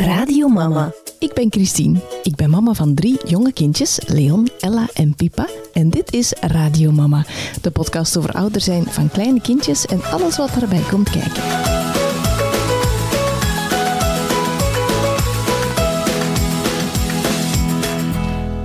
[0.00, 0.92] Radio Mama.
[1.18, 1.98] Ik ben Christine.
[2.22, 5.48] Ik ben mama van drie jonge kindjes, Leon, Ella en Pipa.
[5.72, 7.24] En dit is Radio Mama,
[7.62, 11.42] de podcast over ouder zijn van kleine kindjes en alles wat daarbij komt kijken.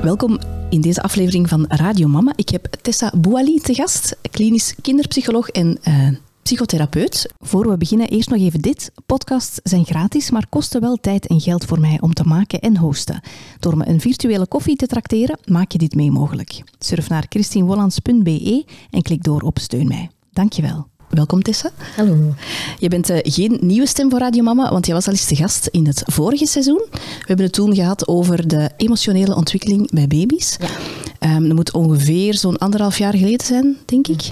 [0.01, 0.39] Welkom
[0.69, 2.33] in deze aflevering van Radio Mama.
[2.35, 6.07] Ik heb Tessa Bouali te gast, klinisch kinderpsycholoog en eh,
[6.45, 7.33] psychotherapeut.
[7.39, 8.91] Voor we beginnen, eerst nog even dit.
[9.05, 12.77] Podcasts zijn gratis, maar kosten wel tijd en geld voor mij om te maken en
[12.77, 13.21] hosten.
[13.59, 16.63] Door me een virtuele koffie te trakteren, maak je dit mee mogelijk.
[16.79, 20.09] Surf naar christinewollands.be en klik door op Steun mij.
[20.31, 20.87] Dankjewel.
[21.09, 21.71] Welkom Tessa.
[21.95, 22.33] Hallo.
[22.79, 25.35] Je bent uh, geen nieuwe stem voor Radio Mama, want je was al eens te
[25.35, 26.85] gast in het vorige seizoen.
[26.91, 30.57] We hebben het toen gehad over de emotionele ontwikkeling bij baby's.
[31.19, 31.35] Ja.
[31.35, 34.31] Um, dat moet ongeveer zo'n anderhalf jaar geleden zijn, denk ik.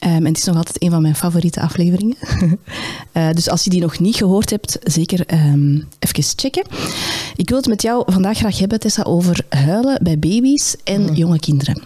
[0.00, 2.16] Um, en het is nog altijd een van mijn favoriete afleveringen.
[3.12, 6.64] uh, dus als je die nog niet gehoord hebt, zeker um, even checken.
[7.36, 11.14] Ik wil het met jou vandaag graag hebben, Tessa, over huilen bij baby's en Mhm.
[11.14, 11.82] jonge kinderen.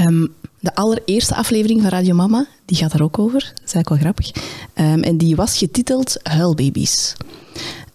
[0.00, 3.40] Um, de allereerste aflevering van Radio Mama, die gaat daar ook over.
[3.40, 4.30] Dat is eigenlijk wel grappig.
[5.04, 7.16] En die was getiteld Huilbaby's.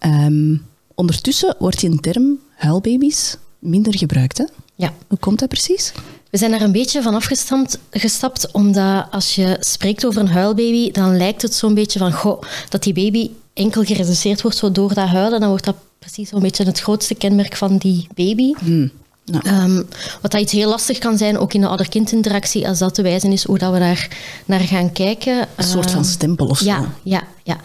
[0.06, 0.62] Um,
[0.94, 4.38] ondertussen wordt die term huilbaby's minder gebruikt.
[4.38, 4.44] Hè?
[4.76, 4.92] Ja.
[5.08, 5.92] Hoe komt dat precies?
[6.30, 10.90] We zijn er een beetje van afgestapt, gestapt, omdat als je spreekt over een huilbaby,
[10.90, 14.94] dan lijkt het zo'n beetje van, goh, dat die baby enkel gereduceerd wordt zo door
[14.94, 18.52] dat huilen, dan wordt dat precies zo'n beetje het grootste kenmerk van die baby.
[18.58, 18.90] Hmm.
[19.24, 19.62] Ja.
[19.62, 19.86] Um,
[20.22, 23.32] wat dat iets heel lastig kan zijn, ook in de ouder-kindinteractie, als dat te wijzen
[23.32, 24.08] is hoe dat we daar
[24.44, 25.48] naar gaan kijken.
[25.56, 26.64] Een soort van stempel of zo.
[26.64, 27.60] Ja, ja, ja.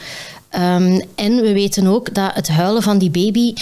[0.76, 3.54] Um, en we weten ook dat het huilen van die baby...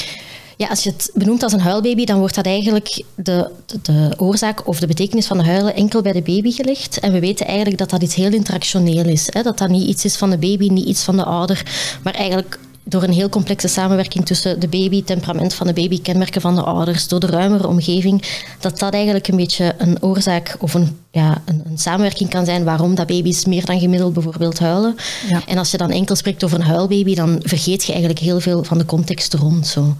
[0.59, 4.13] Ja, als je het benoemt als een huilbaby, dan wordt dat eigenlijk de, de, de,
[4.17, 6.99] oorzaak of de betekenis van de huilen enkel bij de baby gelegd.
[6.99, 9.27] En we weten eigenlijk dat dat iets heel interactioneel is.
[9.30, 9.41] Hè?
[9.41, 11.63] Dat dat niet iets is van de baby, niet iets van de ouder,
[12.03, 16.41] maar eigenlijk door een heel complexe samenwerking tussen de baby, temperament van de baby, kenmerken
[16.41, 18.23] van de ouders, door de ruimere omgeving,
[18.59, 22.64] dat dat eigenlijk een beetje een oorzaak of een, ja, een, een samenwerking kan zijn
[22.64, 24.95] waarom dat baby's meer dan gemiddeld bijvoorbeeld huilen.
[25.30, 25.41] Ja.
[25.47, 28.64] En als je dan enkel spreekt over een huilbaby, dan vergeet je eigenlijk heel veel
[28.64, 29.67] van de context rond.
[29.67, 29.95] Zo.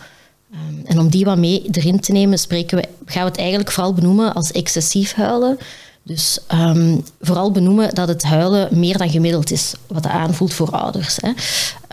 [0.90, 3.94] En om die wat mee erin te nemen, spreken we, gaan we het eigenlijk vooral
[3.94, 5.58] benoemen als excessief huilen.
[6.04, 10.70] Dus um, vooral benoemen dat het huilen meer dan gemiddeld is, wat dat aanvoelt voor
[10.72, 11.18] ouders.
[11.22, 11.32] Hè.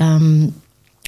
[0.04, 0.54] Um,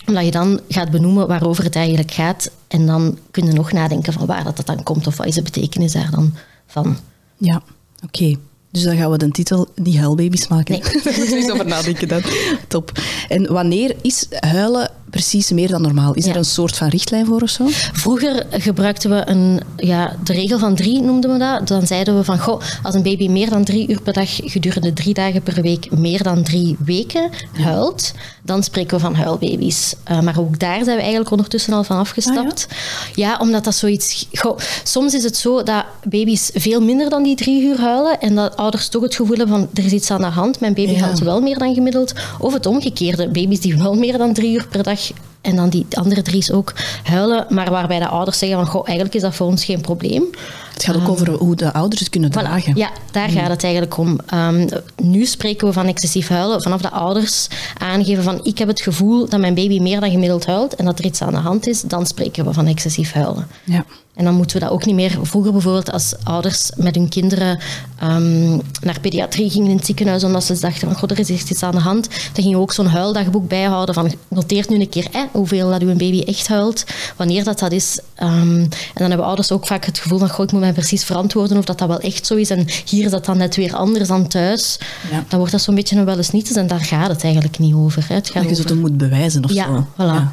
[0.06, 2.50] omdat je dan gaat benoemen waarover het eigenlijk gaat.
[2.68, 5.34] En dan kun je nog nadenken van waar dat, dat dan komt of wat is
[5.34, 6.34] de betekenis daar dan
[6.66, 6.96] van.
[7.36, 7.64] Ja, oké.
[8.06, 8.38] Okay.
[8.70, 10.72] Dus dan gaan we de titel niet huilbaby's maken.
[10.72, 10.82] Nee.
[11.04, 12.22] Daar moeten we eens over nadenken dan.
[12.68, 12.92] Top.
[13.28, 16.14] En wanneer is huilen precies meer dan normaal?
[16.14, 16.30] Is Ja.
[16.30, 17.64] er een soort van richtlijn voor of zo?
[17.92, 21.68] Vroeger gebruikten we een, ja, de regel van drie, noemden we dat.
[21.68, 24.92] Dan zeiden we van, goh, als een baby meer dan drie uur per dag gedurende
[24.92, 29.94] drie dagen per week meer dan drie weken huilt, dan spreken we van huilbaby's.
[30.10, 32.66] Uh, maar ook daar zijn we eigenlijk ondertussen al van afgestapt.
[32.70, 32.76] Ah,
[33.14, 33.36] ja?
[33.40, 34.26] omdat dat zoiets...
[34.32, 38.34] Goh, soms is het zo dat baby's veel minder dan die drie uur huilen en
[38.34, 40.92] dat ouders toch het gevoel hebben van, er is iets aan de hand, mijn baby
[40.92, 40.98] Ja.
[41.00, 42.12] huilt wel meer dan gemiddeld.
[42.38, 44.97] Of het omgekeerde, baby's die wel meer dan drie uur per dag
[45.40, 46.72] en dan die andere drie ook
[47.02, 50.24] huilen, maar waarbij de ouders zeggen van, goh, eigenlijk is dat voor ons geen probleem.
[50.72, 52.32] Het gaat ook over hoe de ouders het kunnen Voilà.
[52.32, 52.76] dragen.
[52.76, 54.18] Ja, daar gaat het eigenlijk om.
[54.34, 57.48] Um, nu spreken we van excessief huilen vanaf de ouders
[57.78, 60.98] aangeven van ik heb het gevoel dat mijn baby meer dan gemiddeld huilt en dat
[60.98, 63.46] er iets aan de hand is, dan spreken we van excessief huilen.
[63.64, 63.84] Ja.
[64.18, 65.18] En dan moeten we dat ook niet meer.
[65.22, 67.58] Vroeger bijvoorbeeld als ouders met hun kinderen
[68.02, 71.50] um, naar pediatrie gingen in het ziekenhuis omdat ze dachten van god, er is echt
[71.50, 72.08] iets aan de hand.
[72.08, 75.82] Dan gingen we ook zo'n huildagboek bijhouden van noteert nu een keer eh, hoeveel dat
[75.82, 76.84] uw baby echt huilt,
[77.16, 77.98] wanneer dat dat is.
[78.22, 81.04] Um, en dan hebben ouders ook vaak het gevoel van goh, ik moet mij precies
[81.04, 82.50] verantwoorden of dat dat wel echt zo is.
[82.50, 84.78] En hier is dat dan net weer anders dan thuis.
[85.10, 85.24] Ja.
[85.28, 87.74] Dan wordt dat zo'n beetje een wel eens niet en daar gaat het eigenlijk niet
[87.74, 88.04] over.
[88.08, 88.14] Hè.
[88.14, 88.70] Het gaat Dat je over...
[88.70, 89.86] het moet bewijzen of Ja, zo.
[89.94, 89.96] voilà.
[89.96, 90.32] Ja.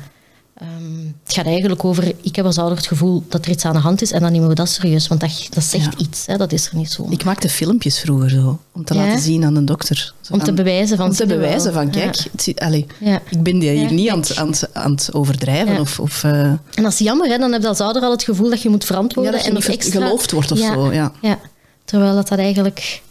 [0.61, 3.73] Um, het gaat eigenlijk over, ik heb als ouder het gevoel dat er iets aan
[3.73, 6.05] de hand is en dan nemen we dat serieus, want dat, dat zegt Ja.
[6.05, 7.07] iets, hè, dat is er niet zo.
[7.09, 9.05] Ik maakte filmpjes vroeger zo, om te Ja?
[9.05, 10.13] laten zien aan een dokter.
[10.21, 11.05] Zo Om te bewijzen van...
[11.05, 12.23] Om te je bewijzen van, kijk, Ja.
[12.31, 12.85] het allee,
[13.29, 15.79] ik ben hier niet aan het, aan, het, aan het overdrijven.
[15.79, 17.37] Of, of, uh, En dat is jammer, hè?
[17.37, 19.31] dan heb je als ouder al het gevoel dat je moet verantwoorden.
[19.31, 19.99] dat je en niet ver- extra...
[20.03, 20.91] geloofd wordt of zo.
[20.93, 21.11] Ja.
[21.21, 21.39] Ja,
[21.85, 23.01] terwijl dat, dat eigenlijk...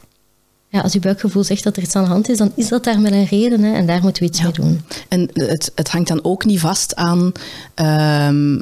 [0.74, 2.84] Ja, als je buikgevoel zegt dat er iets aan de hand is, dan is dat
[2.84, 3.62] daar met een reden.
[3.62, 3.72] Hè?
[3.74, 4.44] En daar moeten we iets Ja.
[4.44, 4.80] mee doen.
[5.08, 7.32] En het, het hangt dan ook niet vast aan...
[7.74, 8.60] ehm,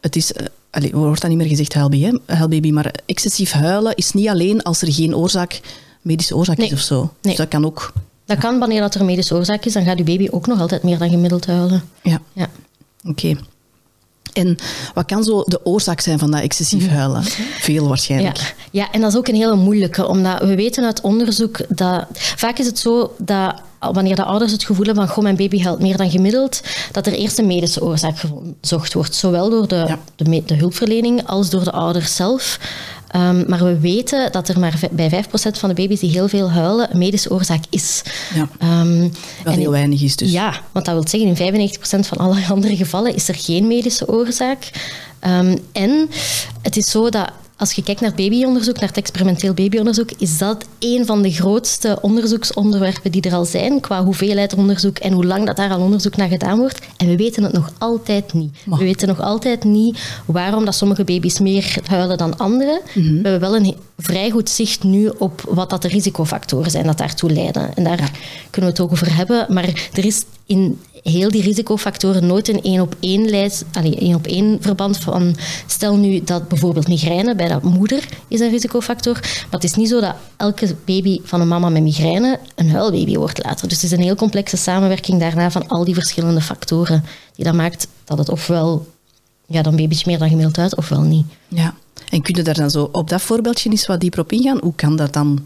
[0.00, 0.32] het is...
[0.32, 4.62] eh, allee, wordt dan niet meer gezegd huilbaby, huilbaby, maar excessief huilen is niet alleen
[4.62, 5.60] als er geen oorzaak,
[6.02, 6.66] medische oorzaak Nee.
[6.66, 7.00] is of zo.
[7.00, 7.10] Nee.
[7.22, 7.92] Dus dat kan ook...
[8.24, 10.60] Dat kan wanneer dat er een medische oorzaak is, dan gaat je baby ook nog
[10.60, 11.82] altijd meer dan gemiddeld huilen.
[12.02, 12.48] Ja, Ja.
[13.04, 13.36] oké.
[14.32, 14.58] En
[14.94, 17.22] wat kan zo de oorzaak zijn van dat excessief huilen?
[17.58, 18.38] Veel waarschijnlijk.
[18.38, 18.46] Mhm.
[18.70, 18.82] Ja.
[18.82, 22.58] ja, en dat is ook een hele moeilijke, omdat we weten uit onderzoek dat vaak
[22.58, 25.80] is het zo dat wanneer de ouders het gevoel hebben van goh, mijn baby huilt
[25.80, 26.60] meer dan gemiddeld,
[26.92, 28.16] dat er eerst een medische oorzaak
[28.60, 29.14] gezocht wordt.
[29.14, 32.58] Zowel door de, de, de hulpverlening als door de ouders zelf.
[33.16, 36.50] Um, maar we weten dat er maar bij 5% van de baby's die heel veel
[36.50, 38.02] huilen een medische oorzaak is.
[38.34, 39.12] Ja, um,
[39.44, 40.32] Wat heel weinig is dus.
[40.32, 44.08] Ja, want dat wil zeggen in 95% van alle andere gevallen is er geen medische
[44.08, 44.70] oorzaak.
[45.26, 46.10] Um, en
[46.62, 47.30] het is zo dat
[47.60, 51.98] als je kijkt naar babyonderzoek, naar het experimenteel babyonderzoek, is dat een van de grootste
[52.00, 56.16] onderzoeksonderwerpen die er al zijn, qua hoeveelheid onderzoek en hoe lang dat daar al onderzoek
[56.16, 56.78] naar gedaan wordt.
[56.96, 58.56] En we weten het nog altijd niet.
[58.64, 62.82] We weten nog altijd niet waarom dat sommige baby's meer huilen dan andere.
[62.94, 63.22] Mhm.
[63.22, 66.98] We hebben wel een vrij goed zicht nu op wat dat de risicofactoren zijn dat
[66.98, 67.74] daartoe leiden.
[67.74, 68.10] En daar
[68.50, 69.46] kunnen we het ook over hebben.
[69.48, 74.26] Maar er is in heel die risicofactoren nooit een één op één lijst, één op
[74.26, 75.36] één verband van.
[75.66, 79.88] Stel nu dat bijvoorbeeld migraine bij dat moeder is een risicofactor, maar het is niet
[79.88, 83.68] zo dat elke baby van een mama met migraine een huilbaby wordt later.
[83.68, 87.04] Dus het is een heel complexe samenwerking daarna van al die verschillende factoren
[87.34, 88.86] die dat maakt dat het ofwel
[89.46, 91.26] ja, dan baby's meer dan gemiddeld uit, ofwel niet.
[91.48, 91.74] Ja,
[92.10, 94.58] en kun je daar dan zo op dat voorbeeldje eens wat dieper op ingaan?
[94.62, 95.38] Hoe kan dat dan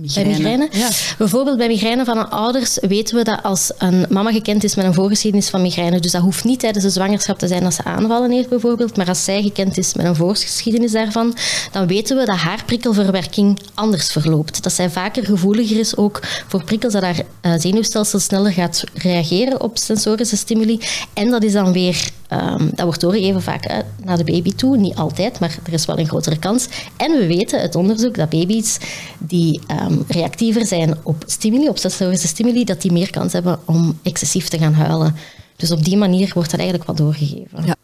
[0.00, 0.42] Migraine.
[0.42, 0.68] Bij migraine.
[0.72, 0.88] Ja.
[1.18, 4.84] Bijvoorbeeld bij migraine van een ouders weten we dat als een mama gekend is met
[4.84, 7.84] een voorgeschiedenis van migraine, dus dat hoeft niet tijdens de zwangerschap te zijn als ze
[7.84, 11.36] aanvallen heeft bijvoorbeeld, maar als zij gekend is met een voorgeschiedenis daarvan,
[11.72, 14.62] dan weten we dat haar prikkelverwerking anders verloopt.
[14.62, 19.60] Dat zij vaker gevoeliger is ook voor prikkels, dat haar uh, zenuwstelsel sneller gaat reageren
[19.60, 20.80] op sensorische stimuli.
[21.12, 24.76] En dat is dan weer Um, dat wordt doorgegeven vaak naar de baby toe.
[24.76, 26.68] Niet altijd, maar er is wel een grotere kans.
[26.96, 28.78] En we weten uit onderzoek dat baby's
[29.18, 33.98] die um, reactiever zijn op stimuli, op sensorische stimuli, dat die meer kans hebben om
[34.02, 35.16] excessief te gaan huilen.
[35.56, 37.66] Dus op die manier wordt dat eigenlijk wat doorgegeven.
[37.66, 37.76] Ja.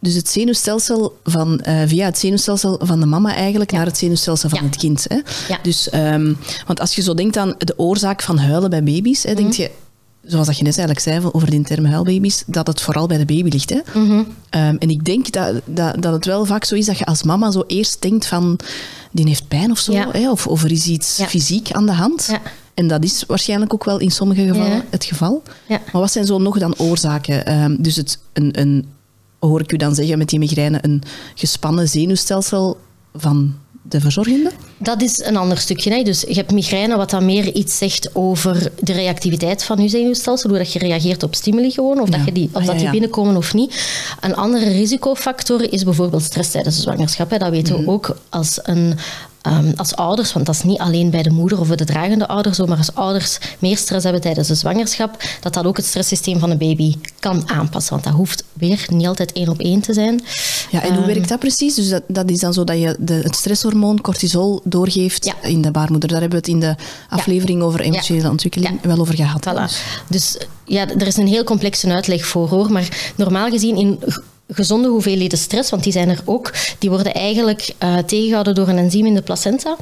[0.00, 4.48] Dus het zenuwstelsel van, uh, via het zenuwstelsel van de mama eigenlijk naar het zenuwstelsel
[4.48, 5.04] van het kind.
[5.08, 5.16] Hè?
[5.48, 5.58] Ja.
[5.62, 6.36] Dus, um,
[6.66, 9.60] want als je zo denkt aan de oorzaak van huilen bij baby's, hè, denk mhm.
[9.60, 9.70] je
[10.26, 13.24] zoals dat je net eigenlijk zei over die term huilbaby's, dat het vooral bij de
[13.24, 13.70] baby ligt.
[13.70, 14.00] Hè?
[14.00, 14.22] Mhm.
[14.50, 17.22] Ehm, en ik denk dat, dat, dat het wel vaak zo is dat je als
[17.22, 18.58] mama zo eerst denkt van,
[19.12, 20.30] die heeft pijn of zo, hè?
[20.30, 22.26] Of, of er is iets fysiek aan de hand.
[22.30, 22.40] Ja.
[22.74, 25.42] En dat is waarschijnlijk ook wel in sommige gevallen het geval.
[25.68, 27.62] Maar wat zijn zo nog dan oorzaken?
[27.62, 28.86] Um, dus het, een, een,
[29.38, 31.02] hoor ik u dan zeggen met die migraine, een
[31.34, 32.78] gespannen zenuwstelsel
[33.14, 33.54] van
[33.88, 34.50] de verzorgende?
[34.78, 35.90] Dat is een ander stukje.
[35.90, 36.02] Hè.
[36.02, 40.48] Dus je hebt migraine, wat dan meer iets zegt over de reactiviteit van je zenuwstelsel,
[40.48, 43.54] doordat je reageert op stimuli gewoon, of, dat, je die, of dat die binnenkomen of
[43.54, 43.82] niet.
[44.20, 47.30] Een andere risicofactor is bijvoorbeeld stress tijdens de zwangerschap.
[47.30, 47.38] Hè.
[47.38, 47.90] Dat weten we mhm.
[47.90, 48.94] ook als een
[49.46, 52.58] Um, als ouders, want dat is niet alleen bij de moeder of de dragende ouders,
[52.58, 56.50] maar als ouders meer stress hebben tijdens de zwangerschap, dat dat ook het stresssysteem van
[56.50, 57.92] de baby kan aanpassen.
[57.92, 60.22] Want dat hoeft weer niet altijd één op één te zijn.
[60.70, 61.74] Ja, en hoe um, werkt dat precies?
[61.74, 65.70] Dus dat, dat is dan zo dat je de, het stresshormoon cortisol doorgeeft in de
[65.70, 66.08] baarmoeder.
[66.08, 66.74] Daar hebben we het in de
[67.08, 69.46] aflevering over emotionele ontwikkeling wel over gehad.
[69.48, 69.60] Voilà.
[69.60, 69.80] Dus.
[70.08, 72.72] dus ja, er is een heel complexe uitleg voor hoor.
[72.72, 73.98] Maar normaal gezien in
[74.48, 78.78] gezonde hoeveelheden stress, want die zijn er ook, die worden eigenlijk uh, tegengehouden door een
[78.78, 79.76] enzym in de placenta.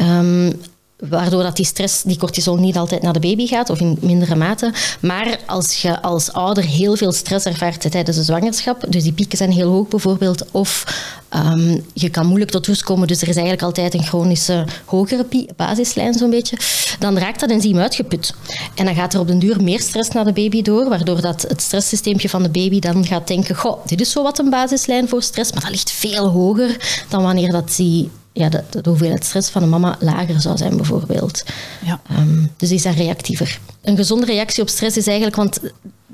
[0.00, 0.60] Um,
[1.08, 4.34] waardoor dat die stress, die cortisol niet altijd naar de baby gaat of in mindere
[4.34, 4.72] mate.
[5.00, 9.38] Maar als je als ouder heel veel stress ervaart tijdens de zwangerschap, dus die pieken
[9.38, 10.84] zijn heel hoog bijvoorbeeld, of
[11.28, 15.26] ehm, je kan moeilijk tot rust komen, dus er is eigenlijk altijd een chronische hogere
[15.56, 16.56] basislijn zo'n beetje,
[16.98, 18.34] dan raakt dat enzym uitgeput.
[18.74, 21.42] En dan gaat er op den duur meer stress naar de baby door, waardoor dat
[21.48, 25.08] het stresssysteempje van de baby dan gaat denken, goh, dit is zo wat een basislijn
[25.08, 29.24] voor stress, maar dat ligt veel hoger dan wanneer dat die ja, de, de, hoeveelheid
[29.24, 31.44] stress van een mama lager zou zijn, bijvoorbeeld.
[31.84, 32.00] Ja.
[32.18, 33.58] Um, dus die zijn reactiever.
[33.82, 35.60] Een gezonde reactie op stress is eigenlijk, want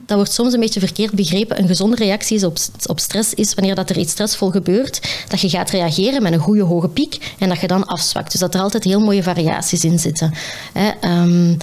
[0.08, 1.58] dat wordt soms een beetje verkeerd begrepen.
[1.58, 2.56] Een gezonde reactie is op,
[2.86, 6.38] op stress is wanneer dat er iets stressvol gebeurt, dat je gaat reageren met een
[6.38, 8.30] goede hoge piek en dat je dan afzwakt.
[8.30, 10.34] Dus dat er altijd heel mooie variaties in zitten.
[10.72, 11.20] Hè.
[11.22, 11.56] Um,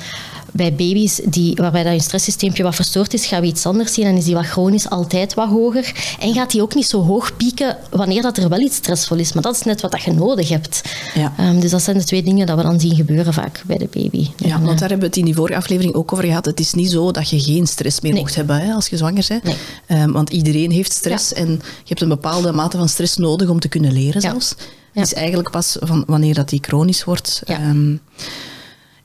[0.56, 4.06] bij baby's die, waarbij dat je stresssysteempje wat verstoord is, gaan we iets anders zien.
[4.06, 6.16] En is die wat chronisch altijd wat hoger.
[6.20, 9.34] En gaat die ook niet zo hoog pieken wanneer dat er wel iets stressvol is.
[9.34, 10.82] Maar dat is net wat dat je nodig hebt.
[11.16, 11.34] Ja.
[11.40, 13.88] Um, dus dat zijn de twee dingen dat we dan zien gebeuren vaak bij de
[13.92, 14.28] baby.
[14.38, 16.46] Ja, want daar hebben we het in die vorige aflevering ook over gehad.
[16.46, 19.26] Het is niet zo dat je geen stress meer mocht hebben hè, als je zwanger
[19.28, 19.44] bent.
[19.44, 20.02] Nee.
[20.02, 23.60] Um, want iedereen heeft stress en je hebt een bepaalde mate van stress nodig om
[23.60, 24.56] te kunnen leren zelfs.
[24.94, 27.44] Het is eigenlijk pas van wanneer dat die chronisch wordt.
[27.48, 28.02] Um,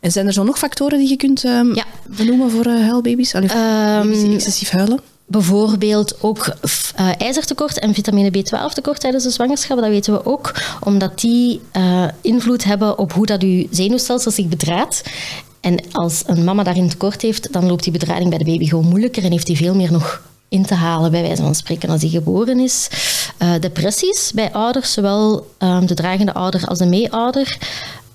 [0.01, 1.85] en zijn er zo nog factoren die je kunt um, ja.
[2.17, 3.35] benoemen voor uh, huilbaby's?
[3.35, 3.51] Allee,
[4.01, 5.01] um, excessief huilen?
[5.27, 6.47] Bijvoorbeeld ook
[7.01, 9.79] uh, ijzertekort en vitamine B12 tekort tijdens de zwangerschap.
[9.79, 14.47] Dat weten we ook, omdat die uh, invloed hebben op hoe dat je zenuwstelsel zich
[14.47, 15.03] bedraadt.
[15.61, 18.89] En als een mama daarin tekort heeft, dan loopt die bedrading bij de baby gewoon
[18.89, 22.01] moeilijker en heeft hij veel meer nog in te halen, bij wijze van spreken, als
[22.01, 22.89] hij geboren is.
[23.43, 27.59] Uh, depressies bij ouders, zowel um, de dragende ouder als de meeouder.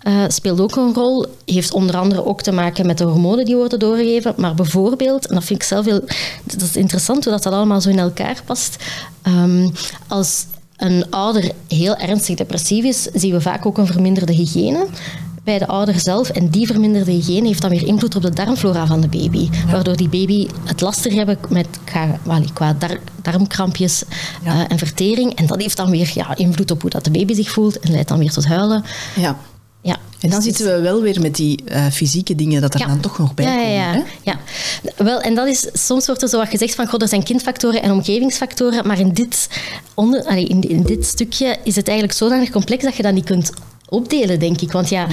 [0.07, 1.25] Uh, speelt ook een rol.
[1.45, 4.33] Heeft onder andere ook te maken met de hormonen die worden doorgegeven.
[4.37, 6.01] Maar bijvoorbeeld, en dat vind ik zelf heel...
[6.43, 8.75] Dat is interessant hoe dat, dat allemaal zo in elkaar past.
[9.27, 9.71] Um,
[10.07, 10.45] als
[10.77, 14.87] een ouder heel ernstig depressief is, zien we vaak ook een verminderde hygiëne
[15.43, 16.29] bij de ouder zelf.
[16.29, 19.49] En die verminderde hygiëne heeft dan weer invloed op de darmflora van de baby.
[19.71, 21.67] Waardoor die baby het lastig hebben met,
[22.53, 22.77] qua
[23.21, 24.03] darmkrampjes
[24.43, 25.35] uh, en vertering.
[25.35, 27.91] En dat heeft dan weer ja, invloed op hoe dat de baby zich voelt en
[27.91, 28.83] leidt dan weer tot huilen.
[29.15, 29.37] Ja.
[29.85, 32.99] Ja, en dan zitten we wel weer met die uh, fysieke dingen dat er dan
[32.99, 33.73] toch nog bij ja, komen.
[33.73, 34.39] Ja, ja.
[34.81, 37.23] ja, wel, en dat is, soms wordt er zo wat gezegd van, god, er zijn
[37.23, 39.49] kindfactoren en omgevingsfactoren, maar in dit,
[39.93, 43.25] onder, allee, in, in, dit stukje is het eigenlijk zodanig complex dat je dat niet
[43.25, 43.51] kunt
[43.89, 44.71] opdelen, denk ik.
[44.71, 45.07] Want ja,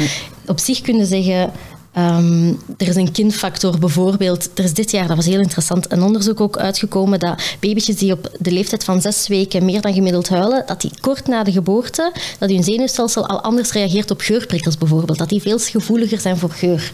[0.47, 1.53] op zich kunnen zeggen...
[1.99, 4.49] Um, er is een kindfactor bijvoorbeeld.
[4.55, 8.13] Er is dit jaar, dat was heel interessant, een onderzoek ook uitgekomen dat babytjes die
[8.13, 11.53] op de leeftijd van zes weken meer dan gemiddeld huilen, dat die kort na de
[11.53, 15.19] geboorte, dat hun zenuwstelsel al anders reageert op geurprikkels bijvoorbeeld.
[15.19, 16.91] Dat die veel gevoeliger zijn voor geur.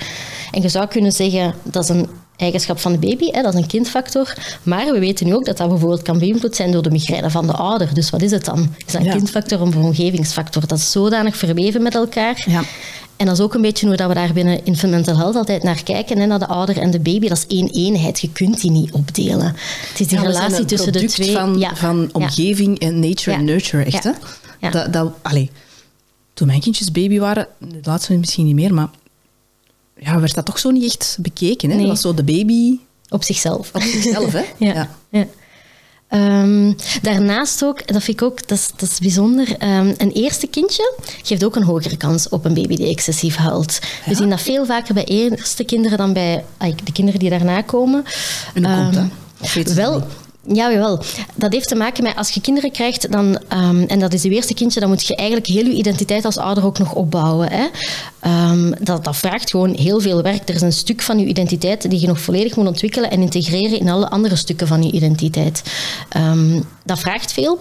[0.51, 3.61] En je zou kunnen zeggen, dat is een eigenschap van de baby, hè, dat is
[3.61, 4.35] een kindfactor.
[4.63, 7.47] Maar we weten nu ook dat dat bijvoorbeeld kan beïnvloed zijn door de migraine van
[7.47, 7.95] de ouder.
[7.95, 8.75] Dus wat is het dan?
[8.87, 10.67] Is dat een kindfactor of een omgevingsfactor?
[10.67, 12.45] Dat is zodanig verweven met elkaar.
[12.47, 12.63] Ja.
[13.19, 15.63] En dat is ook een beetje hoe dat we daar binnen Infant Mental Health altijd
[15.63, 16.19] naar kijken.
[16.19, 17.29] Hè, naar de ouder en de baby.
[17.29, 18.21] Dat is één eenheid.
[18.21, 19.55] Je kunt die niet opdelen.
[19.89, 21.33] Het is die relatie tussen de twee.
[21.33, 21.77] Van, ja.
[21.77, 24.05] van omgeving en nature en nurture, echt.
[24.05, 24.13] Hè?
[24.71, 25.49] Dat, dat, allez,
[26.35, 28.89] toen mijn kindjes baby waren, de laatste misschien niet meer, maar
[29.97, 31.71] ja, werd dat toch zo niet echt bekeken.
[31.71, 31.79] Hè?
[31.79, 32.79] Dat was zo de baby...
[33.09, 33.71] Op zichzelf.
[33.75, 34.45] Op zichzelf, hè?
[34.67, 34.91] ja.
[35.11, 35.27] ja.
[36.11, 40.47] Um, daarnaast ook, dat vind ik ook, dat is, dat is bijzonder, um, een eerste
[40.47, 43.79] kindje geeft ook een hogere kans op een baby die excessief huilt.
[44.07, 46.45] We zien dat veel vaker bij eerste kinderen dan bij
[46.85, 48.05] de kinderen die daarna komen.
[48.55, 49.11] En hoe um,
[49.53, 49.73] komt dat?
[49.73, 50.07] Wel,
[50.53, 51.03] ja, jawel.
[51.35, 54.31] Dat heeft te maken met als je kinderen krijgt, dan, um, en dat is je
[54.31, 57.49] eerste kindje, dan moet je eigenlijk heel je identiteit als ouder ook nog opbouwen.
[57.53, 57.67] Hè.
[58.51, 60.49] Um, dat, dat vraagt gewoon heel veel werk.
[60.49, 63.81] Er is een stuk van je identiteit die je nog volledig moet ontwikkelen en integreren
[63.81, 65.63] in alle andere stukken van je identiteit.
[66.17, 67.59] Um, dat vraagt veel.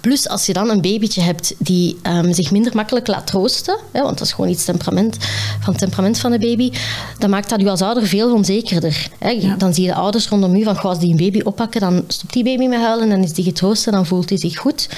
[0.00, 4.02] Plus, als je dan een babytje hebt die um, zich minder makkelijk laat troosten, hè,
[4.02, 5.16] want dat is gewoon iets temperament,
[5.60, 6.72] van het temperament van de baby,
[7.18, 9.08] dan maakt dat je als ouder veel onzekerder.
[9.18, 9.56] Hè.
[9.56, 12.32] Dan zie je de ouders rondom u van, als die een baby oppakken, dan stopt
[12.32, 14.88] die baby met huilen, dan is die getroost en dan voelt hij zich goed.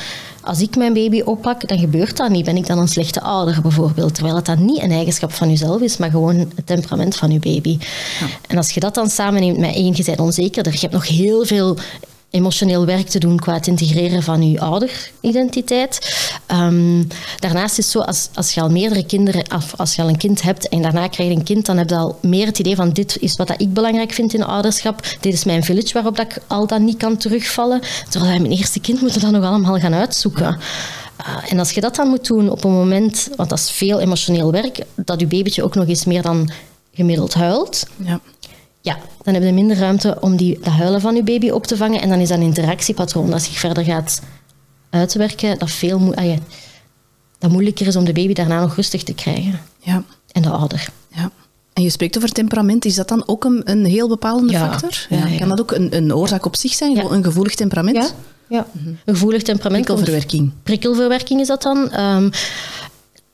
[0.43, 2.45] Als ik mijn baby oppak, dan gebeurt dat niet.
[2.45, 4.15] Ben ik dan een slechte ouder bijvoorbeeld?
[4.15, 7.39] Terwijl het dan niet een eigenschap van jezelf is, maar gewoon het temperament van je
[7.39, 7.79] baby.
[8.21, 8.27] Ja.
[8.47, 11.45] En als je dat dan samenneemt met één, je bent onzekerder, je hebt nog heel
[11.45, 11.77] veel
[12.31, 16.17] emotioneel werk te doen qua het integreren van je ouderidentiteit.
[16.53, 17.07] Um,
[17.39, 20.17] daarnaast is het zo, als, als je al meerdere kinderen, of als je al een
[20.17, 22.77] kind hebt en daarna krijg je een kind, dan heb je al meer het idee
[22.77, 25.17] van dit is wat ik belangrijk vind in ouderschap.
[25.21, 27.81] Dit is mijn village waarop dat ik al dan niet kan terugvallen.
[28.09, 30.59] Terwijl mijn eerste kind moet dat nog allemaal gaan uitzoeken.
[31.21, 34.01] Uh, en als je dat dan moet doen op een moment, want dat is veel
[34.01, 36.51] emotioneel werk, dat je babytje ook nog eens meer dan
[36.93, 37.87] gemiddeld huilt.
[37.97, 38.21] Ja
[38.88, 41.76] ja, dan heb je minder ruimte om die, de huilen van je baby op te
[41.76, 42.00] vangen.
[42.00, 44.23] En dan is dat een interactiepatroon dat zich verder gaat
[44.90, 46.37] uitwerken, dat, veel mo ah,
[47.38, 49.61] dat moeilijker is om de baby daarna nog rustig te krijgen.
[49.78, 50.04] Ja.
[50.33, 50.88] En de ouder.
[51.14, 51.30] Ja.
[51.73, 52.85] En je spreekt over temperament.
[52.85, 55.07] Is dat dan ook een, een heel bepalende factor?
[55.09, 57.12] Ja, Kan dat ook een, een oorzaak op zich zijn?
[57.12, 57.97] Een gevoelig temperament?
[57.97, 58.09] Ja,
[58.57, 58.66] ja.
[59.04, 59.85] een gevoelig temperament.
[59.85, 60.52] Prikkelverwerking.
[60.62, 62.00] Prikkelverwerking is dat dan.
[62.00, 62.30] Um,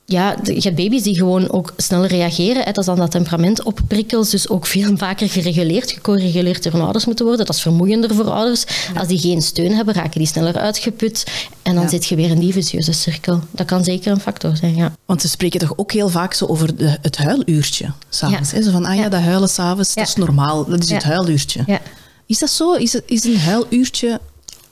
[0.07, 2.57] ja, je hebt baby's die gewoon ook sneller reageren.
[2.57, 2.65] Hè.
[2.65, 6.83] Dat is dan dat temperament op prikkels, dus ook veel vaker gereguleerd, gecorreguleerd door hun
[6.83, 7.47] ouders moeten worden.
[7.47, 8.65] Dat is vermoeiender voor ouders.
[8.97, 11.27] Als die geen steun hebben, raken die sneller uitgeput.
[11.63, 13.41] En dan zit je weer in die vicieuze cirkel.
[13.51, 14.93] Dat kan zeker een factor zijn, ja.
[15.05, 18.51] Want ze spreken toch ook heel vaak zo over de, het huiluurtje, s'avonds.
[18.51, 18.63] Ja.
[18.63, 20.65] Zo van, ah ja, dat huilen s'avonds, dat is normaal.
[20.65, 21.81] Dat is het huiluurtje.
[22.27, 22.73] Is dat zo?
[22.73, 24.21] Is, het, is een huiluurtje...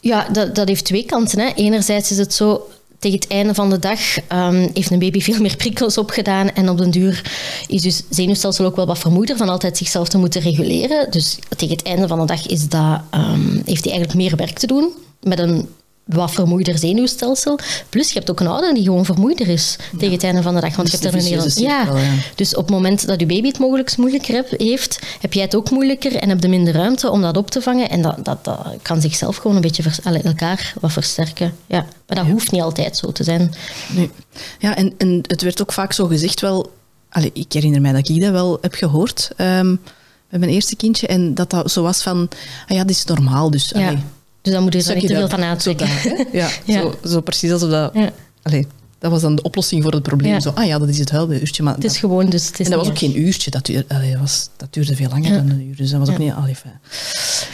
[0.01, 1.39] Ja, dat, dat heeft twee kanten.
[1.39, 1.53] Hè.
[1.55, 2.69] Enerzijds is het zo
[3.03, 4.01] tegen het einde van de dag
[4.33, 7.33] um, heeft een baby veel meer prikkels opgedaan en op den duur
[7.67, 11.11] is dus zenuwstelsel ook wel wat vermoeider van altijd zichzelf te moeten reguleren.
[11.11, 14.59] Dus tegen het einde van de dag is dat, um, heeft hij eigenlijk meer werk
[14.59, 14.89] te doen
[15.21, 15.69] met een
[16.05, 17.59] wat vermoeider zenuwstelsel.
[17.89, 20.61] Plus, je hebt ook een ouder die gewoon vermoeider is tegen het einde van de
[20.61, 20.77] dag.
[20.77, 21.51] Want je hebt er een hele...
[21.55, 21.89] Ja.
[22.35, 25.71] Dus op het moment dat je baby het mogelijk moeilijker heeft, heb jij het ook
[25.71, 27.91] moeilijker en heb je minder ruimte om dat op te vangen.
[27.91, 29.83] En dat, dat, dat kan zichzelf gewoon een beetje
[30.23, 31.55] elkaar wat versterken.
[31.67, 31.87] Ja.
[32.07, 33.55] Maar dat hoeft niet altijd zo te zijn.
[33.95, 34.11] Nee.
[34.59, 36.73] Ja, en, en het werd ook vaak zo gezegd wel...
[37.09, 39.31] Allee, ik herinner mij dat ik dat wel heb gehoord...
[39.37, 39.81] Um,
[40.29, 41.07] met mijn eerste kindje.
[41.07, 42.29] En dat dat zo was van...
[42.69, 43.73] Ah ja, dit is normaal, dus...
[43.77, 43.95] Ja.
[44.43, 45.89] Dus dan moet je er niet te veel van aantrekken.
[46.33, 46.81] ja, ja.
[46.81, 47.91] Zo, zo, precies alsof dat...
[47.95, 48.11] Ja.
[48.43, 48.67] Allee,
[48.99, 50.41] dat was dan de oplossing voor het probleem.
[50.41, 51.63] Zo, ah ja, dat is het huiluurtje.
[51.63, 53.51] Maar het is gewoon, dus het is En dat was ook geen uurtje.
[53.51, 55.77] Dat, duurde, allee, was, dat duurde veel langer dan een uur.
[55.77, 56.33] Dus dat was ook niet...
[56.33, 56.57] Allee,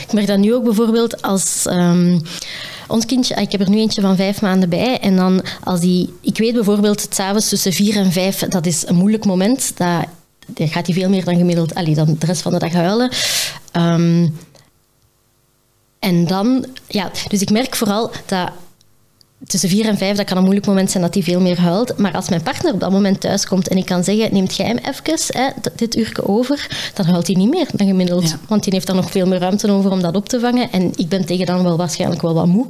[0.01, 1.65] Ik merk dat nu ook bijvoorbeeld als...
[1.67, 2.23] Um,
[2.89, 4.99] ons kindje, ah, ik heb er nu eentje van vijf maanden bij.
[4.99, 8.97] En dan als die, ik weet bijvoorbeeld, s'avonds tussen vier en vijf, dat is een
[8.97, 9.73] moeilijk moment.
[9.77, 10.05] Dat,
[10.47, 13.11] dat gaat hij veel meer dan gemiddeld, allee, dan de rest van de dag huilen.
[13.73, 14.29] Ehm,
[16.09, 18.51] en dan, ja, dus ik merk vooral dat
[19.47, 21.99] tussen vier en vijf, dat kan een moeilijk moment zijn dat hij veel meer huilt.
[21.99, 24.67] Maar als mijn partner op dat moment thuis komt en ik kan zeggen, neemt jij
[24.67, 28.37] hem even, hè, dit uurtje over, dan huilt hij niet meer dan gemiddeld.
[28.49, 30.73] Want die heeft dan nog veel meer ruimte over om dat op te vangen.
[30.73, 32.67] En ik ben tegen dan wel waarschijnlijk wel wat moe.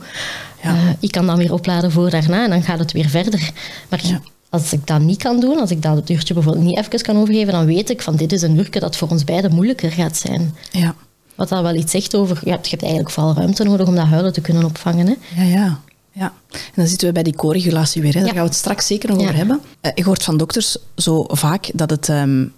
[0.63, 0.71] Ja.
[0.75, 3.51] Uh, ik kan dan weer opladen voor daarna en dan gaat het weer verder.
[3.89, 7.03] Maar als ik dat niet kan doen, als ik dat het uurtje bijvoorbeeld niet even
[7.03, 9.91] kan overgeven, dan weet ik van dit is een uurtje dat voor ons beiden moeilijker
[9.91, 10.55] gaat zijn.
[10.71, 10.95] Ja.
[11.39, 13.95] Wat dat wel iets zegt over, je hebt, je hebt eigenlijk vooral ruimte nodig om
[13.95, 15.07] dat huilen te kunnen opvangen.
[15.07, 15.43] Hè?
[15.43, 15.81] Ja, ja.
[16.13, 18.15] Ja, en dan zitten we bij die co-regulatie weer.
[18.15, 18.21] Hè.
[18.21, 19.61] Daar gaan we het straks zeker nog over hebben.
[19.83, 22.09] Uh, je hoort van dokters zo vaak dat het...
[22.09, 22.53] Um,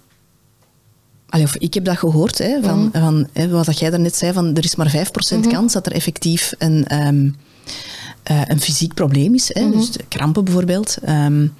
[1.29, 2.91] allee, of ik heb dat gehoord, hè, van, mm.
[2.91, 5.51] van hè, wat jij daarnet zei, van er is maar 5% mm -hmm.
[5.51, 7.35] kans dat er effectief een, um,
[8.31, 9.53] uh, een fysiek probleem is.
[9.53, 9.79] Hè, mm -hmm.
[9.79, 10.97] Dus krampen bijvoorbeeld.
[11.09, 11.53] Um,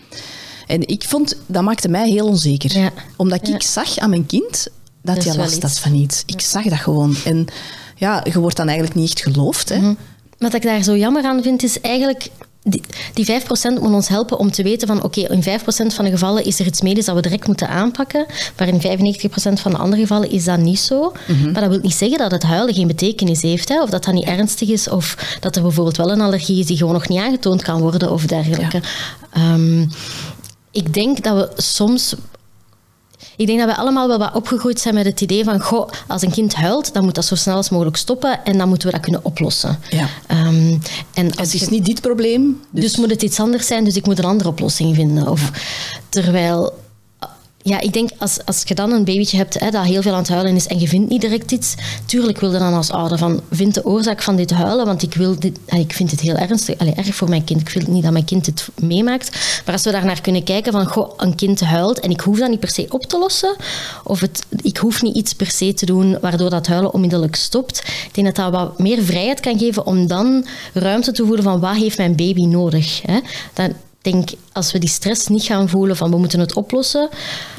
[0.67, 2.79] en ik vond, dat maakte mij heel onzeker.
[2.79, 2.91] Ja.
[3.15, 4.67] Omdat ik zag aan mijn kind
[5.01, 6.23] dat hij last had van iets.
[6.25, 7.15] Ik zag dat gewoon.
[7.25, 7.47] En
[7.95, 9.69] ja, je wordt dan eigenlijk niet echt geloofd.
[9.69, 9.77] Hè.
[9.77, 9.97] -hmm.
[10.37, 12.29] Wat ik daar zo jammer aan vind, is eigenlijk
[12.63, 12.81] die,
[13.13, 13.43] die 5%
[13.81, 15.63] moet ons helpen om te weten van oké, okay, in 5%
[15.95, 18.25] van de gevallen is er iets medisch dat we direct moeten aanpakken,
[18.57, 21.13] maar in 95% van de andere gevallen is dat niet zo.
[21.27, 21.51] Mm -hmm.
[21.51, 24.13] Maar dat wil niet zeggen dat het huilen geen betekenis heeft, hè, of dat dat
[24.13, 27.19] niet ernstig is, of dat er bijvoorbeeld wel een allergie is die gewoon nog niet
[27.19, 28.81] aangetoond kan worden of dergelijke.
[29.33, 29.53] Ja.
[29.53, 29.89] Um,
[30.71, 32.15] ik denk dat we soms
[33.35, 36.21] ik denk dat we allemaal wel wat opgegroeid zijn met het idee van, goh, als
[36.21, 38.93] een kind huilt, dan moet dat zo snel als mogelijk stoppen en dan moeten we
[38.93, 39.79] dat kunnen oplossen.
[39.89, 40.07] Ja.
[40.47, 40.81] Um,
[41.13, 42.61] en als het is je, niet dit probleem.
[42.69, 42.83] Dus...
[42.83, 42.97] dus...
[42.97, 45.27] moet het iets anders zijn, dus ik moet een andere oplossing vinden.
[45.27, 45.49] Of, ja.
[46.09, 46.73] Terwijl
[47.63, 50.17] ja, ik denk als, als je dan een babytje hebt hè, dat heel veel aan
[50.17, 51.75] het huilen is en je vindt niet direct iets,
[52.05, 55.13] tuurlijk wil je dan als ouder van, vind de oorzaak van dit huilen, want ik,
[55.13, 57.61] wil dit, ik vind het heel ernstig, allee, erg voor mijn kind.
[57.61, 59.31] Ik wil niet dat mijn kind het meemaakt.
[59.65, 62.39] Maar als we daar naar kunnen kijken van, goh, een kind huilt en ik hoef
[62.39, 63.55] dat niet per se op te lossen,
[64.03, 67.77] of het, ik hoef niet iets per se te doen waardoor dat huilen onmiddellijk stopt.
[67.77, 71.59] Ik denk dat dat wat meer vrijheid kan geven om dan ruimte te voelen van,
[71.59, 73.01] wat heeft mijn baby nodig?
[73.01, 73.19] Hè?
[73.53, 77.09] Dan, denk, als we die stress niet gaan voelen van we moeten het oplossen,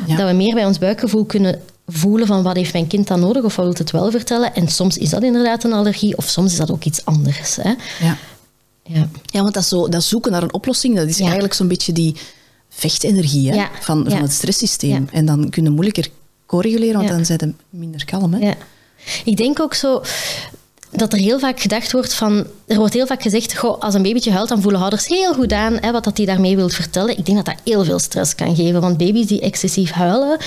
[0.06, 0.16] ja.
[0.16, 3.44] dat we meer bij ons buikgevoel kunnen voelen van wat heeft mijn kind dan nodig
[3.44, 4.54] of wat wil het wel vertellen.
[4.54, 7.56] En soms is dat inderdaad een allergie of soms is dat ook iets anders.
[7.56, 7.74] Hè?
[8.00, 8.16] Ja.
[8.84, 9.08] Ja.
[9.26, 11.22] ja, want dat, zo, dat zoeken naar een oplossing, dat is ja.
[11.22, 12.16] eigenlijk zo'n beetje die
[12.68, 15.08] vechtenergie hè, van, van het stresssysteem.
[15.12, 16.08] En dan kun je moeilijker
[16.46, 18.32] co-reguleren, want dan zijn ze minder kalm.
[18.32, 18.38] Hè?
[18.46, 18.54] Ja.
[19.24, 20.02] Ik denk ook zo,
[20.92, 22.46] dat er heel vaak gedacht wordt van...
[22.66, 25.52] Er wordt heel vaak gezegd, goh, als een babytje huilt, dan voelen ouders heel goed
[25.52, 27.18] aan hè, wat dat hij daarmee wil vertellen.
[27.18, 28.80] Ik denk dat dat heel veel stress kan geven.
[28.80, 30.38] Want baby's die excessief huilen,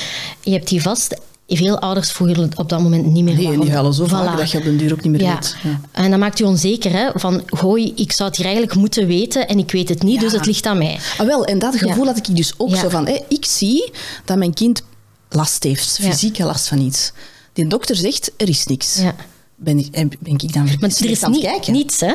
[0.41, 1.15] je hebt die vast...
[1.47, 3.35] Veel ouders voelen op dat moment niet meer.
[3.35, 4.09] Nee, die huilen zo voilà.
[4.09, 5.33] vaak dat je op den duur ook niet meer ja.
[5.33, 5.55] weet.
[5.63, 5.79] Ja.
[5.91, 6.91] En dat maakt je onzeker.
[6.91, 7.09] Hè?
[7.13, 10.19] Van, gooi, ik zou het hier eigenlijk moeten weten en ik weet het niet, ja.
[10.19, 10.99] dus het ligt aan mij.
[11.17, 13.07] Ah, wel, en dat gevoel had ik dus ook zo van...
[13.07, 13.91] Hé, ik zie
[14.25, 14.81] dat mijn kind
[15.29, 17.11] last heeft, fysieke last van iets.
[17.53, 18.99] Die dokter zegt, er is niks.
[18.99, 19.15] Ja
[19.55, 21.73] ben ik, ben ik dan maar er is niet, kijken.
[21.73, 22.13] niets, hè?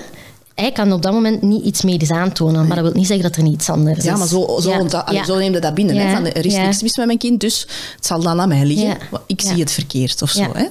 [0.55, 3.37] Hij kan op dat moment niet iets medisch aantonen, maar dat wil niet zeggen dat
[3.37, 4.05] er niets anders is.
[4.05, 4.98] Ja, maar zo, zo, ja.
[4.98, 5.96] Allee, zo neemde dat binnen.
[5.96, 7.61] Hè, van, er is niks mis met mijn kind, dus
[7.96, 8.98] het zal dan aan mij liggen.
[9.26, 10.50] Ik zie het verkeerd of zo.
[10.53, 10.66] Hè?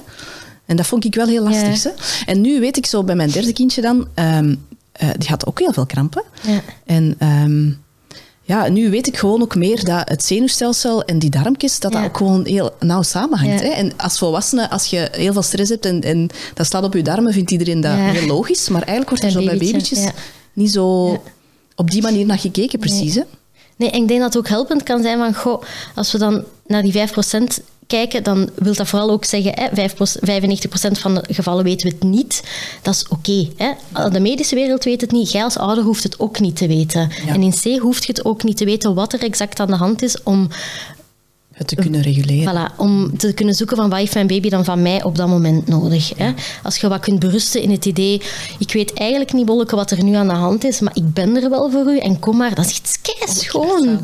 [0.66, 1.82] En dat vond ik wel heel lastig.
[1.82, 1.90] Hè?
[2.26, 4.66] En nu weet ik zo bij mijn derde kindje dan, um,
[5.02, 6.22] uh, die had ook heel veel krampen.
[6.86, 7.82] En um,
[8.50, 12.00] ja, nu weet ik gewoon ook meer dat het zenuwstelsel en die darmkist, dat ja.
[12.00, 13.60] dat ook gewoon heel nauw samenhangt.
[13.60, 13.66] Ja.
[13.66, 13.72] Hè?
[13.72, 17.02] En als volwassene, als je heel veel stress hebt en, en dat staat op je
[17.02, 18.68] darmen, vindt iedereen dat heel logisch.
[18.68, 20.08] Maar eigenlijk wordt er zo bij babytjes
[20.52, 21.18] niet zo
[21.74, 23.14] op die manier naar gekeken, precies.
[23.14, 23.24] Nee.
[23.24, 23.38] Hè?
[23.80, 25.62] Nee, en ik denk dat het ook helpend kan zijn van, goh,
[25.94, 30.98] als we dan naar die 5% kijken, dan wil dat vooral ook zeggen, hè, 95%
[30.98, 32.42] van de gevallen weten we het niet.
[32.82, 33.46] Dat is oké.
[33.92, 36.66] Okay, de medische wereld weet het niet, jij als ouder hoeft het ook niet te
[36.66, 37.10] weten.
[37.26, 37.34] Ja.
[37.34, 39.76] En in C hoeft je het ook niet te weten wat er exact aan de
[39.76, 40.48] hand is om
[41.60, 42.70] het te kunnen reguleren.
[42.70, 45.28] Voilà, om te kunnen zoeken van wat heeft mijn baby dan van mij op dat
[45.28, 46.12] moment nodig.
[46.16, 46.32] Hè?
[46.62, 48.22] Als je wat kunt berusten in het idee,
[48.58, 51.42] ik weet eigenlijk niet bolken wat er nu aan de hand is, maar ik ben
[51.42, 54.00] er wel voor u en kom maar, dat is iets keis gewoon.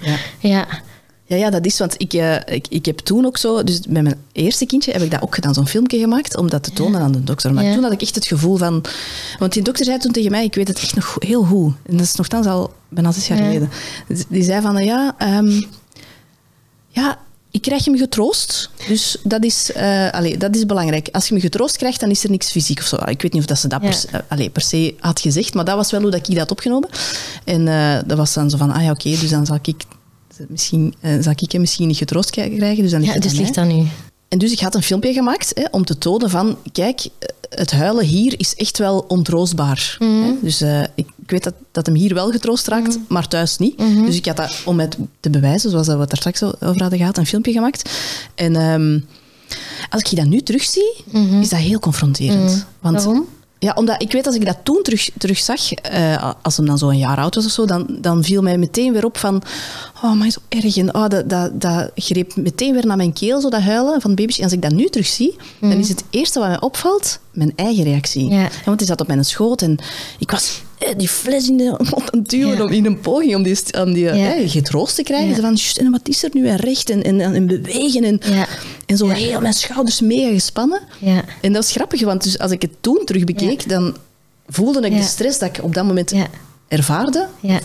[0.00, 0.16] Ja.
[0.38, 0.66] ja.
[1.24, 4.02] Ja, ja, dat is, want ik, uh, ik, ik heb toen ook zo, dus met
[4.02, 6.98] mijn eerste kindje heb ik dat ook gedaan, zo'n filmpje gemaakt, om dat te tonen
[6.98, 7.06] ja.
[7.06, 7.54] aan de dokter.
[7.54, 7.74] Maar ja.
[7.74, 8.84] toen had ik echt het gevoel van,
[9.38, 11.96] want die dokter zei toen tegen mij, ik weet het echt nog heel goed, en
[11.96, 13.44] dat is nogthans al bijna zes jaar ja.
[13.44, 13.70] geleden.
[14.28, 15.64] Die zei van, ja, um,
[16.98, 17.18] ja,
[17.50, 21.08] ik krijg hem getroost, dus dat is, uh, allez, dat is belangrijk.
[21.12, 22.96] Als je me getroost krijgt, dan is er niks fysiek of zo.
[22.96, 25.64] Ik weet niet of dat ze dat per, uh, allez, per se had gezegd, maar
[25.64, 26.88] dat was wel hoe dat ik dat had opgenomen.
[27.44, 29.84] En uh, dat was dan zo van, ah ja, oké, okay, dus dan zal ik
[30.48, 32.82] misschien, uh, zal ik hem misschien niet getroost krijgen.
[32.82, 33.86] Dus dan ligt ja, dus ligt aan u.
[34.28, 37.08] en dus ik had een filmpje gemaakt hè, om te tonen van, kijk,
[37.48, 39.96] het huilen hier is echt wel ontroostbaar.
[39.98, 40.10] Mhm.
[40.22, 40.32] Hè?
[40.42, 42.98] Dus eh, ik, ik weet dat, dat hem hier wel getroost raakt, Mhm.
[43.08, 43.78] maar thuis niet.
[44.06, 46.80] Dus ik had dat, om het te bewijzen, zoals dat we het daar straks over
[46.80, 47.90] hadden gehad, een filmpje gemaakt.
[48.34, 48.98] En ehm,
[49.90, 50.94] als ik je dat nu terugzie,
[51.40, 52.66] is dat heel confronterend.
[52.80, 53.04] Want Mhm.
[53.04, 53.28] Waarom?
[53.58, 56.88] Ja, omdat ik weet als ik dat toen terug, terugzag, eh, als hem dan zo
[56.88, 59.42] een jaar oud was of zo, dan, dan viel mij meteen weer op van,
[60.02, 60.76] oh, maar zo erg.
[60.76, 64.14] En oh, dat, dat, dat greep meteen weer naar mijn keel, zo dat huilen van
[64.14, 64.38] baby's.
[64.38, 67.84] En als ik dat nu terugzie, dan is het eerste wat mij opvalt, mijn eigen
[67.84, 68.24] reactie.
[68.24, 68.34] Mhm.
[68.34, 68.48] Ja.
[68.64, 69.78] want hij zat op mijn schoot en
[70.18, 70.62] ik was
[70.96, 72.62] die fles in de mond aan duwen Ja.
[72.64, 74.34] om, in een poging om die, om die Ja.
[74.34, 75.28] eh, getroost te krijgen.
[75.28, 75.40] Ja.
[75.40, 76.46] Van, "Sst, en wat is er nu?
[76.48, 78.20] En recht en, en, en bewegen en,
[78.86, 80.80] en zo heel mijn schouders mega gespannen.
[80.98, 81.24] Ja.
[81.40, 83.96] En dat is grappig, want dus als ik het toen terug bekeek, dan
[84.48, 86.12] voelde ik de stress dat ik op dat moment
[86.68, 87.26] ervaarde.
[87.40, 87.58] Ja.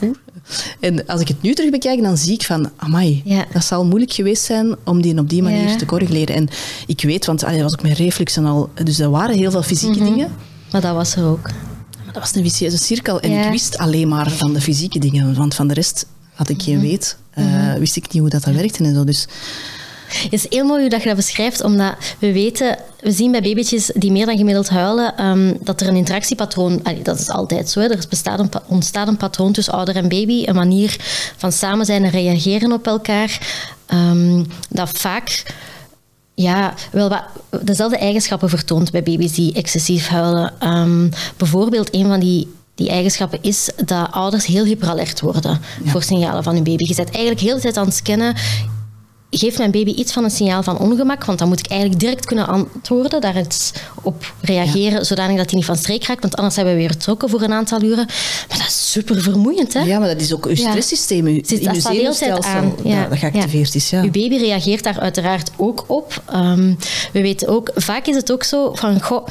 [0.80, 3.46] En als ik het nu terug bekijk, dan zie ik van, amai, Ja.
[3.54, 5.76] dat zal moeilijk geweest zijn om die op die manier Ja.
[5.76, 6.36] te corrigeren.
[6.36, 6.48] En
[6.88, 9.64] ik weet, want dat was ook mijn reflux en al, dus er waren heel veel
[9.64, 10.06] fysieke Mhm.
[10.14, 10.32] dingen.
[10.72, 11.50] Maar dat was er ook.
[12.14, 13.20] Dat was een vicieuze cirkel.
[13.20, 13.44] En Ja.
[13.46, 16.66] ik wist alleen maar van de fysieke dingen, want van de rest had ik Mhm.
[16.66, 17.18] geen weet.
[17.32, 19.04] Eh, wist ik niet hoe dat, dat werkte en zo.
[19.04, 19.28] Dus
[20.14, 23.42] Het is heel mooi hoe dat je dat beschrijft, omdat we weten, we zien bij
[23.42, 27.70] babytjes die meer dan gemiddeld huilen, ehm, dat er een interactiepatroon, allee, dat is altijd
[27.70, 30.96] zo, hè, er bestaat een, ontstaat een patroon tussen ouder en baby, een manier
[31.38, 33.48] van samen zijn en reageren op elkaar,
[33.86, 35.44] ehm, dat vaak
[36.36, 37.24] ja, wel wat
[37.64, 40.54] dezelfde eigenschappen vertoont bij baby's die excessief huilen.
[40.60, 46.44] Ehm, bijvoorbeeld, een van die, die eigenschappen is dat ouders heel hyperalert worden voor signalen
[46.44, 46.88] van hun baby.
[46.88, 48.36] Je bent eigenlijk heel de tijd aan het scannen.
[49.30, 51.26] Geeft mijn baby iets van een signaal van ongemak?
[51.26, 55.60] Want dan moet ik eigenlijk direct kunnen antwoorden, daar iets op reageren, zodanig dat hij
[55.60, 56.22] niet van streek raakt.
[56.22, 58.06] Want anders hebben we weer getrokken voor een aantal uren.
[58.50, 59.82] Maar dat is super vermoeiend, hè?
[59.82, 62.74] ja, maar dat is ook uw stresssysteem, uw Zit- hele tijd immuunstelsel, aan.
[62.84, 63.02] Ja.
[63.02, 63.90] dat, dat geactiveerd is.
[63.90, 64.02] Ja.
[64.02, 66.24] Uw baby reageert daar uiteraard ook op.
[66.30, 66.74] Ehm,
[67.14, 69.28] we weten ook, vaak is het ook zo van, goh,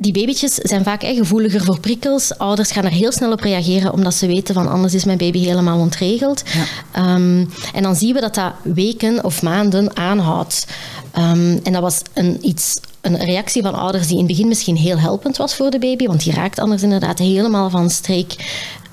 [0.00, 2.38] die babytjes zijn vaak echt gevoeliger voor prikkels.
[2.38, 5.38] Ouders gaan er heel snel op reageren, omdat ze weten van anders is mijn baby
[5.38, 6.42] helemaal ontregeld.
[6.44, 6.64] Ja.
[6.92, 10.66] Ehm, en dan zien we dat dat weken of maanden aanhoudt.
[11.12, 14.76] Ehm, en dat was een, iets, een reactie van ouders die in het begin misschien
[14.76, 18.34] heel helpend was voor de baby, want die raakt anders inderdaad helemaal van streek.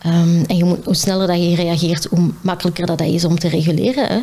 [0.01, 3.47] Ehm, en je moet, hoe sneller dat je reageert, hoe makkelijker dat is om te
[3.47, 4.07] reguleren.
[4.07, 4.15] Hè.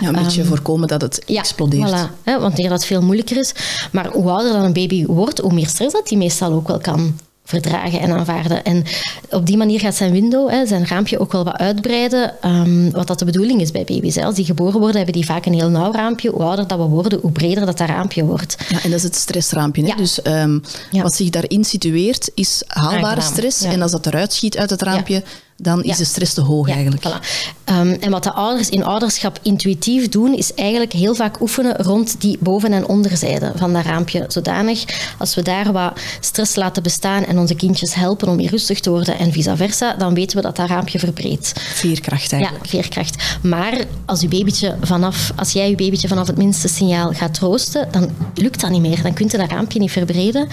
[0.00, 1.90] Ja, een beetje Ehm, voorkomen dat het explodeert.
[1.90, 3.52] Voilà, hè, wanneer dat veel moeilijker is.
[3.92, 6.78] Maar hoe ouder dan een baby wordt, hoe meer stress dat hij meestal ook wel
[6.78, 7.14] kan
[7.60, 8.64] verdragen en aanvaarden.
[8.64, 8.84] En
[9.30, 12.32] op die manier gaat zijn window, hè, zijn raampje, ook wel wat uitbreiden.
[12.42, 14.14] ehm, wat dat de bedoeling is bij baby's.
[14.14, 14.24] Hè.
[14.24, 16.30] Als die geboren worden, hebben die vaak een heel nauw raampje.
[16.30, 18.56] Hoe ouder dat we worden, hoe breder dat, dat raampje wordt.
[18.68, 19.82] Ja, en dat is het stressraampje.
[19.82, 19.88] Hè?
[19.88, 19.94] Ja.
[19.96, 20.58] Dus ehm,
[20.90, 21.02] Ja.
[21.02, 23.62] wat zich daarin situeert, is haalbare Aangenaam, stress.
[23.62, 25.22] En als dat eruit schiet uit het raampje,
[25.62, 27.02] dan is de stress te hoog Ja, eigenlijk.
[27.08, 27.26] voilà.
[27.64, 32.20] Ehm, en wat de ouders in ouderschap intuïtief doen, is eigenlijk heel vaak oefenen rond
[32.20, 34.24] die boven- en onderzijde van dat raampje.
[34.28, 34.84] Zodanig,
[35.18, 38.90] als we daar wat stress laten bestaan en onze kindjes helpen om weer rustig te
[38.90, 41.52] worden en vice versa, dan weten we dat dat raampje verbreedt.
[41.56, 42.64] Veerkracht eigenlijk.
[42.64, 43.22] Ja, veerkracht.
[43.42, 47.88] Maar als, uw babytje vanaf, als jij je babytje vanaf het minste signaal gaat troosten,
[47.90, 49.02] dan lukt dat niet meer.
[49.02, 50.48] Dan kun je dat raampje niet verbreden.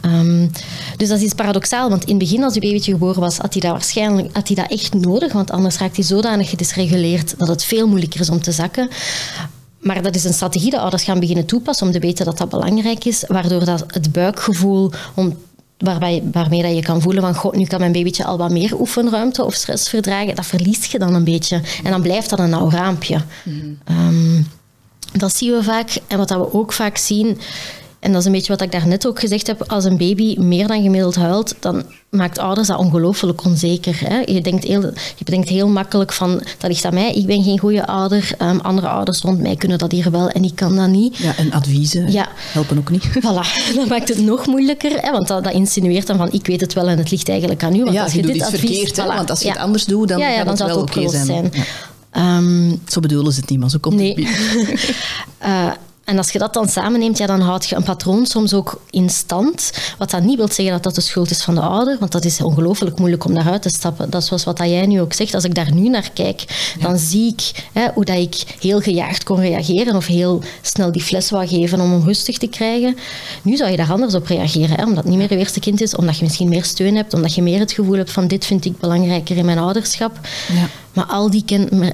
[0.00, 0.46] Ehm,
[0.96, 3.52] dus dat is iets paradoxaal, want in het begin, als uw babytje geboren was, had
[3.52, 7.48] hij dat waarschijnlijk had hij dat echt nodig, want anders raakt hij zodanig gedisreguleerd dat
[7.48, 8.88] het veel moeilijker is om te zakken.
[9.78, 12.48] Maar dat is een strategie dat ouders gaan beginnen toepassen om te weten dat dat
[12.48, 15.36] belangrijk is, waardoor dat het buikgevoel om
[15.78, 18.80] Waarbij, waarmee dat je kan voelen van, god, nu kan mijn babytje al wat meer
[18.80, 20.34] oefenruimte of stress verdragen.
[20.34, 21.60] Dat verliest je dan een beetje.
[21.84, 23.22] En dan blijft dat een nauw raampje.
[23.84, 24.42] Ehm,
[25.12, 25.98] dat zien we vaak.
[26.06, 27.38] En wat dat we ook vaak zien,
[28.00, 30.66] en dat is een beetje wat ik daarnet ook gezegd heb, als een baby meer
[30.66, 34.00] dan gemiddeld huilt, dan maakt ouders dat ongelooflijk onzeker.
[34.04, 34.18] Hè?
[34.18, 34.80] Je, denkt heel,
[35.16, 38.58] je denkt heel makkelijk van, dat ligt aan mij, ik ben geen goede ouder, Ehm,
[38.58, 41.16] andere ouders rond mij kunnen dat hier wel en ik kan dat niet.
[41.16, 42.28] Ja, en adviezen Ja.
[42.52, 43.04] helpen ook niet.
[43.26, 45.10] Voilà, dat maakt het nog moeilijker, hè?
[45.10, 47.74] want dat, dat insinueert dan van ik weet het wel en het ligt eigenlijk aan
[47.74, 47.82] u.
[47.82, 48.92] Want ja, als je, dit advies, verkeerd.
[49.00, 49.52] voilà, want als je ja.
[49.52, 51.52] het anders doet, dan ja, gaat dan het wel oké zijn.
[52.10, 54.08] Ehm, Zo bedoelen ze het niet, maar zo komt Nee.
[54.08, 54.94] het niet.
[55.38, 55.70] Eh,
[56.08, 59.10] en als je dat dan samenneemt, ja, dan houd je een patroon soms ook in
[59.10, 59.72] stand.
[59.98, 62.24] Wat dat niet wil zeggen dat dat de schuld is van de ouder, want dat
[62.24, 64.10] is ongelooflijk moeilijk om daaruit te stappen.
[64.10, 65.34] Dat is zoals wat jij nu ook zegt.
[65.34, 69.24] Als ik daar nu naar kijk, dan zie ik hè, hoe dat ik heel gejaagd
[69.24, 72.96] kon reageren of heel snel die fles wou geven om hem rustig te krijgen.
[73.42, 75.80] Nu zou je daar anders op reageren, hè, omdat het niet meer je eerste kind
[75.80, 78.46] is, omdat je misschien meer steun hebt, omdat je meer het gevoel hebt van dit
[78.46, 80.20] vind ik belangrijker in mijn ouderschap.
[80.52, 80.68] Ja.
[80.92, 81.44] Maar al die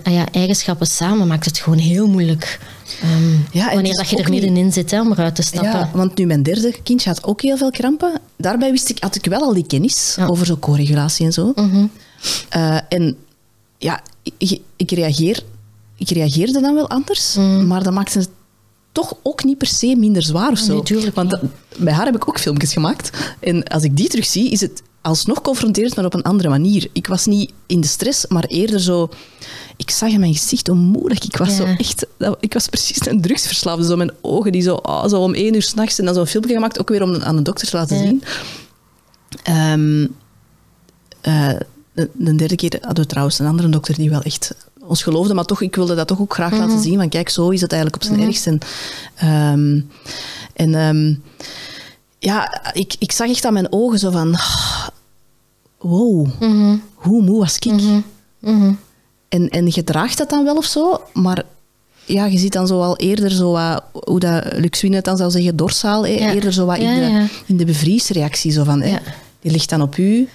[0.02, 2.58] ah ja, eigenschappen samen maakt het gewoon heel moeilijk.
[3.52, 5.70] Ja, wanneer dat je er niet- middenin zit hè, om eruit te stappen.
[5.70, 8.20] Ja, want nu mijn derde kindje had ook heel veel krampen.
[8.36, 10.22] Daarbij wist ik, had ik wel al die kennis Ja.
[10.22, 10.30] Mhm.
[10.30, 11.52] over zo co-regulatie en zo.
[12.48, 13.16] Eh, en
[13.78, 14.02] ja,
[14.38, 15.42] ik, ik, reageer,
[15.96, 17.66] ik reageerde dan wel anders, Mhm.
[17.66, 18.28] maar dat maakte het
[18.92, 20.72] toch ook niet per se minder zwaar of zo.
[20.72, 21.40] Nee, tuurlijk Want dat-
[21.76, 23.10] bij haar heb ik ook filmpjes gemaakt.
[23.40, 26.88] En als ik die terug zie, is het alsnog confronterend, maar op een andere manier.
[26.92, 29.08] Ik was niet in de stress, maar eerder zo...
[29.76, 31.48] Ik zag in mijn gezicht hoe moeilijk ik was.
[31.48, 31.54] Ja.
[31.54, 33.84] Zo echt, dat- ik was precies een drugsverslaafde.
[33.84, 35.98] Zo mijn ogen die zo, ah, zo om één uur s'nachts.
[35.98, 38.02] En dan zo'n filmpje gemaakt, ook weer om aan de dokter te laten Ja.
[38.02, 38.22] zien.
[41.20, 41.50] Eh,
[41.92, 44.54] de, de derde keer hadden we trouwens een andere dokter die wel echt
[44.86, 46.96] ons geloofde, maar toch, ik wilde dat toch ook graag laten zien.
[46.98, 48.46] Van kijk, zo is het eigenlijk op zijn ergst.
[48.46, 48.58] En,
[49.14, 49.80] ehm,
[50.54, 51.14] en ehm,
[52.24, 54.36] ja, ik, ik zag echt aan mijn ogen zo van...
[55.78, 56.26] Wow,
[56.94, 57.72] hoe moe was ik?
[59.28, 61.42] En, en je draagt dat dan wel of zo, maar
[62.04, 65.16] ja, je ziet dan zo al eerder zo wat, hoe dat Lux Wien het dan
[65.16, 66.32] zou zeggen, dorsaal, Ja.
[66.32, 67.26] eerder zo wat Ja, in, de, ja.
[67.46, 68.52] in de bevriesreactie.
[68.52, 68.96] Zo van, hè.
[69.40, 70.28] Die ligt dan op u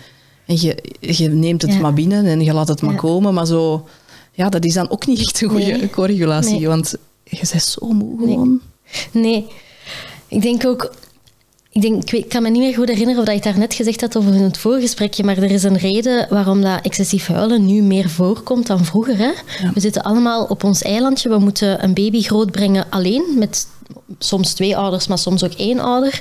[0.46, 3.88] en je, je neemt het maar binnen en je laat het maar komen, maar zo...
[4.34, 5.90] Ja, dat is dan ook niet echt een goede Nee.
[5.90, 6.68] co-regulatie, Nee.
[6.68, 8.60] want je bent zo moe gewoon.
[9.12, 9.48] Nee.
[10.28, 10.94] Ik denk ook...
[11.72, 13.50] Ik, denk, ik, weet- ik kan me niet meer goed herinneren of dat je het
[13.52, 17.28] daarnet gezegd had over in het voorgesprekje, maar er is een reden waarom dat excessief
[17.28, 19.18] huilen nu meer voorkomt dan vroeger.
[19.18, 19.32] Hè?
[19.74, 21.30] We zitten allemaal op ons eilandje.
[21.30, 23.68] We moeten een baby grootbrengen alleen, met
[24.20, 26.20] soms twee ouders, maar soms ook één ouder.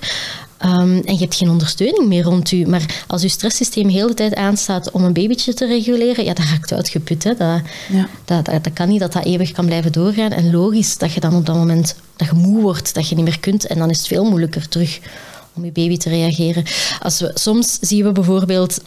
[0.59, 2.67] Ehm, en je hebt geen ondersteuning meer rond u.
[2.67, 6.45] Maar als je stresssysteem heel de tijd aanstaat om een babytje te reguleren, ja, dat
[6.45, 7.25] raakt uitgeput.
[7.25, 7.35] Hè?
[7.35, 7.61] Dat,
[7.93, 8.09] Ja.
[8.25, 10.31] dat, dat, dat kan niet dat dat eeuwig kan blijven doorgaan.
[10.31, 13.25] En logisch dat je dan op dat moment dat je moe wordt, dat je niet
[13.25, 13.67] meer kunt.
[13.67, 14.99] En dan is het veel moeilijker terug
[15.59, 16.65] om je baby te reageren.
[17.03, 18.81] Als we, soms zien we bijvoorbeeld...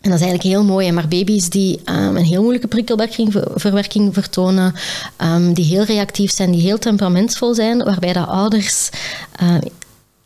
[0.00, 4.74] En dat is eigenlijk heel mooi, maar baby's die ehm, een heel moeilijke prikkelverwerking vertonen,
[5.16, 8.90] ehm, die heel reactief zijn, die heel temperamentvol zijn, waarbij de ouders
[9.32, 9.54] eh,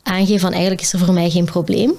[0.03, 1.93] aangeven van eigenlijk is er voor mij geen probleem.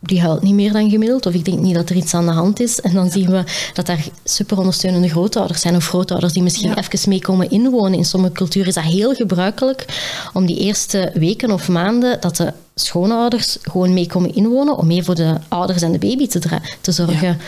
[0.00, 2.32] Die huilt niet meer dan gemiddeld, of ik denk niet dat er iets aan de
[2.32, 2.80] hand is.
[2.80, 6.76] En dan zien we dat daar super ondersteunende grootouders zijn, of grootouders die misschien Ja.
[6.76, 7.98] even mee komen inwonen.
[7.98, 9.84] In sommige culturen is dat heel gebruikelijk
[10.32, 15.02] om die eerste weken of maanden dat de schoonouders gewoon mee komen inwonen, om mee
[15.02, 16.40] voor de ouders en de baby te,
[16.80, 17.38] te zorgen.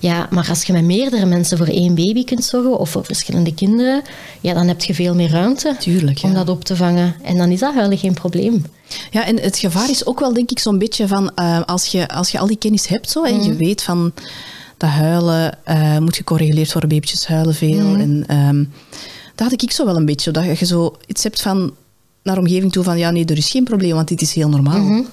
[0.00, 0.28] Ja.
[0.30, 4.02] maar als je met meerdere mensen voor één baby kunt zorgen, of voor verschillende kinderen,
[4.40, 7.14] ja, dan heb je veel meer ruimte Tuurlijk, om dat op te vangen.
[7.22, 8.64] En dan is dat huilen geen probleem.
[9.10, 12.08] Ja, en het gevaar is ook wel, denk ik, zo'n beetje van eh, als, je,
[12.08, 14.12] als je al die kennis hebt zo, en je weet van
[14.76, 17.94] dat huilen eh, moet gecorrigeerd worden, babytjes huilen veel.
[17.94, 18.64] En ehm
[19.38, 21.74] dat had ik zo wel een beetje, dat je zo iets hebt van
[22.28, 25.04] naar omgeving toe van ja, nee, er is geen probleem, want dit is heel normaal.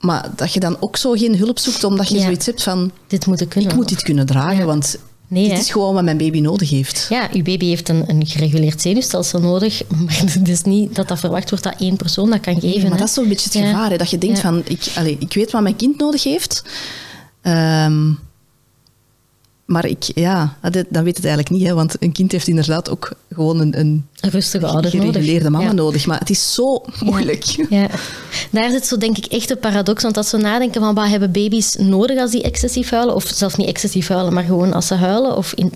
[0.00, 2.22] Maar dat je dan ook zo geen hulp zoekt, omdat je Ja.
[2.22, 3.70] zoiets hebt van Dit moet ik kunnen.
[3.70, 5.58] ik moet dit kunnen dragen, want Nee, dit hè?
[5.58, 7.06] is gewoon wat mijn baby nodig heeft.
[7.10, 11.18] Ja, uw baby heeft een, een gereguleerd zenuwstelsel nodig, maar het is niet dat dat
[11.18, 12.82] verwacht wordt dat één persoon dat kan geven.
[12.82, 12.96] maar hè.
[12.98, 15.50] dat is zo'n beetje het gevaar, hè, dat je denkt van, ik, allee, ik weet
[15.50, 16.62] wat mijn kind nodig heeft,
[17.42, 18.10] ehm,
[19.72, 22.90] maar ik, ja, dat- dan weet het eigenlijk niet, hè, want een kind heeft inderdaad
[22.90, 25.10] ook gewoon een, een rustige ouder nodig.
[25.10, 25.72] gereguleerde mama Ja.
[25.72, 27.44] nodig, maar het is zo moeilijk.
[27.70, 27.86] Ja,
[28.50, 30.02] daar zit zo denk ik echt een paradox.
[30.02, 33.54] Want als we nadenken van wat hebben baby's nodig als die excessief huilen, of zelfs
[33.56, 35.72] niet excessief huilen, maar gewoon als ze huilen, of in,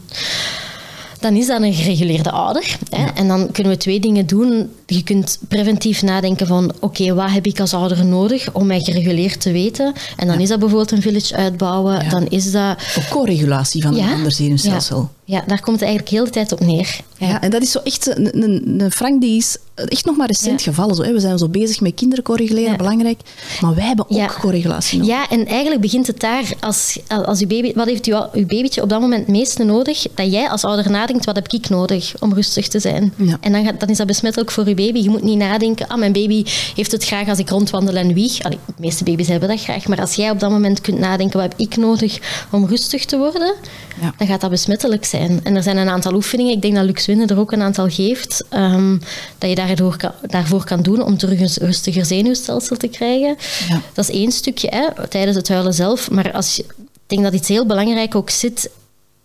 [1.20, 2.78] dan is dat een gereguleerde ouder.
[2.90, 3.06] Hè?
[3.14, 4.70] En dan kunnen we twee dingen doen.
[4.86, 9.40] Je kunt preventief nadenken van oké, wat heb ik als ouder nodig om mij gereguleerd
[9.40, 9.92] te weten?
[10.16, 12.10] En dan is dat bijvoorbeeld een village uitbouwen.
[12.10, 12.78] Dan is dat...
[12.98, 15.10] Ook co-regulatie van een ander zenuwstelsel.
[15.28, 17.00] Ja, daar komt het eigenlijk heel de tijd op neer.
[17.18, 17.40] Ja.
[17.40, 20.62] en dat is zo echt een, een, een Frank die is echt nog maar recent
[20.62, 20.70] Ja.
[20.70, 20.94] gevallen.
[20.96, 21.12] Zo, hè.
[21.12, 22.76] We zijn zo bezig met kinderen corriguleren, Ja.
[22.76, 23.20] belangrijk.
[23.60, 24.26] Maar wij hebben ook Ja.
[24.40, 25.14] co-regulatie nodig.
[25.14, 26.44] Ja, en eigenlijk begint het daar.
[26.60, 30.06] Als, als uw baby, wat heeft uw, uw babytje op dat moment het meeste nodig?
[30.14, 33.12] Dat jij als ouder nadenkt, wat heb ik nodig om rustig te zijn?
[33.40, 34.98] En dan, gaat, dan is dat besmettelijk voor uw baby.
[35.02, 36.44] Je moet niet nadenken, ah, mijn baby
[36.76, 38.42] heeft het graag als ik rondwandel en wieg.
[38.42, 39.86] Allee, de meeste baby's hebben dat graag.
[39.86, 42.18] Maar als jij op dat moment kunt nadenken, wat heb ik nodig
[42.50, 43.54] om rustig te worden?
[44.00, 44.14] Ja.
[44.18, 45.14] Dan gaat dat besmettelijk zijn.
[45.18, 46.52] En er zijn een aantal oefeningen.
[46.52, 48.44] Ik denk dat Lux Winnen er ook een aantal geeft.
[48.48, 48.98] ehm,
[49.38, 53.36] dat je daardoor kan, daarvoor kan doen om terug een rustiger zenuwstelsel te krijgen.
[53.68, 53.80] Ja.
[53.92, 56.10] Dat is één stukje hè, tijdens het huilen zelf.
[56.10, 58.70] Maar als je, ik denk dat iets heel belangrijk ook zit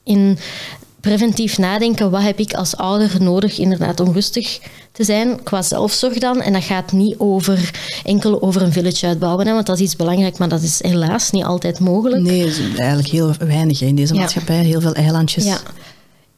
[0.03, 0.37] in
[1.01, 2.11] preventief nadenken.
[2.11, 4.59] Wat heb ik als ouder nodig inderdaad om rustig
[4.91, 6.41] te zijn qua zelfzorg dan?
[6.41, 7.71] En dat gaat niet over,
[8.03, 9.47] enkel over een village uitbouwen.
[9.47, 12.21] Hè, want dat is iets belangrijk, maar dat is helaas niet altijd mogelijk.
[12.21, 14.19] Nee, is eigenlijk heel weinig hè, in deze Ja.
[14.19, 14.63] maatschappij.
[14.63, 15.43] Heel veel eilandjes.
[15.45, 15.57] Ja.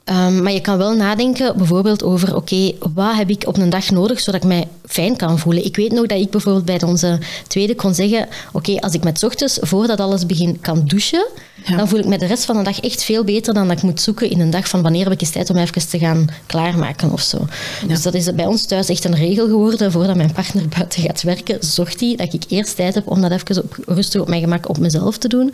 [0.04, 3.90] Ehm, maar je kan wel nadenken bijvoorbeeld over, oké, wat heb ik op een dag
[3.90, 5.66] nodig zodat ik mij fijn kan voelen?
[5.66, 9.24] Ik weet nog dat ik bijvoorbeeld bij onze tweede kon zeggen, oké, als ik met
[9.24, 11.26] ochtends, voordat alles begint, kan douchen,
[11.66, 11.78] Ja.
[11.78, 13.84] dan voel ik me de rest van de dag echt veel beter dan dat ik
[13.84, 16.28] moet zoeken in een dag van wanneer heb ik eens tijd om even te gaan
[16.46, 17.48] klaarmaken of zo.
[17.88, 19.92] Dus dat is bij ons thuis echt een regel geworden.
[19.92, 23.32] Voordat mijn partner buiten gaat werken, zorgt hij dat ik eerst tijd heb om dat
[23.32, 25.54] even op, rustig op mijn gemak op mezelf te doen.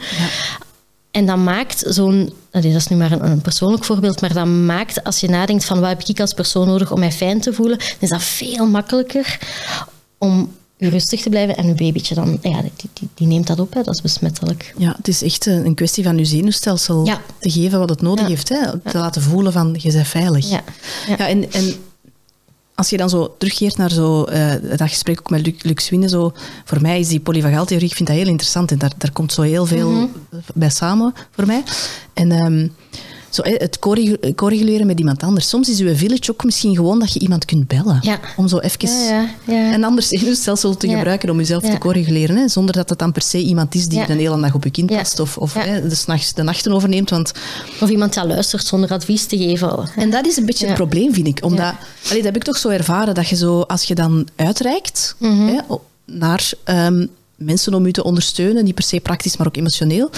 [1.11, 5.03] En dat maakt zo'n, dat is nu maar een, een, persoonlijk voorbeeld, maar dat maakt
[5.03, 7.77] als je nadenkt van wat heb ik als persoon nodig om mij fijn te voelen,
[7.77, 9.39] dan is dat veel makkelijker
[10.17, 13.73] om rustig te blijven en uw babytje dan, ja, die, die, die neemt dat op,
[13.73, 14.73] hè, dat is besmettelijk.
[14.77, 17.21] Ja, het is echt een kwestie van uw zenuwstelsel ja.
[17.39, 18.29] te geven wat het nodig ja.
[18.29, 20.49] heeft, hè, te laten voelen van je bent veilig.
[20.49, 20.63] Ja.
[21.07, 21.27] Ja.
[21.27, 21.73] en, en
[22.79, 26.09] als je dan zo terugkeert naar zo, uh, dat gesprek ook met Luc, Luc Swinne,
[26.09, 26.31] zo,
[26.65, 29.41] voor mij is die polyvagaaltheorie, ik vind dat heel interessant en daar, daar komt zo
[29.41, 30.41] heel veel mm -hmm.
[30.53, 31.63] bij samen voor mij.
[32.13, 32.75] En um,
[33.29, 33.79] zo, het
[34.35, 35.49] co-reguleren met iemand anders.
[35.49, 37.99] Soms is uw village ook misschien gewoon dat je iemand kunt bellen.
[38.01, 38.19] Ja.
[38.35, 42.35] Om zo even ja, ja, een ander zenuwstelsel te gebruiken om jezelf te co-reguleren.
[42.35, 44.71] Hè, zonder dat het dan per se iemand is die de hele dag op je
[44.71, 45.19] kind past.
[45.19, 47.09] Of, of hè, de, nachts, de nachten overneemt.
[47.09, 47.31] Want...
[47.81, 49.89] Of iemand dat luistert zonder advies te geven.
[49.95, 51.39] En dat is een beetje het probleem, vind ik.
[51.43, 55.15] Omdat, allee, dat heb ik toch zo ervaren, dat je zo, als je dan uitreikt
[55.17, 55.47] mm -hmm.
[55.47, 60.09] hè, naar um, mensen om je te ondersteunen, niet per se praktisch, maar ook emotioneel,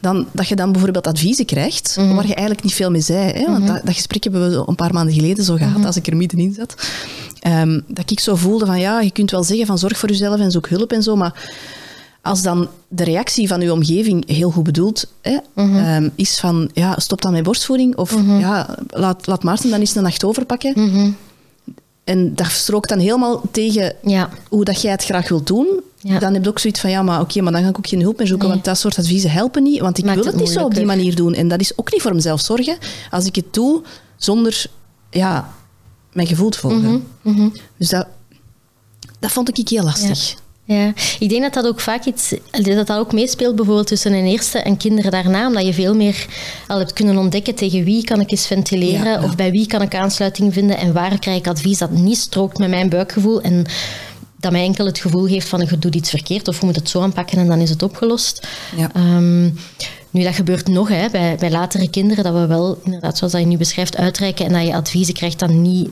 [0.00, 2.14] dan, dat je dan bijvoorbeeld adviezen krijgt, mm -hmm.
[2.14, 3.32] waar je eigenlijk niet veel mee zei.
[3.32, 3.44] Hè?
[3.44, 3.74] Want mm -hmm.
[3.74, 5.86] dat, dat, gesprek hebben we een paar maanden geleden zo gehad, mm -hmm.
[5.86, 6.74] als ik er middenin zat.
[7.46, 10.40] Um, dat ik zo voelde van, ja, je kunt wel zeggen van zorg voor jezelf
[10.40, 11.50] en zoek hulp en zo, maar
[12.22, 15.38] als dan de reactie van uw omgeving heel goed bedoeld hè,
[15.96, 19.94] um, is van, ja, stop dan met borstvoeding, of ja, laat, laat Maarten dan eens
[19.94, 20.74] een nacht overpakken.
[22.06, 24.28] En dat strookt dan helemaal tegen ja.
[24.48, 25.66] hoe dat jij het graag wilt doen.
[26.06, 26.18] Ja.
[26.18, 27.86] Dan heb je ook zoiets van, ja, maar oké, okay, maar dan ga ik ook
[27.86, 28.56] geen hulp meer zoeken, nee.
[28.56, 30.74] want dat soort adviezen helpen niet, want ik Maakt wil het, het niet zo op
[30.74, 31.34] die manier doen.
[31.34, 32.78] En dat is ook niet voor mezelf zorgen,
[33.10, 33.82] als ik het doe
[34.16, 34.66] zonder
[35.10, 35.52] ja,
[36.12, 37.04] mijn gevoel te volgen.
[37.22, 37.52] Mm -hmm.
[37.76, 38.06] Dus dat,
[39.18, 40.30] dat vond ik heel lastig.
[40.30, 40.36] Ja.
[40.66, 44.24] Ja, ik denk dat dat ook vaak iets, dat dat ook meespeelt bijvoorbeeld tussen een
[44.24, 46.26] eerste en kinderen daarna, omdat je veel meer
[46.66, 49.22] al hebt kunnen ontdekken tegen wie kan ik eens ventileren ja, ja.
[49.22, 52.58] of bij wie kan ik aansluiting vinden en waar krijg ik advies dat niet strookt
[52.58, 53.64] met mijn buikgevoel en
[54.38, 56.88] dat mij enkel het gevoel geeft van je doet iets verkeerd of je moet het
[56.88, 58.46] zo aanpakken en dan is het opgelost.
[58.76, 58.90] Ja.
[59.16, 59.58] Um,
[60.10, 63.42] nu, dat gebeurt nog hè, bij, bij latere kinderen, dat we wel, inderdaad, zoals dat
[63.42, 65.88] je nu beschrijft, uitreiken en dat je adviezen krijgt dan niet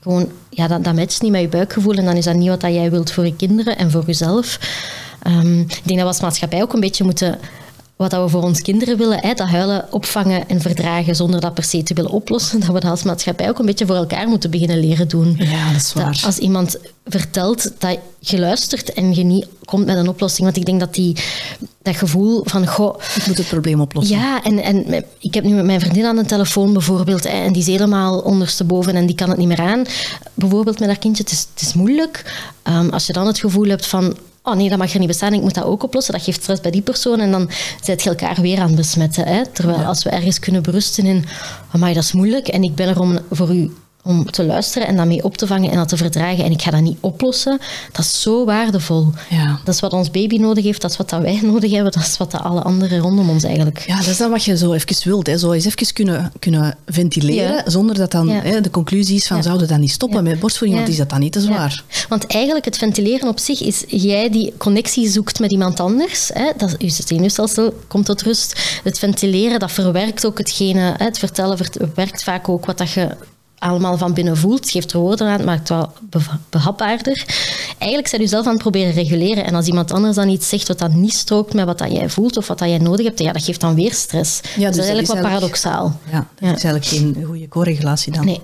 [0.00, 2.60] gewoon, ja, dat, dat matcht niet met je buikgevoel en dan is dat niet wat
[2.60, 4.58] dat jij wilt voor je kinderen en voor jezelf.
[5.26, 7.38] Um, ik denk dat we als maatschappij ook een beetje moeten
[7.98, 11.64] wat we voor ons kinderen willen, hè, dat huilen opvangen en verdragen zonder dat per
[11.64, 14.50] se te willen oplossen, dat we dat als maatschappij ook een beetje voor elkaar moeten
[14.50, 15.34] beginnen leren doen.
[15.38, 16.12] Ja, dat is waar.
[16.12, 20.56] Dat als iemand vertelt dat je luistert en je niet komt met een oplossing, want
[20.56, 21.16] ik denk dat die,
[21.82, 23.00] dat gevoel van, goh...
[23.16, 24.16] Ik moet het probleem oplossen.
[24.16, 27.62] Ja, en, en ik heb nu met mijn vriendin aan de telefoon bijvoorbeeld, en die
[27.62, 29.84] is helemaal ondersteboven en die kan het niet meer aan.
[30.34, 32.42] Bijvoorbeeld met haar kindje, het is, het is moeilijk.
[32.64, 34.16] Um, als je dan het gevoel hebt van,
[34.48, 36.12] oh nee, dat mag er niet bestaan, ik moet dat ook oplossen.
[36.14, 37.50] Dat geeft stress bij die persoon en dan
[37.82, 39.26] zet je elkaar weer aan het besmetten.
[39.26, 39.46] Hè?
[39.46, 39.84] Terwijl ja.
[39.84, 41.24] als we ergens kunnen berusten in,
[41.72, 43.70] amai, dat is moeilijk en ik ben er om voor u
[44.08, 46.44] om te luisteren en dat mee op te vangen en dat te verdragen.
[46.44, 47.58] En ik ga dat niet oplossen.
[47.92, 49.12] Dat is zo waardevol.
[49.30, 49.60] Ja.
[49.64, 52.02] Dat is wat ons baby nodig heeft, dat is wat dat wij nodig hebben, dat
[52.02, 53.84] is wat dat alle anderen rondom ons eigenlijk...
[53.86, 55.26] Ja, dat is dan wat je zo even wilt.
[55.26, 55.38] Hè.
[55.38, 57.70] Zo eens even kunnen, kunnen ventileren, ja.
[57.70, 58.40] zonder dat dan ja.
[58.40, 61.10] hè, de conclusie is van, zouden we dan niet stoppen met borstvoeding, want is dat
[61.10, 61.82] dan niet te zwaar?
[62.08, 66.30] Want eigenlijk, het ventileren op zich is jij die connectie zoekt met iemand anders.
[66.34, 66.50] Hè.
[66.56, 68.80] Dat, je zenuwstelsel komt tot rust.
[68.84, 70.94] Het ventileren, dat verwerkt ook hetgene...
[70.96, 73.08] Hè, het vertellen verwerkt vaak ook wat dat je
[73.58, 74.70] allemaal van binnen voelt.
[74.70, 75.92] Geeft er woorden aan, het maakt het wel
[76.48, 77.24] behapbaarder.
[77.78, 79.44] Eigenlijk zijn je zelf aan het proberen reguleren.
[79.44, 82.08] En als iemand anders dan iets zegt wat dan niet strookt met wat dat jij
[82.08, 84.40] voelt of wat dat jij nodig hebt, ja, dat geeft dan weer stress.
[84.40, 86.00] Ja, dus, dat is eigenlijk wat paradoxaal.
[86.10, 86.54] Ja, dat ja.
[86.54, 88.24] is eigenlijk geen goede co-regulatie dan.
[88.24, 88.40] Nee.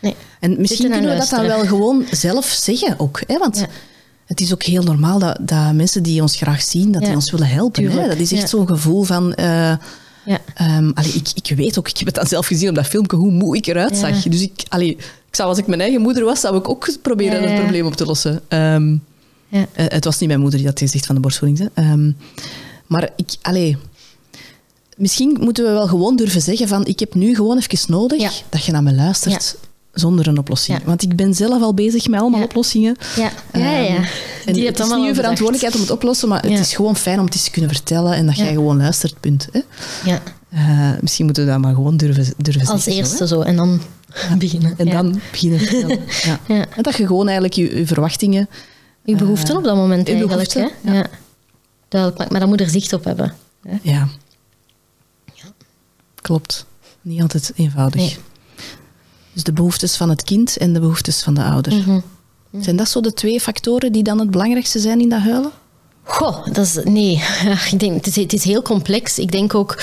[0.00, 0.14] nee.
[0.40, 3.22] En misschien kunnen we dat dan wel gewoon zelf zeggen ook.
[3.26, 3.38] Hè?
[3.38, 3.66] Want ja.
[4.26, 7.30] het is ook heel normaal dat, dat mensen die ons graag zien, dat die ons
[7.30, 7.90] willen helpen.
[7.90, 8.08] Hè?
[8.08, 9.32] Dat is echt zo'n gevoel van...
[9.40, 9.72] Uh,
[10.24, 10.40] ja.
[10.76, 13.16] Um, allee, ik, ik weet ook, ik heb het dan zelf gezien op dat filmpje,
[13.16, 14.22] hoe moe ik eruit zag.
[14.22, 14.90] Dus ik, allee,
[15.28, 17.94] ik zou, als ik mijn eigen moeder was, zou ik ook proberen het probleem op
[17.94, 18.42] te lossen.
[18.48, 19.04] Um,
[19.48, 21.70] uh, het was niet mijn moeder die dat gezegd van de borstvoeding.
[21.74, 22.16] Um,
[22.86, 23.76] maar ik, allee,
[24.96, 28.64] misschien moeten we wel gewoon durven zeggen van, ik heb nu gewoon even nodig dat
[28.64, 29.56] je naar me luistert
[30.00, 30.78] zonder een oplossing.
[30.78, 30.84] Ja.
[30.84, 32.44] Want ik ben zelf al bezig met allemaal ja.
[32.44, 32.96] oplossingen.
[33.16, 33.96] Ja, ja, ja.
[33.96, 34.04] Um,
[34.46, 37.18] en Die het is niet je verantwoordelijkheid om het oplossen, maar het is gewoon fijn
[37.18, 39.48] om het eens te kunnen vertellen en dat jij gewoon luistert, punt.
[39.52, 39.60] Hè?
[40.04, 40.22] Ja.
[40.54, 43.02] Uh, misschien moeten we dat maar gewoon durven, durven Als zeggen.
[43.02, 43.80] eerste zo, en dan
[44.38, 44.74] beginnen.
[44.76, 45.60] En dan beginnen
[46.46, 46.66] ja.
[46.76, 48.48] En dat je gewoon eigenlijk je, je verwachtingen...
[49.04, 50.52] Je behoeften uh, op dat moment eigenlijk.
[50.52, 50.66] Hè?
[50.80, 51.06] Ja.
[51.88, 53.34] Duidelijk, maar daar moet er zicht op hebben.
[53.62, 53.78] Hè?
[53.82, 54.08] Ja.
[56.22, 56.66] Klopt.
[57.02, 58.00] Niet altijd eenvoudig.
[58.00, 58.16] Nee.
[59.40, 61.72] Dus de behoeftes van het kind en de behoeftes van de ouder.
[61.72, 62.02] Mm -hmm.
[62.62, 65.50] Zijn dat zo de twee factoren die dan het belangrijkste zijn in dat huilen?
[66.02, 67.22] Goh, dat is, nee.
[67.72, 69.18] Ik denk, het, is, het is heel complex.
[69.18, 69.82] Ik denk ook,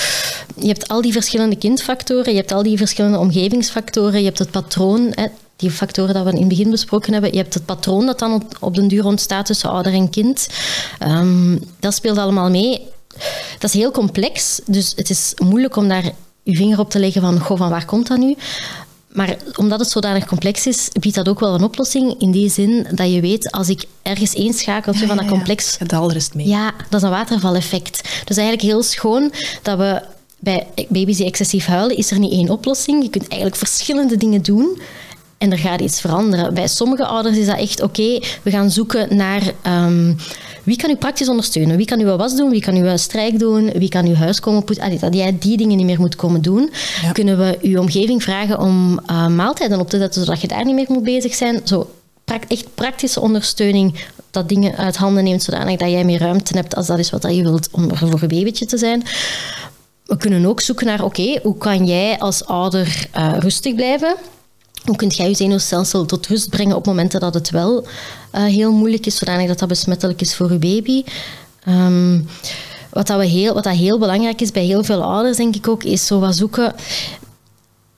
[0.56, 4.50] je hebt al die verschillende kindfactoren, je hebt al die verschillende omgevingsfactoren, je hebt het
[4.50, 7.32] patroon, hè, die factoren dat we in het begin besproken hebben.
[7.32, 10.48] Je hebt het patroon dat dan op, op den duur ontstaat tussen ouder en kind.
[11.02, 12.86] Um, dat speelt allemaal mee
[13.58, 17.20] dat is heel complex, dus het is moeilijk om daar je vinger op te leggen
[17.20, 18.36] van, goh, van waar komt dat nu?
[19.18, 22.14] Maar omdat het zodanig complex is, biedt dat ook wel een oplossing.
[22.20, 25.76] In die zin dat je weet, als ik ergens één schakeltje van dat complex...
[25.78, 26.06] Ja, ja.
[26.06, 26.48] rest mee.
[26.48, 28.22] Ja, dat is een watervaleffect.
[28.24, 30.02] Dus eigenlijk heel schoon dat we
[30.38, 33.02] bij baby's die excessief huilen, is er niet één oplossing.
[33.02, 34.80] Je kunt eigenlijk verschillende dingen doen
[35.38, 36.54] en er gaat iets veranderen.
[36.54, 40.16] Bij sommige ouders is dat echt oké, we gaan zoeken naar um,
[40.68, 41.76] wie kan u praktisch ondersteunen.
[41.76, 44.64] Wie kan uw was doen, wie kan uw strijk doen, wie kan uw huis komen
[44.64, 44.98] poetsen.
[45.00, 46.70] Dat jij die dingen niet meer moet komen doen.
[47.12, 50.74] Kunnen we uw omgeving vragen om uh, maaltijden op te zetten, zodat je daar niet
[50.74, 51.60] meer moet bezig zijn.
[51.64, 51.90] Zo,
[52.48, 56.86] echt praktische ondersteuning dat dingen uit handen neemt, zodanig dat jij meer ruimte hebt als
[56.86, 59.02] dat is wat je wilt om voor een babytje te zijn.
[60.04, 64.16] We kunnen ook zoeken naar, oké, hoe kan jij als ouder uh, rustig blijven?
[64.88, 67.86] Hoe kunt jij je zenuwstelsel tot rust brengen op momenten dat het wel
[68.34, 71.04] uh, heel moeilijk is, zodanig dat dat besmettelijk is voor je baby?
[71.68, 72.26] Um,
[72.90, 75.68] wat, dat we heel, wat dat heel belangrijk is bij heel veel ouders, denk ik
[75.68, 76.74] ook, is zo wat zoeken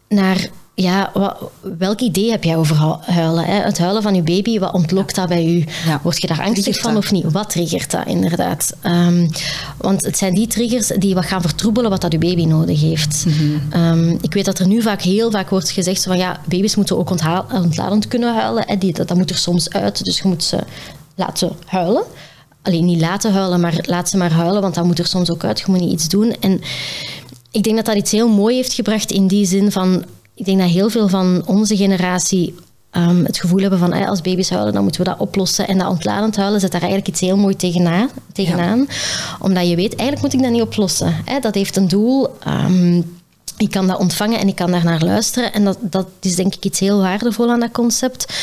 [0.09, 1.37] naar ja, wat,
[1.79, 3.45] welk idee heb jij over huilen?
[3.45, 3.55] Hè?
[3.55, 5.65] Het huilen van je baby, wat ontlokt dat bij u?
[6.03, 7.33] Word je daar angstig van of niet?
[7.33, 8.77] Wat triggert dat inderdaad?
[8.87, 9.31] Um,
[9.77, 13.25] want het zijn die triggers die wat gaan vertroebelen wat dat uw baby nodig heeft.
[13.27, 13.83] Mhm.
[13.83, 16.99] um, ik weet dat er nu vaak heel vaak wordt gezegd van ja, baby's moeten
[16.99, 17.11] ook
[17.53, 18.65] ontladend kunnen huilen.
[18.67, 18.79] Hè?
[18.79, 20.59] Die, dat, dat moet er soms uit, dus je moet ze
[21.15, 22.03] laten huilen.
[22.63, 25.45] Alleen niet laten huilen, maar laat ze maar huilen, want dat moet er soms ook
[25.45, 25.59] uit.
[25.59, 26.37] Je moet niet iets doen.
[26.41, 26.61] En
[27.51, 30.05] ik denk dat dat iets heel mooi heeft gebracht in die zin van
[30.41, 32.55] ik denk dat heel veel van onze generatie
[32.93, 35.69] um, het gevoel hebben van als baby's huilen, dan moeten we dat oplossen.
[35.69, 38.11] En dat ontladend huilen zet daar eigenlijk iets heel mooi tegenaan.
[38.33, 38.89] tegenaan
[39.41, 41.15] Omdat je weet, eigenlijk moet ik dat niet oplossen.
[41.25, 41.39] Hè?
[41.39, 42.29] Dat heeft een doel.
[42.49, 43.19] Um,
[43.57, 45.53] ik kan dat ontvangen en ik kan daar naar luisteren.
[45.53, 48.35] En dat, dat is denk ik iets heel waardevol aan dat concept.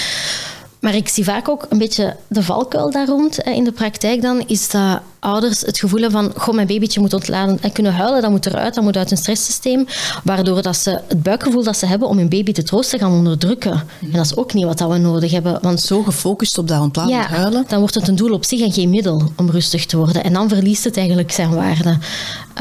[0.88, 4.44] Maar ik zie vaak ook een beetje de valkuil daar rond in de praktijk dan,
[4.46, 8.22] is dat ouders het gevoel hebben van, goh, mijn babytje moet ontladen en kunnen huilen,
[8.22, 9.86] dat moet eruit, dat moet uit een stresssysteem,
[10.24, 13.72] waardoor dat ze het buikgevoel dat ze hebben om hun baby te troosten gaan onderdrukken.
[14.02, 15.60] En dat is ook niet wat we nodig hebben.
[15.62, 17.66] Want zo gefocust op dat ontladen ja, huilen?
[17.68, 20.24] dan wordt het een doel op zich en geen middel om rustig te worden.
[20.24, 21.98] En dan verliest het eigenlijk zijn waarde.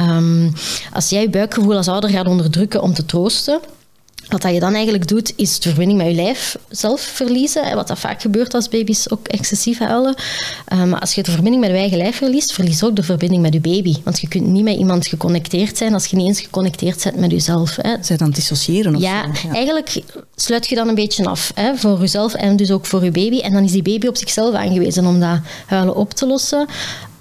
[0.01, 0.53] Um,
[0.93, 3.61] als jij je buikgevoel als ouder gaat onderdrukken om te troosten,
[4.29, 7.75] wat dat je dan eigenlijk doet, is de verbinding met je lijf zelf verliezen.
[7.75, 10.15] Wat dat vaak gebeurt als baby's ook excessief huilen.
[10.65, 13.43] Eh, maar als je de verbinding met je eigen lijf verliest, verlies ook de verbinding
[13.43, 13.97] met je baby.
[14.05, 17.31] Want je kunt niet met iemand geconnecteerd zijn als je niet eens geconnecteerd bent met
[17.31, 17.77] jezelf.
[17.81, 17.97] Hè.
[18.01, 20.03] Zij dan dissociëren of ja, ja, eigenlijk
[20.35, 23.39] sluit je dan een beetje af hè, voor jezelf en dus ook voor je baby.
[23.39, 26.67] En dan is die baby op zichzelf aangewezen om dat huilen op te lossen.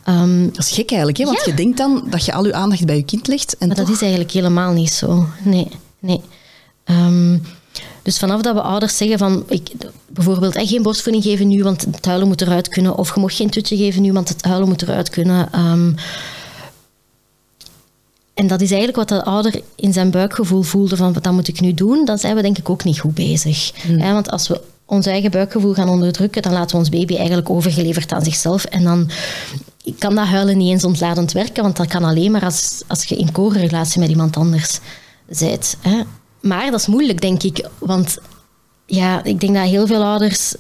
[0.10, 1.26] Um, dat is gek eigenlijk, hè?
[1.26, 3.58] want je denkt dan dat je al je aandacht bij je kind legt.
[3.58, 5.26] En maar dat is eigenlijk helemaal niet zo.
[5.44, 5.68] Nee,
[6.00, 6.22] nee.
[6.86, 7.42] Um,
[8.02, 9.72] dus vanaf dat we ouders zeggen van ik,
[10.08, 13.36] bijvoorbeeld eh, geen borstvoeding geven nu, want het huilen moet eruit kunnen, of je mag
[13.36, 15.60] geen tutje geven nu, want het huilen moet eruit kunnen.
[15.60, 15.96] Um,
[18.34, 21.60] en dat is eigenlijk wat de ouder in zijn buikgevoel voelde van wat moet ik
[21.60, 23.72] nu doen, dan zijn we denk ik ook niet goed bezig.
[23.88, 23.98] Mm.
[23.98, 28.12] want als we ons eigen buikgevoel gaan onderdrukken, dan laten we ons baby eigenlijk overgeleverd
[28.12, 28.66] aan zichzelf.
[28.66, 29.10] En dan
[29.98, 33.16] kan dat huilen niet eens ontladend werken, want dat kan alleen maar als, als je
[33.16, 34.80] in co-relatie met iemand anders
[35.40, 35.78] bent.
[35.82, 36.02] Hè.
[36.48, 37.68] Maar dat is moeilijk, denk ik.
[37.80, 38.18] Want
[38.86, 40.56] ja, ik denk dat heel veel ouders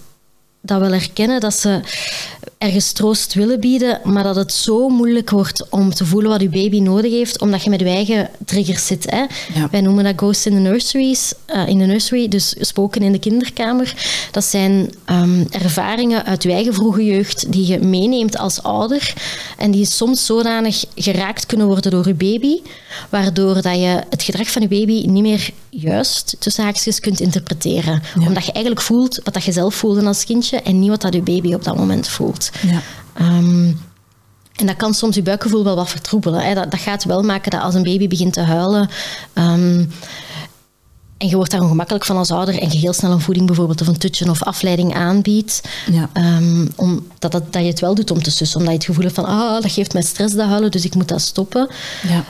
[0.61, 1.81] dat wel herkennen, dat ze
[2.57, 6.49] ergens troost willen bieden, maar dat het zo moeilijk wordt om te voelen wat je
[6.49, 9.11] baby nodig heeft, omdat je met je eigen triggers zit.
[9.11, 9.25] Hè?
[9.71, 13.19] Wij noemen dat ghosts in the nurseries, uh, in de nursery, dus spoken in de
[13.19, 13.93] kinderkamer.
[14.31, 19.13] Dat zijn um, ervaringen uit je eigen vroege jeugd die je meeneemt als ouder
[19.57, 22.59] en die soms zodanig geraakt kunnen worden door je baby,
[23.09, 28.01] waardoor dat je het gedrag van je baby niet meer juist tussen haakjes kunt interpreteren.
[28.27, 31.13] Omdat je eigenlijk voelt wat dat je zelf voelde als kindje en niet wat dat
[31.13, 32.44] je baby op dat moment voelt.
[32.61, 32.81] Ja.
[33.13, 33.71] Ehm,
[34.55, 36.41] en dat kan soms je buikgevoel wel wat vertroebelen.
[36.41, 36.53] Hè.
[36.53, 38.89] Dat, dat, gaat wel maken dat als een baby begint te huilen.
[39.33, 39.91] Um,
[41.17, 43.81] en je wordt daar ongemakkelijk van als ouder en je heel snel een voeding bijvoorbeeld
[43.81, 45.61] of een tutje of afleiding aanbiedt.
[45.91, 46.09] Ja.
[46.37, 48.59] Um, om, dat, dat, dat je het wel doet om te sussen.
[48.59, 50.95] Omdat je het gevoel hebt van, ah, dat geeft mij stress dat huilen, dus ik
[50.95, 51.69] moet dat stoppen.
[52.07, 52.23] Ja.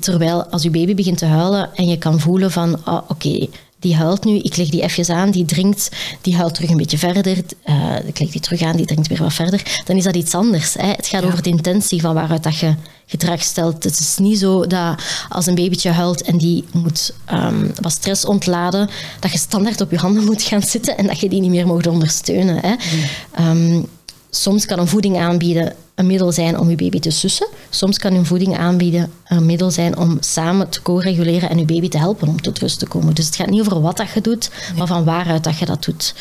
[0.00, 3.46] terwijl als je baby begint te huilen en je kan voelen van, ah, oké,
[3.84, 5.88] die huilt nu, ik leg die even aan, die drinkt,
[6.20, 9.18] die huilt terug een beetje verder, uh, ik leg die terug aan, die drinkt weer
[9.18, 10.74] wat verder, dan is dat iets anders.
[10.74, 10.86] Hè?
[10.86, 12.74] Het gaat over de intentie van waaruit dat je
[13.06, 13.84] gedrag stelt.
[13.84, 18.24] Het is niet zo dat als een babytje huilt en die moet um, wat stress
[18.24, 18.88] ontladen,
[19.20, 21.66] dat je standaard op je handen moet gaan zitten en dat je die niet meer
[21.66, 22.58] mag ondersteunen.
[22.60, 22.74] Hè?
[23.38, 23.76] Mm.
[23.76, 23.86] Um,
[24.30, 27.46] soms kan een voeding aanbieden een middel zijn om je baby te sussen.
[27.70, 31.88] Soms kan een voeding aanbieden een middel zijn om samen te co-reguleren en je baby
[31.88, 33.14] te helpen om tot rust te komen.
[33.14, 35.84] Dus het gaat niet over wat dat je doet, maar van waaruit dat je dat
[35.84, 36.14] doet.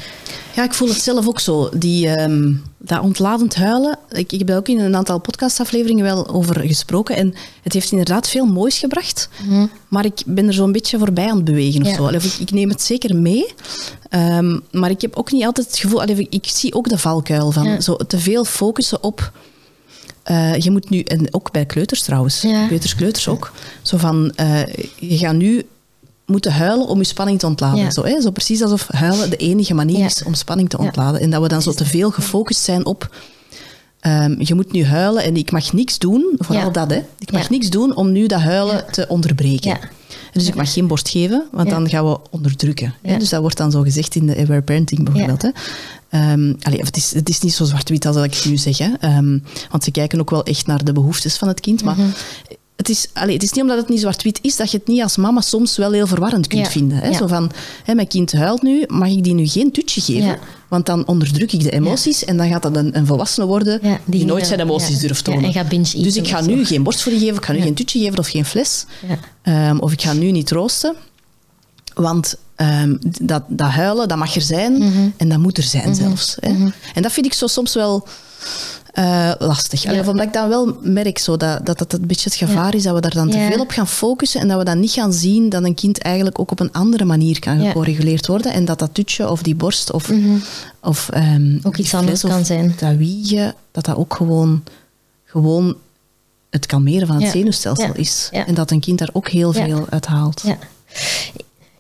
[0.56, 1.70] Ja, ik voel het zelf ook zo.
[1.78, 6.28] Die, um, dat ontladend huilen, ik, ik heb daar ook in een aantal podcastafleveringen wel
[6.28, 7.16] over gesproken.
[7.16, 9.30] En het heeft inderdaad veel moois gebracht.
[9.88, 11.96] Maar ik ben er zo'n beetje voorbij aan het bewegen of Ja.
[11.96, 12.06] zo.
[12.08, 13.54] Allee, ik, ik neem het zeker mee.
[14.10, 16.02] Ehm, maar ik heb ook niet altijd het gevoel...
[16.02, 17.80] allee, ik zie ook de valkuil van Ja.
[17.82, 19.32] zo te veel focussen op...
[20.24, 22.68] eh, je moet nu, en ook bij kleuters trouwens, Ja.
[22.68, 23.52] kleuters, kleuters ook,
[23.82, 24.66] zo van, eh,
[25.00, 25.66] je gaat nu
[26.26, 27.80] moeten huilen om je spanning te ontladen.
[27.84, 27.92] Ja.
[27.92, 28.22] Zo, hè?
[28.22, 30.06] zo precies alsof huilen de enige manier Ja.
[30.06, 31.22] is om spanning te ontladen.
[31.22, 33.16] En dat we dan zo te veel gefocust zijn op,
[34.00, 37.02] ehm, je moet nu huilen en ik mag niks doen, vooral dat, hè.
[37.20, 39.78] ik mag niks doen om nu dat huilen te onderbreken.
[40.34, 42.94] Dus ik mag geen borst geven, want dan gaan we onderdrukken.
[43.02, 43.18] hè.
[43.18, 45.42] Dus dat wordt dan zo gezegd in de Aware Parenting bijvoorbeeld.
[45.42, 45.50] Hè.
[46.62, 48.78] Allee, het, is, het is niet zo zwart-wit als dat ik nu zeg.
[48.78, 48.92] Hè.
[49.00, 49.40] Ehm,
[49.72, 51.84] want ze kijken ook wel echt naar de behoeftes van het kind.
[51.84, 52.08] Maar Mhm.
[52.76, 55.02] Het, is, allee, het is niet omdat het niet zwart-wit is, dat je het niet
[55.02, 56.72] als mama soms wel heel verwarrend kunt Ja.
[56.72, 56.98] vinden.
[56.98, 57.08] Hè.
[57.08, 57.18] Ja.
[57.18, 57.52] Zo van,
[57.84, 60.26] hè, mijn kind huilt nu, mag ik die nu geen tutje geven?
[60.26, 60.38] Ja.
[60.68, 63.98] Want dan onderdruk ik de emoties en dan gaat dat een, een volwassene worden die,
[64.06, 65.44] die, nooit zijn emoties durft tonen.
[65.44, 66.64] en gaat binge-eaten dus ik ga nu zo.
[66.66, 68.86] geen borstvoeding geven, ik ga nu geen tutje geven of geen fles.
[69.42, 70.96] Ehm, of ik ga nu niet troosten.
[71.94, 75.10] Want ehm, dat, dat huilen, dat mag er zijn Mhm.
[75.18, 76.38] en dat moet er zijn zelfs.
[76.40, 76.50] Hè.
[76.94, 78.08] En dat vind ik zo soms wel
[78.94, 79.86] eh, lastig.
[79.86, 80.10] Allee, Ja.
[80.10, 82.94] Omdat ik dan wel merk zo dat, dat dat een beetje het gevaar is dat
[82.96, 85.50] we daar dan te veel op gaan focussen en dat we dan niet gaan zien
[85.50, 88.94] dat een kind eigenlijk ook op een andere manier kan gecorrigeerd worden en dat dat
[88.94, 90.10] tutje of die borst of,
[90.82, 91.68] of ehm, Mhm.
[91.68, 92.76] Ook iets anders kan zijn.
[92.80, 94.64] dat wiegen, dat dat ook gewoon,
[95.26, 95.76] gewoon
[96.50, 98.30] het kalmeren van het zenuwstelsel is.
[98.32, 100.42] En dat een kind daar ook heel veel uit haalt.
[100.46, 100.58] Ja.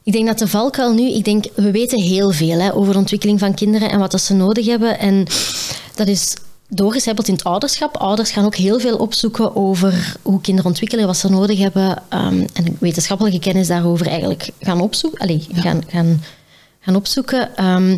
[0.04, 3.00] Ik denk dat de valkuil nu, ik denk, we weten heel veel hè, over de
[3.00, 5.00] ontwikkeling van kinderen en wat dat ze nodig hebben.
[5.00, 5.26] En
[5.96, 6.34] dat is
[6.76, 7.98] doorgecijpeld in het ouderschap.
[7.98, 12.02] Ouders gaan ook heel veel opzoeken over hoe kinderen ontwikkelen, wat ze nodig hebben.
[12.10, 15.20] ehm, en wetenschappelijke kennis daarover eigenlijk gaan opzoeken.
[15.20, 16.22] Allee, gaan, gaan,
[16.80, 17.56] gaan opzoeken.
[17.56, 17.98] Ehm,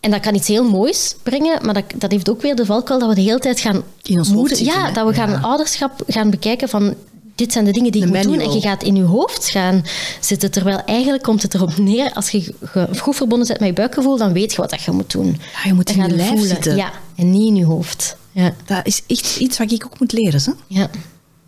[0.00, 2.98] en dat kan iets heel moois brengen, maar dat, dat heeft ook weer de valkuil
[2.98, 3.82] dat we de hele tijd gaan...
[4.02, 5.40] In ons moeder- Ja, dat we gaan Ja.
[5.40, 6.94] ouderschap gaan bekijken van...
[7.40, 8.40] Dit zijn de dingen die De je moet doen.
[8.40, 9.84] En je gaat in je hoofd gaan
[10.20, 10.50] zitten.
[10.50, 12.54] Terwijl eigenlijk komt het erop neer, als je
[12.98, 15.40] goed verbonden bent met je buikgevoel, dan weet je wat dat je moet doen.
[15.52, 16.46] Ja, je moet Dan in je lijf voelen.
[16.48, 16.76] zitten.
[16.76, 18.16] Ja, en niet in je hoofd.
[18.32, 20.40] Ja, Dat is echt iets wat ik ook moet leren.
[20.44, 20.52] Hè?
[20.66, 20.90] ja,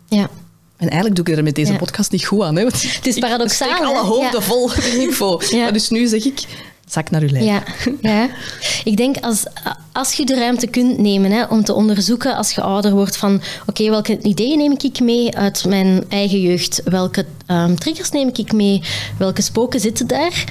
[0.07, 0.29] ja.
[0.77, 1.77] En eigenlijk doe ik er met deze Ja.
[1.77, 2.55] podcast niet goed aan.
[2.55, 2.61] Hè?
[2.63, 4.45] Want Het is ik paradoxaal, steek alle hoofden Ja.
[4.45, 5.39] vol info.
[5.51, 6.39] Maar dus nu zeg ik,
[6.87, 7.45] zak naar uw lijf.
[7.45, 7.63] Ja,
[8.11, 8.29] ja.
[8.83, 9.45] Ik denk als,
[9.91, 13.41] als je de ruimte kunt nemen hè, om te onderzoeken als je ouder wordt van
[13.65, 16.81] oké, welke ideeën neem ik mee uit mijn eigen jeugd?
[16.85, 18.81] Welke ehm, triggers neem ik mee?
[19.17, 20.43] Welke spoken zitten daar?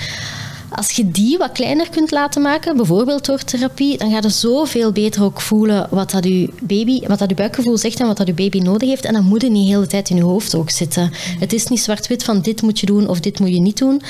[0.75, 4.93] Als je die wat kleiner kunt laten maken, bijvoorbeeld door therapie, dan ga je zoveel
[4.93, 8.35] beter ook voelen wat dat je baby, wat dat buikgevoel zegt en wat dat je
[8.35, 9.05] baby nodig heeft.
[9.05, 11.11] En dan moet niet de hele tijd in je hoofd ook zitten.
[11.39, 14.03] Het is niet zwart-wit van dit moet je doen of dit moet je niet doen.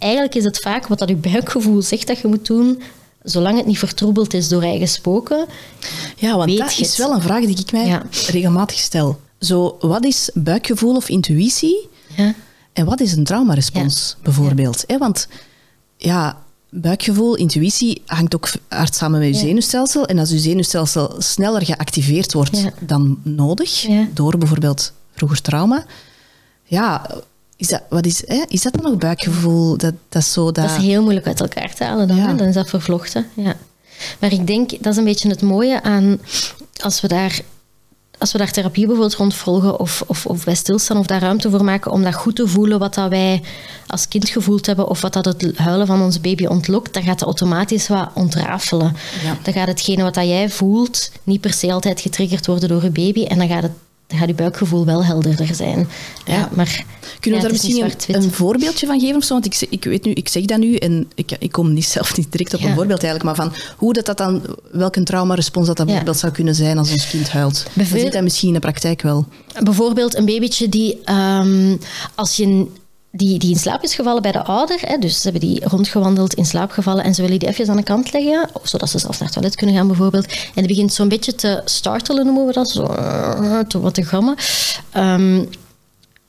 [0.00, 2.82] Eigenlijk is het vaak wat dat je buikgevoel zegt dat je moet doen,
[3.22, 5.46] zolang het niet vertroebeld is door eigen spoken.
[6.16, 8.02] Ja, want dat is wel een vraag die ik mij Ja.
[8.26, 9.20] regelmatig stel.
[9.40, 12.34] Zo, wat is buikgevoel of intuïtie Ja.
[12.72, 14.84] en wat is een traumarespons bijvoorbeeld?
[14.86, 15.28] Hè, want
[15.96, 20.06] ja, buikgevoel, intuïtie hangt ook hard samen met je zenuwstelsel.
[20.06, 25.84] En als je zenuwstelsel sneller geactiveerd wordt dan nodig, door bijvoorbeeld vroeger trauma,
[26.64, 27.06] ja,
[27.60, 29.76] is dat, wat is, hè, is dat dan nog buikgevoel?
[29.76, 30.68] Dat, dat is zo dat...
[30.68, 32.16] Dat is heel moeilijk uit elkaar te halen dan.
[32.16, 32.26] Ja.
[32.26, 32.34] hè.
[32.34, 33.26] Dan is dat vervlochten.
[33.34, 33.56] Ja.
[34.18, 36.20] Maar ik denk, dat is een beetje het mooie aan
[36.82, 37.40] als we daar,
[38.18, 41.50] als we daar therapie bijvoorbeeld rond volgen of, of, of bij stilstaan of daar ruimte
[41.50, 43.42] voor maken om dat goed te voelen wat dat wij
[43.86, 47.18] als kind gevoeld hebben of wat dat het huilen van ons baby ontlokt, dan gaat
[47.18, 48.96] dat automatisch wat ontrafelen.
[49.24, 49.36] Ja.
[49.42, 52.90] Dan gaat hetgene wat dat jij voelt niet per se altijd getriggerd worden door je
[52.90, 53.72] baby en dan gaat het
[54.10, 55.88] dan gaat je buikgevoel wel helderder zijn.
[56.26, 56.48] Ja, Ja.
[56.52, 56.84] maar
[57.20, 57.92] Kunnen we daar misschien
[58.22, 59.32] een, voorbeeldje van geven of zo?
[59.32, 61.84] Want ik, zeg- ik weet nu, ik zeg dat nu en ik, ik kom niet
[61.84, 64.42] zelf niet direct op een voorbeeld eigenlijk, maar van hoe dat, dat dan,
[64.72, 67.64] welke traumarespons dat, dat bijvoorbeeld zou kunnen zijn als ons kind huilt.
[67.72, 69.26] Bijvoorbeeld- zit dat misschien in de praktijk wel.
[69.62, 71.76] Bijvoorbeeld een babytje die, ehm,
[72.14, 72.66] als je,
[73.12, 76.34] die, die in slaap is gevallen bij de ouder, hè, dus ze hebben die rondgewandeld,
[76.34, 79.12] in slaap gevallen en ze willen die even aan de kant leggen, zodat ze zelf
[79.18, 80.26] naar het toilet kunnen gaan bijvoorbeeld.
[80.26, 82.86] En die begint zo'n beetje te startelen, noemen we dat, zo
[83.68, 84.34] te wat te gammen.
[84.90, 85.44] Ehm,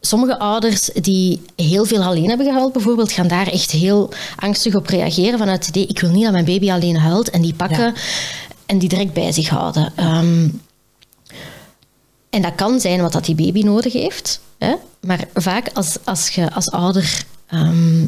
[0.04, 4.88] Sommige ouders die heel veel alleen hebben gehuild, bijvoorbeeld, gaan daar echt heel angstig op
[4.88, 7.80] reageren vanuit het idee, ik wil niet dat mijn baby alleen huilt, en die pakken
[7.86, 7.94] Ja.
[8.66, 9.94] en die direct bij zich houden.
[9.96, 10.48] Ehm,
[12.30, 14.40] en dat kan zijn wat dat die baby nodig heeft.
[14.58, 14.74] Hè?
[15.02, 18.06] Maar vaak als, als je als ouder ehm,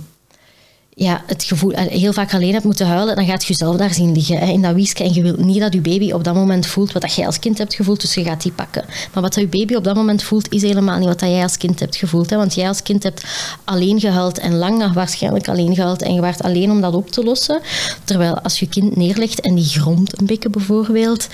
[0.95, 4.11] ja, het gevoel heel vaak alleen hebt moeten huilen, dan gaat je jezelf daar zien
[4.11, 5.03] liggen hè, in dat wiesje.
[5.03, 7.39] En je wilt niet dat je baby op dat moment voelt wat dat jij als
[7.39, 8.85] kind hebt gevoeld, dus je gaat die pakken.
[9.13, 11.57] Maar wat je baby op dat moment voelt, is helemaal niet wat dat jij als
[11.57, 12.29] kind hebt gevoeld.
[12.29, 13.23] Hè, want jij als kind hebt
[13.63, 17.23] alleen gehuild en lang waarschijnlijk alleen gehuild en je waart alleen om dat op te
[17.23, 17.61] lossen.
[18.03, 21.27] Terwijl als je kind neerlegt en die gromt een beetje bijvoorbeeld,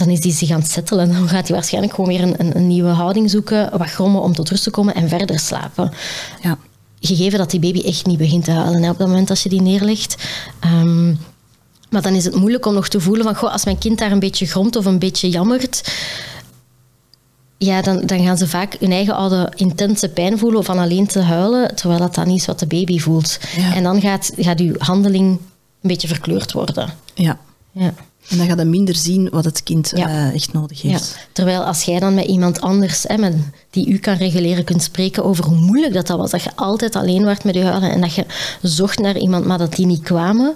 [0.00, 1.12] dan is die zich aan het settelen.
[1.12, 4.34] Dan gaat hij waarschijnlijk gewoon weer een, een, een nieuwe houding zoeken, wat grommen om
[4.34, 5.92] tot rust te komen en verder slapen.
[6.42, 6.58] Ja.
[7.00, 9.48] Gegeven dat die baby echt niet begint te huilen hè, op dat moment als je
[9.48, 10.16] die neerlegt.
[10.60, 11.08] Ehm,
[11.90, 14.12] maar dan is het moeilijk om nog te voelen van, goh, als mijn kind daar
[14.12, 15.92] een beetje gromt of een beetje jammert,
[17.58, 21.20] ja, dan, dan gaan ze vaak hun eigen oude intense pijn voelen van alleen te
[21.20, 23.38] huilen, terwijl dat dan niet is wat de baby voelt.
[23.56, 23.74] Ja.
[23.74, 25.28] En dan gaat, gaat uw handeling
[25.80, 26.90] een beetje verkleurd worden.
[27.14, 27.38] ja.
[27.72, 27.94] Ja.
[28.28, 30.08] En dan gaat je minder zien wat het kind Ja.
[30.08, 30.90] eh, echt nodig Ja.
[30.90, 31.16] heeft.
[31.32, 33.34] Terwijl als jij dan met iemand anders, hè, met,
[33.70, 36.30] die u kan reguleren, kunt spreken over hoe moeilijk dat, dat was.
[36.30, 38.26] Dat je altijd alleen werd met je huilen en dat je
[38.62, 40.54] zocht naar iemand, maar dat die niet kwamen.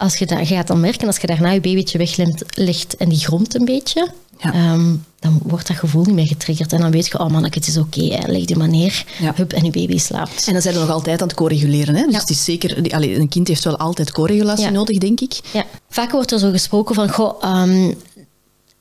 [0.00, 3.18] Als je, dat, je gaat dan merken, als je daarna je babytje weglegt en die
[3.18, 4.52] gromt een beetje, Ja.
[4.52, 6.72] ehm, dan wordt dat gevoel niet meer getriggerd.
[6.72, 9.32] En dan weet je, oh man, het is oké, leg die maar neer, Ja.
[9.36, 10.46] hup, en je baby slaapt.
[10.46, 11.94] En dan zijn we nog altijd aan het co-reguleren.
[11.94, 12.04] Hè?
[12.04, 12.20] Dus Ja.
[12.20, 15.40] het is zeker, die- allee, een kind heeft wel altijd co-regulatie nodig, denk ik.
[15.52, 15.64] Ja.
[15.90, 17.92] Vaak wordt er zo gesproken van, goh, ehm,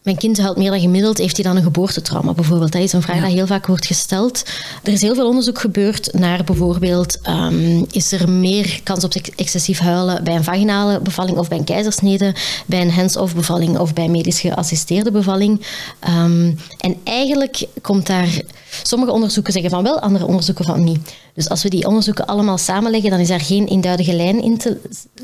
[0.09, 2.71] mijn kind huilt meer dan gemiddeld, heeft hij dan een geboortetrauma bijvoorbeeld?
[2.71, 3.25] Dat is een vraag Ja.
[3.25, 4.43] die heel vaak wordt gesteld.
[4.83, 9.29] Er is heel veel onderzoek gebeurd naar bijvoorbeeld, ehm, is er meer kans op ex-
[9.35, 12.35] excessief huilen bij een vaginale bevalling of bij een keizersnede,
[12.65, 15.61] bij een hands-off bevalling of bij medisch geassisteerde bevalling.
[15.99, 18.41] Ehm, en eigenlijk komt daar,
[18.83, 21.13] sommige onderzoeken zeggen van wel, andere onderzoeken van niet.
[21.33, 24.77] Dus als we die onderzoeken allemaal samenleggen, dan is daar geen eenduidige lijn in te,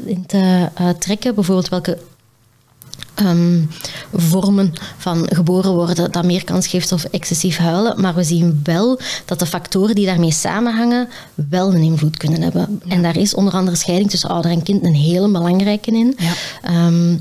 [0.06, 1.36] in te eh, trekken.
[1.36, 1.98] Bijvoorbeeld welke
[3.16, 3.62] ehm,
[4.14, 8.02] vormen van geboren worden dat meer kans geeft op excessief huilen.
[8.02, 11.08] Maar we zien wel dat de factoren die daarmee samenhangen
[11.50, 12.82] wel een invloed kunnen hebben.
[12.88, 16.18] En daar is onder andere scheiding tussen ouder en kind een hele belangrijke in.
[16.18, 16.34] Ja.
[16.62, 17.18] Ehm,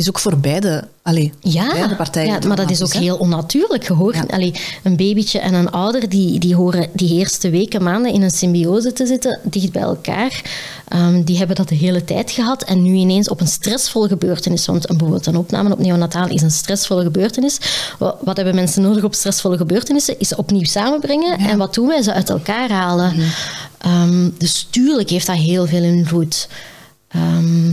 [0.00, 2.40] is ook voor beide, allee, ja, beide partijen.
[2.40, 3.88] ja, maar dat is ook heel onnatuurlijk.
[3.88, 4.24] Ja.
[4.28, 8.30] allee, een babytje en een ouder die, die horen die eerste weken, maanden in een
[8.30, 10.42] symbiose te zitten, dicht bij elkaar.
[10.88, 14.66] Ehm, die hebben dat de hele tijd gehad en nu ineens op een stressvolle gebeurtenis,
[14.66, 17.58] want een, bijvoorbeeld een opname op neonataal is een stressvolle gebeurtenis.
[17.98, 20.18] Wat, wat hebben mensen nodig op stressvolle gebeurtenissen?
[20.18, 22.02] Is ze opnieuw samenbrengen en wat doen wij?
[22.02, 23.12] Ze uit elkaar halen.
[23.16, 23.26] Mhm.
[23.78, 26.48] Ehm, dus tuurlijk heeft dat heel veel invloed.
[27.10, 27.68] Ehm,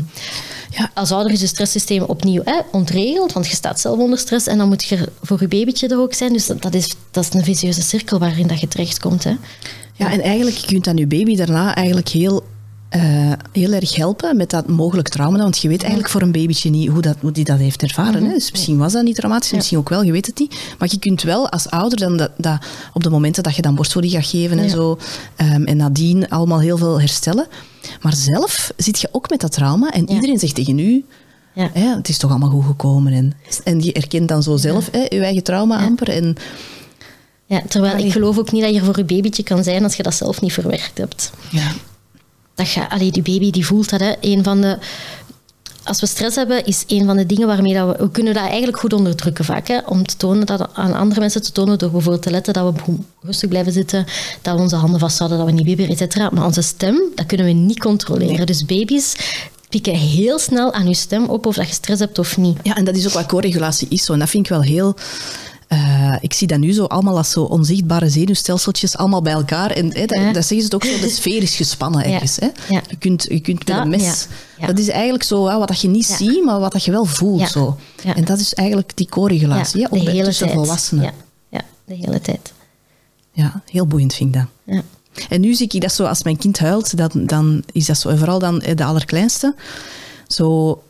[0.69, 0.91] Ja.
[0.93, 4.57] als ouder is je stresssysteem opnieuw hè, ontregeld, want je staat zelf onder stress en
[4.57, 6.33] dan moet je voor je babytje er ook zijn.
[6.33, 9.23] Dus dat, dat, is, dat is een vicieuze cirkel waarin dat je terechtkomt.
[9.23, 9.33] Hè.
[9.93, 12.43] Ja, en eigenlijk je kunt dan je baby daarna eigenlijk heel,
[12.89, 15.37] eh, heel erg helpen met dat mogelijk trauma.
[15.37, 18.23] Want je weet eigenlijk voor een babytje niet hoe, dat, hoe die dat heeft ervaren.
[18.23, 18.33] Hè?
[18.33, 20.55] Dus misschien was dat niet traumatisch, misschien ook wel, je weet het niet.
[20.79, 22.57] Maar je kunt wel als ouder dan dat, dat
[22.93, 24.69] op de momenten dat je dan borstvoeding gaat geven en Ja.
[24.69, 24.97] zo,
[25.35, 27.47] ehm, en nadien allemaal heel veel herstellen.
[28.01, 30.13] Maar zelf zit je ook met dat trauma en Ja.
[30.13, 31.05] iedereen zegt tegen u,
[31.53, 33.13] hè, het is toch allemaal goed gekomen.
[33.13, 33.33] En,
[33.63, 36.09] en je erkent dan zo zelf hè, je eigen trauma amper.
[36.09, 36.35] En,
[37.45, 40.03] Ja, terwijl ik geloof ook niet dat je voor je babytje kan zijn als je
[40.03, 41.31] dat zelf niet verwerkt hebt.
[41.51, 41.71] ja.
[42.57, 43.99] Dat je, allee, die baby die voelt dat.
[43.99, 44.13] Hè.
[44.21, 44.77] Een van de,
[45.83, 48.03] als we stress hebben, is een van de dingen waarmee dat we...
[48.03, 49.67] We kunnen dat eigenlijk goed onderdrukken vaak.
[49.67, 52.73] Hè, om te tonen dat, aan andere mensen te tonen door bijvoorbeeld te letten dat
[52.73, 54.05] we rustig blijven zitten,
[54.41, 56.29] dat we onze handen vasthouden, dat we niet bibberen, et cetera.
[56.33, 58.45] Maar onze stem, dat kunnen we niet controleren.
[58.45, 59.15] Dus baby's
[59.69, 62.57] pikken heel snel aan je stem op of dat je stress hebt of niet.
[62.63, 64.03] Ja, en dat is ook wat co-regulatie is.
[64.03, 64.13] Zo.
[64.13, 64.95] En dat vind ik wel heel...
[65.67, 69.71] eh, ik zie dat nu zo allemaal als zo onzichtbare zenuwstelseltjes allemaal bij elkaar.
[69.71, 70.31] En hè, dat, Ja.
[70.31, 72.35] dat zeggen ze het ook zo, de sfeer is gespannen ergens.
[72.35, 72.47] Hè?
[72.69, 72.81] Ja.
[72.89, 74.01] Je, kunt, je kunt met Dat- een mes...
[74.03, 74.13] ja.
[74.59, 74.67] Ja.
[74.67, 76.15] Dat is eigenlijk zo hè, wat dat je niet Ja.
[76.15, 77.39] ziet, maar wat dat je wel voelt.
[77.39, 77.47] Ja.
[77.47, 77.77] Zo.
[78.03, 78.15] Ja.
[78.15, 79.81] En dat is eigenlijk die co-regulatie.
[79.81, 81.03] hè, ook bij- tussen volwassenen.
[81.03, 81.11] Ja,
[81.49, 82.53] ja, de hele tijd.
[83.31, 84.75] Ja, heel boeiend vind ik dat.
[84.75, 84.81] Ja.
[85.29, 88.09] En nu zie ik dat zo, als mijn kind huilt, dan, dan is dat zo,
[88.09, 89.55] en vooral dan de allerkleinste,
[90.27, 90.81] zo,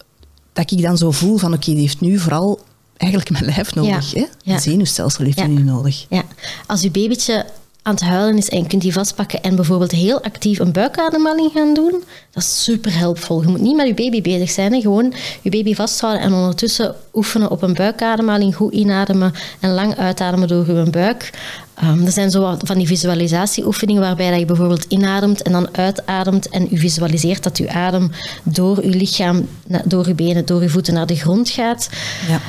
[0.53, 2.59] dat ik dan zo voel van, oké, die heeft nu vooral
[2.97, 4.11] eigenlijk mijn lijf nodig.
[4.13, 4.19] Ja.
[4.43, 4.53] Hè?
[4.53, 6.05] Het zenuwstelsel heeft hij nu nodig.
[6.09, 6.23] Ja,
[6.65, 7.45] als je babytje
[7.87, 11.51] aan het huilen is en je kunt die vastpakken en bijvoorbeeld heel actief een buikademhaling
[11.53, 13.41] gaan doen, dat is super helpvol.
[13.41, 14.81] Je moet niet met je baby bezig zijn, hè.
[14.81, 20.47] gewoon je baby vasthouden en ondertussen oefenen op een buikademhaling, goed inademen en lang uitademen
[20.47, 21.29] door je buik.
[21.73, 25.69] Ehm, er zijn zo wat van die visualisatieoefeningen waarbij dat je bijvoorbeeld inademt en dan
[25.71, 28.11] uitademt en je visualiseert dat je adem
[28.43, 29.47] door je lichaam,
[29.85, 31.89] door je benen, door je voeten naar de grond gaat
[32.27, 32.41] Ja.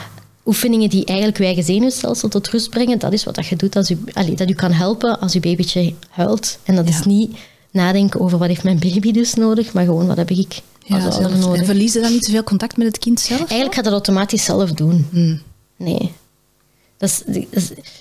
[0.49, 3.77] Oefeningen die eigenlijk je eigen zenuwstelsel tot rust brengen, dat is wat dat je doet
[3.77, 6.59] als je, allee, dat je kan helpen als je babytje huilt.
[6.65, 6.99] En dat Ja.
[6.99, 7.37] is niet
[7.71, 11.11] nadenken over wat heeft mijn baby dus nodig, maar gewoon wat heb ik als Ja,
[11.11, 11.35] zelf.
[11.39, 11.61] nodig.
[11.61, 13.39] En verlies je dan niet te veel contact met het kind zelf?
[13.39, 15.07] Eigenlijk gaat dat automatisch zelf doen.
[15.11, 15.41] Hmm.
[15.77, 16.13] Nee.
[16.99, 17.25] Dat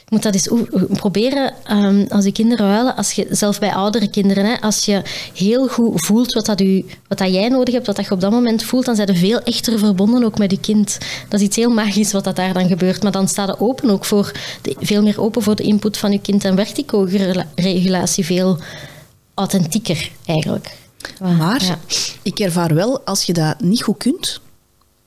[0.10, 0.50] moet dat eens
[0.94, 5.02] proberen ehm, als je kinderen huilen, als je, zelf bij oudere kinderen, hè, als je
[5.34, 8.22] heel goed voelt wat, dat u, wat dat jij nodig hebt, wat dat je op
[8.22, 10.98] dat moment voelt, dan zijn je veel echter verbonden ook met je kind.
[11.30, 13.04] Dat is iets heel magisch wat dat daar dan gebeurt.
[13.04, 14.32] Maar dan staat je open ook voor,
[14.62, 18.58] de- veel meer open voor de input van je kind en werkt die co-regulatie veel
[19.34, 20.76] authentieker eigenlijk.
[21.20, 21.78] Maar ja.
[22.22, 24.42] ik ervaar wel, als je dat niet goed kunt,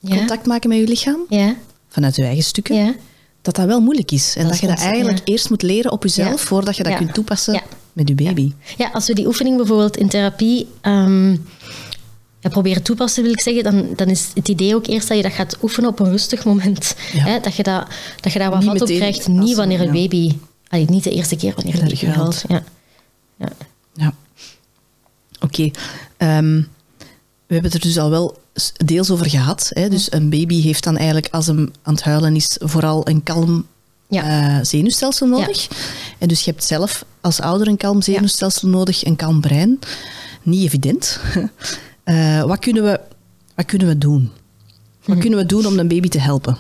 [0.01, 0.17] Ja.
[0.17, 1.55] contact maken met je lichaam, Ja.
[1.89, 2.95] vanuit je eigen stukken, Ja.
[3.43, 4.37] Dat dat wel moeilijk is.
[4.37, 5.25] En Dat je dat eigenlijk ja.
[5.25, 6.47] eerst moet leren op jezelf, Ja.
[6.47, 6.99] voordat je dat Ja.
[6.99, 7.63] kunt toepassen
[7.93, 8.53] met je baby.
[8.77, 10.69] Ja, als we die oefening bijvoorbeeld in therapie
[12.43, 15.23] ja, proberen toepassen, wil ik zeggen, dan, dan is het idee ook eerst dat je
[15.23, 16.95] dat gaat oefenen op een rustig moment.
[17.13, 17.87] Hè, dat, je dat,
[18.21, 20.37] dat je daar wat vat op krijgt, niet wanneer een baby...
[20.69, 22.45] allee, niet de eerste keer wanneer een baby huilt.
[22.49, 22.63] Ja.
[23.95, 24.15] Ja.
[25.41, 25.71] Oké.
[26.17, 26.63] ehm,
[27.47, 28.40] we hebben het er dus al wel
[28.85, 29.71] deels over gehad.
[29.71, 29.89] Hè?
[29.89, 33.67] Dus een baby heeft dan eigenlijk, als hem aan het huilen is, vooral een kalm
[34.09, 34.23] Ja.
[34.59, 35.69] eh, zenuwstelsel nodig.
[36.19, 39.79] En dus je hebt zelf als ouder een kalm zenuwstelsel nodig, een kalm brein.
[40.43, 41.21] Niet evident.
[42.05, 43.01] Eh, wat, kunnen we,
[43.55, 44.31] wat kunnen we doen?
[45.05, 45.21] Wat Hm.
[45.21, 46.57] kunnen we doen om een baby te helpen?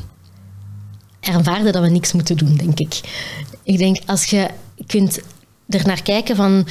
[1.20, 3.01] ervaarde dat we niks moeten doen, denk ik.
[3.62, 4.49] Ik denk, als je
[4.86, 5.20] kunt
[5.68, 6.66] er naar kijken van...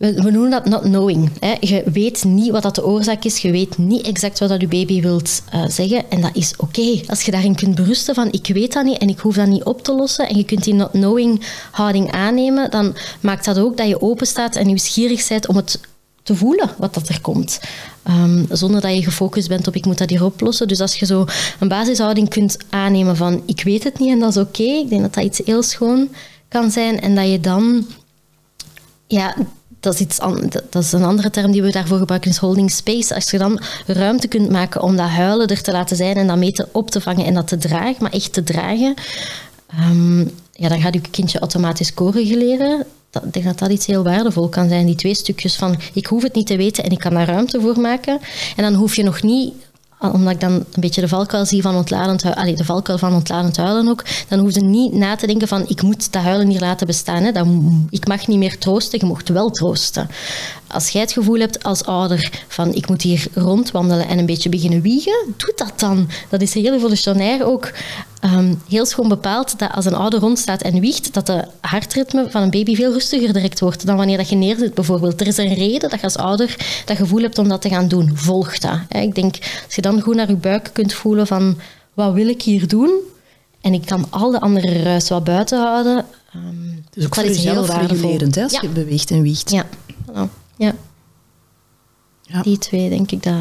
[0.00, 1.30] We, noemen dat not knowing.
[1.40, 1.54] Hè.
[1.60, 3.38] Je weet niet wat dat de oorzaak is.
[3.38, 6.10] Je weet niet exact wat dat je baby wilt eh, zeggen.
[6.10, 7.00] En dat is oké.
[7.06, 9.64] Als je daarin kunt berusten van ik weet dat niet en ik hoef dat niet
[9.64, 13.76] op te lossen en je kunt die not knowing houding aannemen, dan maakt dat ook
[13.76, 15.80] dat je open staat en nieuwsgierig bent om het
[16.22, 17.60] te voelen wat dat er komt.
[18.02, 20.68] Ehm, zonder dat je gefocust bent op ik moet dat hier oplossen.
[20.68, 21.24] Dus als je zo
[21.58, 24.62] een basishouding kunt aannemen van ik weet het niet en dat is oké.
[24.62, 26.08] Ik denk dat dat iets heel schoon
[26.48, 27.00] kan zijn.
[27.00, 27.86] En dat je dan...
[29.06, 29.36] Ja,
[29.80, 30.18] dat is, iets
[30.70, 33.14] dat- is een andere term die we daarvoor gebruiken, is holding space.
[33.14, 36.36] Als je dan ruimte kunt maken om dat huilen er te laten zijn en dat
[36.36, 38.94] mee op te vangen en dat te dragen, maar echt te dragen,
[39.66, 40.20] ehm,
[40.52, 42.86] ja, dan gaat je kindje automatisch co-reguleren.
[43.10, 44.86] Dat, ik denk dat dat iets heel waardevol kan zijn.
[44.86, 47.60] Die twee stukjes van ik hoef het niet te weten en ik kan daar ruimte
[47.60, 48.18] voor maken.
[48.56, 49.54] En dan hoef je nog niet
[50.00, 53.14] omdat ik dan een beetje de valkuil zie van ontladend huilen, allee, de valkuil van
[53.14, 56.48] ontladend huilen ook, dan hoef je niet na te denken van ik moet dat huilen
[56.48, 57.22] hier laten bestaan.
[57.22, 57.32] Hè.
[57.90, 60.10] Ik mag niet meer troosten, je mocht wel troosten.
[60.66, 64.48] Als jij het gevoel hebt als ouder van ik moet hier rondwandelen en een beetje
[64.48, 66.08] beginnen wiegen, doe dat dan.
[66.28, 67.72] Dat is heel evolutionair ook
[68.20, 72.42] ehm, heel schoon bepaald dat als een ouder rondstaat en wiegt, dat de hartritme van
[72.42, 75.20] een baby veel rustiger direct wordt dan wanneer dat je neerzit bijvoorbeeld.
[75.20, 77.88] Er is een reden dat je als ouder dat gevoel hebt om dat te gaan
[77.88, 78.10] doen.
[78.16, 78.78] Volg dat.
[78.88, 79.00] hè.
[79.00, 81.58] Ik denk, als je dan goed naar je buik kunt voelen van
[81.94, 82.90] wat wil ik hier doen?
[83.60, 86.04] En ik kan al de andere ruis wat buiten houden.
[86.32, 86.42] ehm,
[86.90, 88.60] Dus ook dat voor is heel regulerend, hè, als Ja.
[88.62, 89.50] je beweegt en wiegt.
[89.50, 89.64] Ja,
[90.10, 90.28] voilà.
[90.56, 90.74] ja.
[92.22, 92.42] Ja.
[92.42, 93.34] die twee denk ik dat.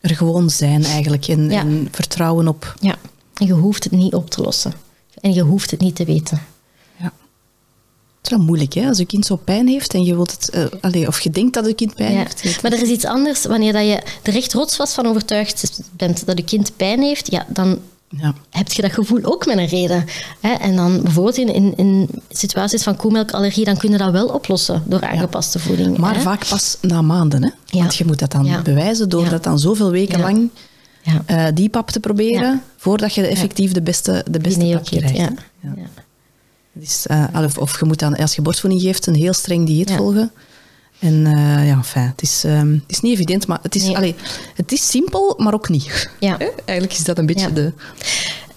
[0.00, 1.60] Er gewoon zijn eigenlijk en, Ja.
[1.60, 2.74] en vertrouwen op.
[2.80, 2.94] Ja.
[3.42, 4.72] En je hoeft het niet op te lossen.
[5.20, 6.40] En je hoeft het niet te weten.
[6.98, 7.04] Ja.
[7.04, 7.12] Het
[8.22, 8.88] is wel moeilijk, hè?
[8.88, 10.48] Als je kind zo pijn heeft en je wilt het...
[10.50, 12.18] eh, allee, of je denkt dat je kind pijn Ja.
[12.18, 12.62] heeft.
[12.62, 16.38] Maar er is iets anders wanneer dat je er echt rotsvast van overtuigd bent dat
[16.38, 17.30] je kind pijn heeft.
[17.30, 17.78] Ja, dan
[18.08, 18.34] Ja.
[18.50, 20.04] heb je dat gevoel ook met een reden.
[20.40, 20.52] Hè?
[20.52, 24.82] En dan bijvoorbeeld in, in, in situaties van koemelkallergie, dan kun je dat wel oplossen
[24.86, 25.98] door aangepaste voeding.
[25.98, 26.20] Maar hè?
[26.20, 27.50] vaak pas na maanden, hè?
[27.78, 30.50] Want je moet dat dan bewijzen door dat dan zoveel weken lang
[31.02, 31.22] Ja.
[31.26, 35.16] eh, die pap te proberen, voordat je effectief de beste, de beste pap krijgt.
[35.16, 35.30] ja.
[36.72, 39.90] Dus, eh, of, of je moet dan, als je borstvoeding geeft, een heel streng dieet
[39.92, 40.30] volgen.
[40.98, 43.96] En eh, ja, enfin, het, is, ehm, het is niet evident, maar het is, Nee.
[43.96, 44.14] allee,
[44.54, 46.10] het is simpel, maar ook niet.
[46.20, 46.38] Ja.
[46.64, 47.54] Eigenlijk is dat een beetje Ja.
[47.54, 47.72] de...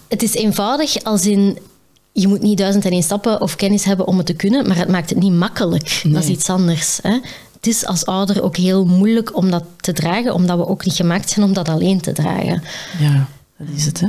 [0.08, 1.58] Het is eenvoudig als in...
[2.12, 4.78] Je moet niet duizend en één stappen of kennis hebben om het te kunnen, maar
[4.78, 6.02] het maakt het niet makkelijk.
[6.08, 7.00] Dat is iets anders.
[7.02, 7.20] Hè?
[7.66, 10.96] Het is als ouder ook heel moeilijk om dat te dragen, omdat we ook niet
[10.96, 12.64] gemaakt zijn om dat alleen te dragen.
[13.00, 14.08] Ja, dat is het, hè.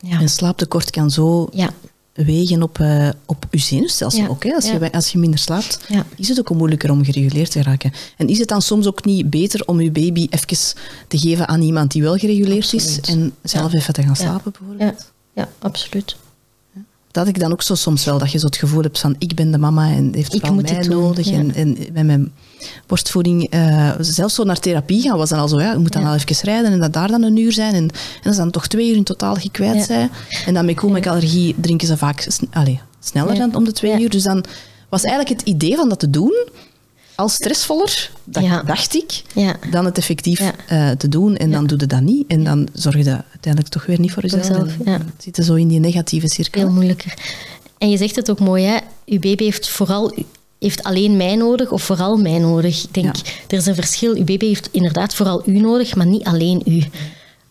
[0.00, 0.20] Ja.
[0.20, 1.70] Een slaaptekort kan zo Ja.
[2.12, 4.44] wegen op, eh, op je zenuwstelsel Ja, ook.
[4.44, 4.54] Hè?
[4.54, 5.78] Als, je, als je minder slaapt,
[6.16, 7.92] is het ook moeilijker om gereguleerd te raken.
[8.16, 10.74] En is het dan soms ook niet beter om je baby even
[11.08, 12.98] te geven aan iemand die wel gereguleerd Absoluut.
[13.08, 15.10] is en zelf even te gaan slapen bijvoorbeeld?
[15.34, 15.42] Ja.
[15.42, 16.16] ja, absoluut.
[17.10, 19.34] Dat ik dan ook zo soms wel, dat je zo het gevoel hebt van ik
[19.34, 21.30] ben de mama en heeft Ik moet mij nodig.
[21.30, 22.32] En, en met mijn
[22.86, 26.02] borstvoeding, eh, zelfs zo naar therapie gaan, was dan al zo, ja, je moet dan
[26.02, 26.08] Ja.
[26.08, 27.74] al even rijden en dat daar dan een uur zijn.
[27.74, 27.90] En, en
[28.22, 29.84] dat is dan toch twee uur in totaal dat je kwijt Ja.
[29.84, 30.10] zijn.
[30.46, 34.10] En dan met koelmelkallergie drinken ze vaak allee, sneller dan om de twee uur.
[34.10, 34.44] Dus dan
[34.88, 36.48] was eigenlijk het idee van dat te doen
[37.14, 38.62] al stressvoller, dat Ja.
[38.62, 39.56] dacht ik, Ja.
[39.70, 40.52] dan het effectief Ja.
[40.68, 41.36] eh, te doen.
[41.36, 42.24] En dan doe je dat niet.
[42.26, 44.46] En dan zorg je uiteindelijk toch weer niet voor jezelf.
[44.48, 44.98] jezelf, En ja.
[44.98, 46.60] dan zit zo in die negatieve cirkel.
[46.60, 47.14] Veel moeilijker.
[47.78, 48.76] En je zegt het ook mooi, hè?
[49.06, 50.14] Uw baby heeft vooral
[50.62, 52.84] heeft alleen mij nodig of vooral mij nodig.
[52.84, 53.22] Ik denk, Ja.
[53.48, 54.14] er is een verschil.
[54.14, 56.84] Uw baby heeft inderdaad vooral u nodig, maar niet alleen u.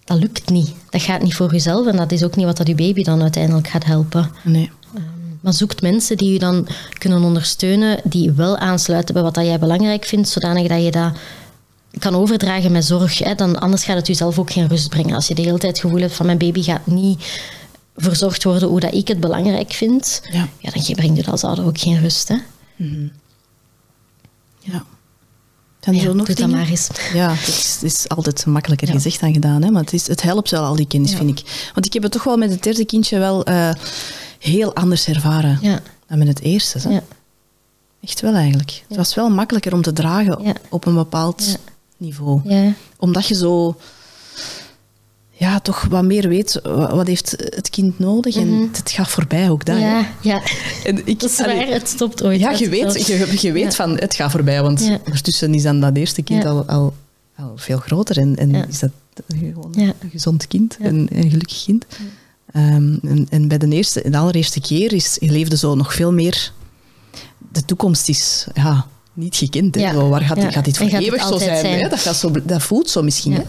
[0.03, 0.71] Dat lukt niet.
[0.89, 3.21] Dat gaat niet voor uzelf en dat is ook niet wat dat uw baby dan
[3.21, 4.31] uiteindelijk gaat helpen.
[4.43, 4.69] Nee.
[5.41, 9.59] Maar zoekt mensen die je dan kunnen ondersteunen, die wel aansluiten bij wat dat jij
[9.59, 11.11] belangrijk vindt, zodanig dat je dat
[11.99, 13.17] kan overdragen met zorg.
[13.19, 13.35] Hè.
[13.35, 15.15] Dan, anders gaat het jezelf ook geen rust brengen.
[15.15, 17.41] Als je de hele tijd het gevoel hebt van mijn baby gaat niet
[17.95, 20.47] verzorgd worden hoe dat ik het belangrijk vind, Ja.
[20.59, 20.69] ja.
[20.71, 22.27] dan brengt je als ouder ook geen rust.
[22.27, 22.35] Hè.
[24.59, 24.83] Ja.
[25.79, 26.87] Zijn er Ja, zo nog doe dat maar eens.
[27.13, 28.93] Ja, het is, altijd makkelijker Ja.
[28.93, 29.61] gezegd dan gedaan.
[29.63, 29.71] Hè?
[29.71, 31.17] Maar het, is, het helpt wel, al die kennis, Ja.
[31.17, 31.69] vind ik.
[31.73, 33.73] Want ik heb het toch wel met het derde kindje wel eh,
[34.39, 35.59] heel anders ervaren
[36.07, 36.79] dan met het eerste.
[36.79, 36.89] Hè?
[36.89, 37.03] Ja.
[38.01, 38.83] Echt wel eigenlijk.
[38.87, 41.57] Het was wel makkelijker om te dragen op een bepaald
[41.97, 42.41] niveau.
[42.43, 42.73] Ja.
[42.97, 43.77] Omdat je zo...
[45.41, 48.35] Ja, toch wat meer weet, wa- wat heeft het kind nodig?
[48.35, 49.75] En het gaat voorbij ook daar.
[49.77, 49.85] Mhm.
[49.87, 50.41] Ja, ja.
[50.83, 51.67] En ik, dat is allee, waar.
[51.67, 52.39] Het stopt ooit.
[52.39, 53.71] Ja, je weet, je, je weet Ja.
[53.71, 54.99] van het gaat voorbij, want Ja.
[55.05, 56.93] ondertussen is dan dat eerste kind al, al,
[57.37, 58.89] al veel groter en, en is dat
[59.27, 60.85] gewoon een gezond kind, Ja.
[60.87, 61.85] een, gelukkig kind.
[62.51, 66.11] Ehm, en, en bij de, eerste, de allereerste keer is, je leefde zo nog veel
[66.13, 66.51] meer...
[67.51, 69.75] De toekomst is ja, niet gekend.
[69.75, 69.81] Hè?
[69.81, 69.91] Ja.
[69.91, 70.51] Zo, waar gaat, Ja.
[70.51, 71.57] gaat dit voor gaat eeuwig zo zijn?
[71.59, 71.81] zijn?
[71.81, 71.89] Hè?
[71.89, 73.33] Dat, gaat zo, dat voelt zo misschien.
[73.33, 73.41] Hè?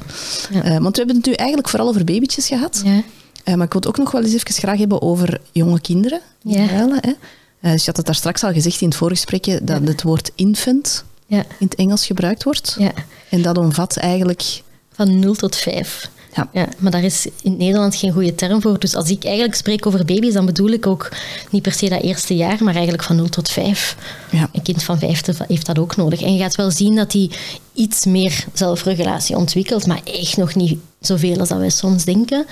[0.60, 2.80] Eh, want we hebben het nu eigenlijk vooral over babytjes gehad.
[2.84, 3.02] Ja.
[3.44, 6.20] Eh, maar ik wil het ook nog wel eens even graag hebben over jonge kinderen
[6.42, 6.66] die Ja.
[6.66, 6.98] huilen.
[7.00, 7.12] Hè.
[7.60, 10.30] Eh, dus je had het daar straks al gezegd in het voorgesprekje, dat het woord
[10.34, 11.38] infant Ja.
[11.38, 12.76] in het Engels gebruikt wordt.
[12.78, 12.92] ja.
[13.28, 14.62] En dat omvat eigenlijk...
[14.94, 16.10] Van 0 tot 5.
[16.34, 16.48] Ja.
[16.52, 18.78] Ja, maar daar is in het Nederland geen goede term voor.
[18.78, 21.08] Dus als ik eigenlijk spreek over baby's, dan bedoel ik ook
[21.50, 23.96] niet per se dat eerste jaar, maar eigenlijk van 0 tot 5.
[24.30, 24.48] Ja.
[24.52, 26.22] Een kind van 5 heeft dat ook nodig.
[26.22, 27.30] En je gaat wel zien dat hij
[27.74, 32.46] iets meer zelfregulatie ontwikkelt, maar echt nog niet zoveel als dat wij soms denken.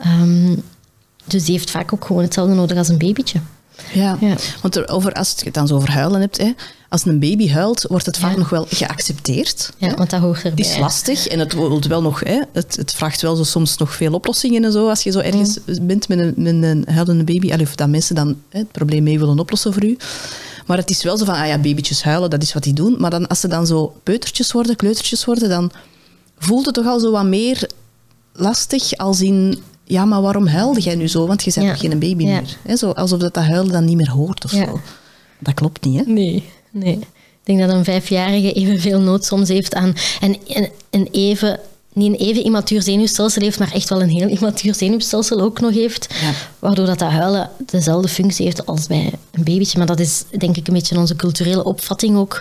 [0.00, 0.56] Ehm,
[1.24, 3.40] dus die heeft vaak ook gewoon hetzelfde nodig als een babytje.
[3.92, 4.34] Ja, Ja.
[4.62, 6.50] want er, over, als je het dan zo over huilen hebt, hè,
[6.88, 8.38] als een baby huilt, wordt het vaak Ja.
[8.38, 9.72] nog wel geaccepteerd.
[9.76, 10.64] Ja, want dat hoort Het erbij.
[10.64, 13.94] is lastig en het, wordt wel nog, hè, het, het vraagt wel zo soms nog
[13.94, 14.88] veel oplossingen en zo.
[14.88, 15.86] Als je zo ergens Mm.
[15.86, 19.18] bent met een, met een huilende baby, of dat mensen dan hè, het probleem mee
[19.18, 19.96] willen oplossen voor u.
[20.66, 22.94] Maar het is wel zo van, ah ja, babytjes huilen, dat is wat die doen.
[22.98, 25.70] Maar dan, als ze dan zo peutertjes worden, kleutertjes worden, dan
[26.38, 27.70] voelt het toch al zo wat meer
[28.32, 29.62] lastig als in...
[29.84, 31.26] Ja, maar waarom huilde jij nu zo?
[31.26, 31.72] Want je bent Ja.
[31.72, 32.40] toch geen baby Ja.
[32.66, 32.76] meer?
[32.76, 34.64] Zo, alsof dat, dat huilen dan niet meer hoort of Ja.
[34.64, 34.80] zo.
[35.38, 36.12] Dat klopt niet, hè?
[36.12, 36.98] Nee, nee.
[36.98, 39.94] Ik denk dat een vijfjarige evenveel nood soms heeft aan...
[40.20, 40.36] En
[40.90, 41.60] een, even...
[41.92, 45.72] Niet een even immatuur zenuwstelsel heeft, maar echt wel een heel immatuur zenuwstelsel ook nog
[45.74, 46.06] heeft.
[46.20, 46.30] Ja.
[46.58, 49.78] Waardoor dat, dat huilen dezelfde functie heeft als bij een babytje.
[49.78, 52.40] Maar dat is denk ik een beetje onze culturele opvatting ook.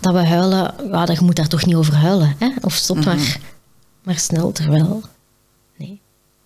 [0.00, 2.34] Dat we huilen, ja, dat je moet daar toch niet over huilen.
[2.38, 2.48] Hè?
[2.60, 3.06] Of stop Mhm.
[3.06, 3.38] maar,
[4.02, 5.02] maar snel, terwijl...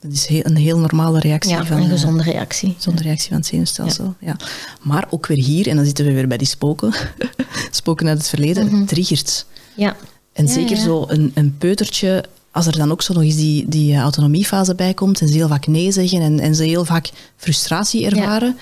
[0.06, 1.76] Dat is heel- een heel normale reactie Ja, van...
[1.76, 2.74] een eh, gezonde reactie.
[2.78, 4.14] Zonder reactie van het zenuwstelsel.
[4.20, 4.36] Ja.
[4.82, 6.92] Maar ook weer hier, en dan zitten we weer bij die spoken,
[7.70, 9.46] spoken uit het verleden, triggert.
[9.76, 9.96] Ja.
[10.32, 10.52] En Mhm.
[10.52, 10.82] Ja, zeker ja.
[10.82, 14.74] zo een, een peutertje, als er dan ook zo nog eens die, die eh, autonomiefase
[14.74, 18.56] bij komt en ze heel vaak nee zeggen en, en ze heel vaak frustratie ervaren.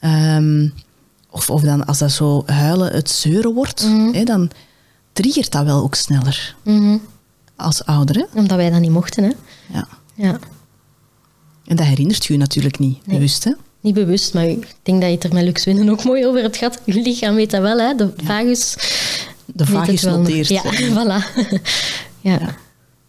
[0.00, 0.68] Ehm,
[1.30, 4.12] of, of dan als dat zo huilen het zeuren wordt, Mhm.
[4.14, 4.50] hè, dan
[5.12, 6.96] triggert dat wel ook sneller Mhm.
[7.56, 8.16] als ouder.
[8.16, 8.24] Hè?
[8.34, 9.30] Omdat wij dat niet mochten, hè.
[9.72, 9.88] Ja.
[10.14, 10.38] Ja.
[11.70, 13.16] En dat herinnert je je natuurlijk niet Nee.
[13.16, 13.44] bewust.
[13.44, 13.52] Hè?
[13.80, 16.40] Niet bewust, maar ik denk dat je het er met Lux Winnen ook mooi over
[16.42, 16.80] hebt gehad.
[16.84, 17.94] Je lichaam weet dat wel, hè.
[17.94, 18.76] De vagus...
[19.46, 20.48] De vagus noteert.
[20.48, 20.62] Ja,
[20.96, 21.40] voilà.
[22.20, 22.30] Ja.
[22.30, 22.54] Ja.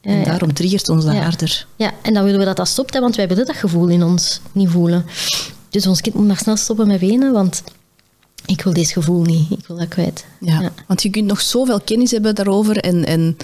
[0.02, 0.24] En ja.
[0.24, 1.22] daarom triggert ons dat Ja.
[1.22, 1.68] harder.
[1.76, 4.04] Ja, en dan willen we dat dat stopt, hè, want wij willen dat gevoel in
[4.04, 5.06] ons niet voelen.
[5.70, 7.64] Dus ons kind moet maar snel stoppen met wenen, want
[8.46, 9.52] ik wil deze gevoel niet.
[9.52, 10.26] Ik wil dat kwijt.
[10.40, 10.72] Ja, Ja.
[10.88, 13.38] want je kunt nog zoveel kennis hebben daarover en, en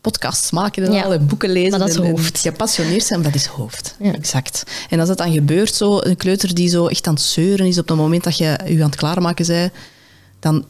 [0.00, 1.70] podcasts maken en, Ja, al, en boeken lezen.
[1.70, 2.38] maar dat is hoofd.
[2.38, 3.96] gepassioneerd zijn, dat is hoofd.
[4.00, 4.12] Ja.
[4.14, 4.62] Exact.
[4.90, 7.78] En als dat dan gebeurt, zo, een kleuter die zo echt aan het zeuren is
[7.78, 9.72] op het moment dat je je aan het klaarmaken bent,
[10.40, 10.64] dan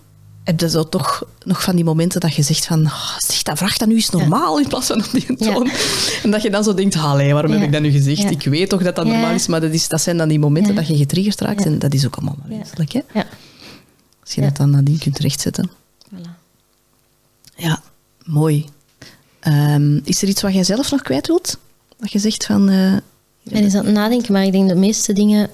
[0.44, 3.58] heb je zo toch nog van die momenten dat je zegt van, oh, zeg, dat
[3.58, 5.52] vraag dat nu eens normaal in plaats van op die Ja.
[5.52, 5.70] toon.
[6.22, 8.30] En dat je dan zo denkt, allee, waarom heb ik dat nu gezegd?
[8.30, 10.74] Ik weet toch dat dat normaal is, maar dat, is, dat zijn dan die momenten
[10.74, 12.92] dat je getriggerd raakt en dat is ook allemaal menselijk.
[12.92, 13.00] Hè?
[13.14, 13.26] Ja,
[14.20, 15.70] Als je dat dan nadien kunt rechtzetten.
[16.14, 16.30] voilà.
[17.56, 17.82] Ja,
[18.24, 18.64] mooi.
[19.48, 21.58] Ehm, is er iets wat jij zelf nog kwijt wilt?
[21.98, 22.70] Dat je zegt van...
[23.42, 25.50] Ik ben eens aan het nadenken, maar ik denk de meeste dingen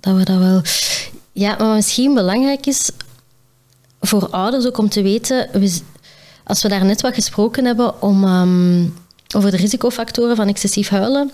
[0.00, 0.62] dat we dat wel.
[1.32, 2.90] Ja, maar misschien belangrijk is
[4.00, 5.48] voor ouders ook om te weten,
[6.44, 8.88] als we daar net wat gesproken hebben om, ehm,
[9.34, 11.30] over de risicofactoren van excessief huilen,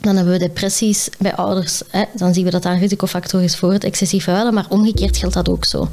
[0.00, 1.82] dan hebben we depressies bij ouders.
[1.88, 5.16] Hè, dan zien we dat dat een risicofactor is voor het excessief huilen, maar omgekeerd
[5.16, 5.88] geldt dat ook zo.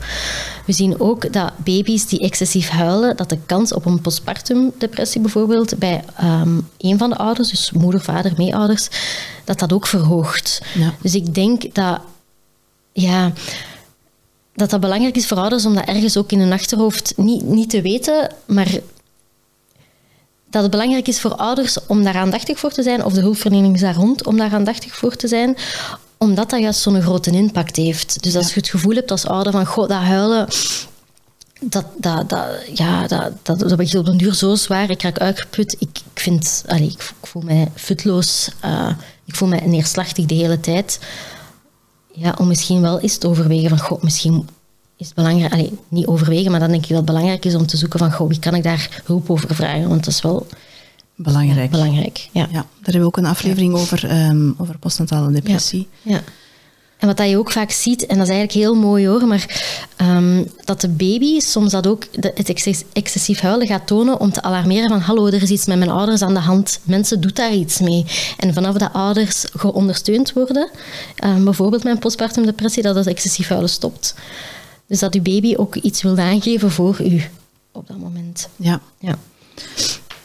[0.65, 5.21] We zien ook dat baby's die excessief huilen, dat de kans op een postpartum depressie
[5.21, 8.87] bijvoorbeeld bij ehm een van de ouders, dus moeder, vader, meeouders,
[9.43, 10.61] dat dat ook verhoogt.
[10.77, 10.93] Ja.
[11.01, 11.99] Dus ik denk dat,
[12.91, 13.31] ja,
[14.53, 17.69] dat dat belangrijk is voor ouders om dat ergens ook in hun achterhoofd niet, niet
[17.69, 18.79] te weten, maar
[20.55, 23.81] dat het belangrijk is voor ouders om daar aandachtig voor te zijn, of de hulpverleners
[23.81, 25.57] daar rond om daar aandachtig voor te zijn,
[26.17, 28.23] Omdat dat juist zo'n grote impact heeft.
[28.23, 30.47] Dus als je het gevoel hebt als ouder van, goh, dat huilen,
[31.61, 34.89] dat, dat, dat, ja, dat, dat, dat begint op een duur zo zwaar.
[34.89, 35.73] Ik raak uitgeput.
[35.73, 38.49] Ik, ik, vind, allee, ik, voel mij futloos.
[38.65, 38.89] Uh,
[39.25, 40.99] ik voel mij neerslachtig de hele tijd.
[42.11, 44.49] Ja, om misschien wel eens te overwegen van, goh, misschien
[44.97, 47.77] is het belangrijk, niet overwegen, maar dan denk ik dat het belangrijk is om te
[47.77, 49.89] zoeken van, goh, wie kan ik daar hulp over vragen?
[49.89, 50.47] Want dat is wel
[51.15, 51.71] belangrijk.
[51.71, 52.41] belangrijk ja.
[52.41, 52.47] ja.
[52.51, 55.87] daar hebben we ook een aflevering over, um, over postnatale depressie.
[56.01, 56.21] ja.
[56.97, 59.73] En wat dat je ook vaak ziet, en dat is eigenlijk heel mooi hoor, maar
[60.01, 62.49] um, dat de baby soms dat ook de, het
[62.93, 66.21] excessief huilen gaat tonen om te alarmeren van hallo, er is iets met mijn ouders
[66.21, 66.79] aan de hand.
[66.83, 68.05] Mensen doen daar iets mee.
[68.37, 70.69] En vanaf dat ouders geondersteund worden,
[71.23, 74.15] um, bijvoorbeeld met een postpartum depressie, dat het excessief huilen stopt.
[74.87, 77.21] Dus dat uw baby ook iets wil aangeven voor u
[77.71, 78.49] op dat moment.
[78.55, 78.81] Ja.
[78.99, 79.17] ja.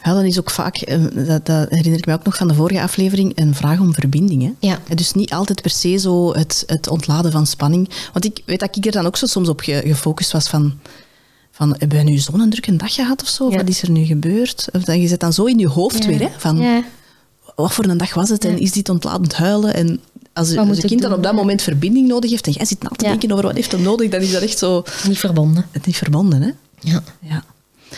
[0.01, 2.83] Huilen is ook vaak, eh, dat, dat, herinner ik me ook nog van de vorige
[2.83, 4.43] aflevering, een vraag om verbinding.
[4.43, 4.53] Hè?
[4.59, 4.79] Ja.
[4.95, 7.89] Dus niet altijd per se zo het, het ontladen van spanning.
[8.13, 10.79] Want ik weet dat ik er dan ook zo soms op gefocust was van,
[11.51, 13.51] van hebben we nu zo'n drukke dag gehad of zo?
[13.51, 14.69] Wat is er nu gebeurd?
[14.73, 16.29] Of dan, je zit dan zo in je hoofd weer, hè?
[16.37, 16.85] van ja.
[17.57, 19.75] wat voor een dag was het en is dit ontladend huilen?
[19.75, 20.01] En
[20.33, 22.89] als, als een kind dan op dat moment verbinding nodig heeft en jij zit na
[22.89, 24.85] te denken over wat heeft hem nodig, dan is dat echt zo...
[25.07, 25.67] Niet verbonden.
[25.71, 26.51] Het niet verbonden, hè?
[26.81, 27.03] Ja.
[27.21, 27.45] ja.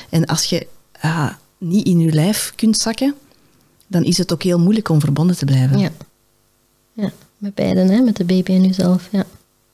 [0.09, 0.66] En als je...
[1.59, 3.14] Niet in je lijf kunt zakken,
[3.87, 5.78] dan is het ook heel moeilijk om verbonden te blijven.
[5.78, 5.91] Ja,
[6.93, 7.12] ja
[7.43, 8.01] met beiden, hè?
[8.01, 9.09] met de baby en jezelf.
[9.12, 9.24] Ja.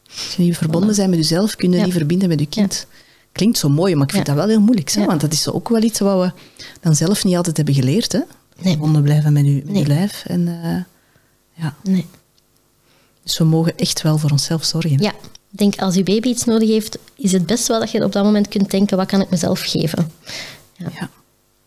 [0.06, 2.86] Als je niet verbonden bent met jezelf, kun je niet verbinden met je kind.
[3.32, 4.90] Klinkt zo mooi, maar ik vind dat wel heel moeilijk.
[4.90, 5.04] Hè?
[5.04, 6.32] Want dat is ook wel iets wat we
[6.80, 8.12] dan zelf niet altijd hebben geleerd.
[8.12, 8.20] Hè?
[8.56, 10.24] Verbonden blijven met je, met je lijf.
[10.26, 10.82] En, uh,
[11.54, 11.74] ja.
[11.82, 12.06] nee.
[13.28, 14.98] Dus we mogen echt wel voor onszelf zorgen.
[14.98, 15.10] Ja,
[15.50, 18.12] ik denk als je baby iets nodig heeft, is het best wel dat je op
[18.12, 20.12] dat moment kunt denken, wat kan ik mezelf geven?
[20.76, 20.90] Ja.
[20.94, 21.10] ja.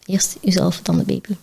[0.06, 1.36] Eerst jezelf, dan de baby.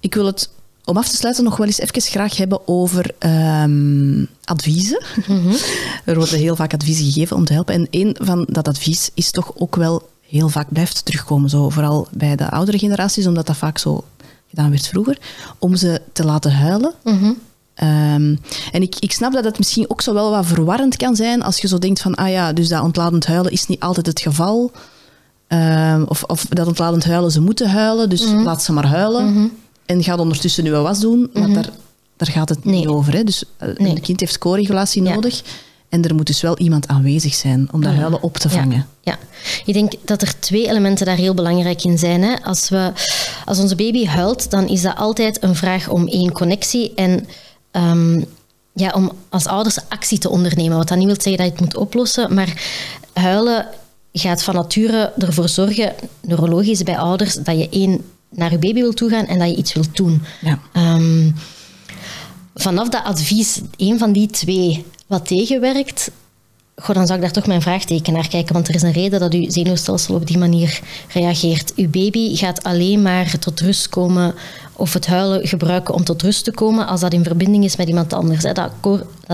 [0.00, 0.50] Ik wil het
[0.84, 5.02] om af te sluiten nog wel eens even graag hebben over um, adviezen.
[5.26, 5.54] Mhm.
[6.04, 7.74] Er worden heel vaak adviezen gegeven om te helpen.
[7.74, 11.50] En een van dat advies is toch ook wel heel vaak blijft terugkomen.
[11.50, 14.04] Zo, vooral bij de oudere generaties, omdat dat vaak zo
[14.48, 15.18] gedaan werd vroeger.
[15.58, 16.94] Om ze te laten huilen.
[17.04, 17.32] Mhm.
[17.82, 18.38] Um,
[18.72, 21.58] en ik, ik snap dat het misschien ook zo wel wat verwarrend kan zijn als
[21.58, 24.72] je zo denkt van, ah ja, dus dat ontladend huilen is niet altijd het geval.
[25.46, 28.42] Ehm, of, of dat ontladend huilen, ze moeten huilen, dus mhm.
[28.42, 29.32] laat ze maar huilen.
[29.32, 29.46] Mhm.
[29.86, 31.52] En gaat ondertussen nu wel was doen, maar mhm.
[31.52, 31.70] daar,
[32.16, 33.12] daar gaat het niet over.
[33.12, 33.24] Hè.
[33.24, 35.42] Dus uh, een kind heeft co-regulatie nodig.
[35.88, 38.86] En er moet dus wel iemand aanwezig zijn om dat huilen op te vangen.
[39.00, 39.18] Ja.
[39.64, 42.22] ik denk dat er twee elementen daar heel belangrijk in zijn.
[42.22, 42.42] Hè.
[42.42, 42.92] Als, we,
[43.44, 47.26] als onze baby huilt, dan is dat altijd een vraag om één connectie en
[47.72, 48.24] um,
[48.72, 50.76] ja, om als ouders actie te ondernemen.
[50.76, 52.62] Wat dat niet wil zeggen dat je het moet oplossen, maar
[53.12, 53.66] huilen
[54.12, 58.92] gaat van nature ervoor zorgen, neurologisch bij ouders, dat je één naar je baby wil
[58.92, 60.22] toegaan en dat je iets wilt doen.
[60.40, 60.58] Ja.
[60.94, 61.34] Um,
[62.54, 66.10] vanaf dat advies, één van die twee wat tegenwerkt,
[66.76, 68.54] goh, dan zou ik daar toch mijn vraagteken naar kijken.
[68.54, 71.72] Want er is een reden dat uw zenuwstelsel op die manier reageert.
[71.76, 74.34] Uw baby gaat alleen maar tot rust komen
[74.82, 77.88] of het huilen gebruiken om tot rust te komen als dat in verbinding is met
[77.88, 78.42] iemand anders.
[78.42, 78.70] Dat, dat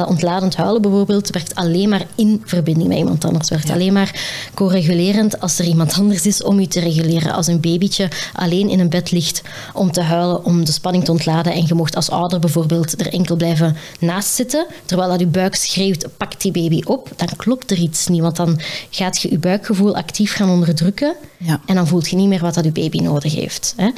[0.07, 3.49] ontladend huilen bijvoorbeeld werkt alleen maar in verbinding met iemand anders.
[3.49, 4.20] Werkt alleen maar
[4.55, 7.32] co-regulerend als er iemand anders is om u te reguleren.
[7.32, 9.42] Als een babytje alleen in een bed ligt
[9.72, 13.12] om te huilen, om de spanning te ontladen en je mocht als ouder bijvoorbeeld er
[13.12, 17.70] enkel blijven naast zitten, terwijl dat je buik schreeuwt, pak die baby op, dan klopt
[17.70, 18.20] er iets niet.
[18.20, 21.61] Want dan gaat je je buikgevoel actief gaan onderdrukken ja.
[21.66, 23.74] en dan voelt je niet meer wat dat je baby nodig heeft.
[23.76, 23.88] Hè.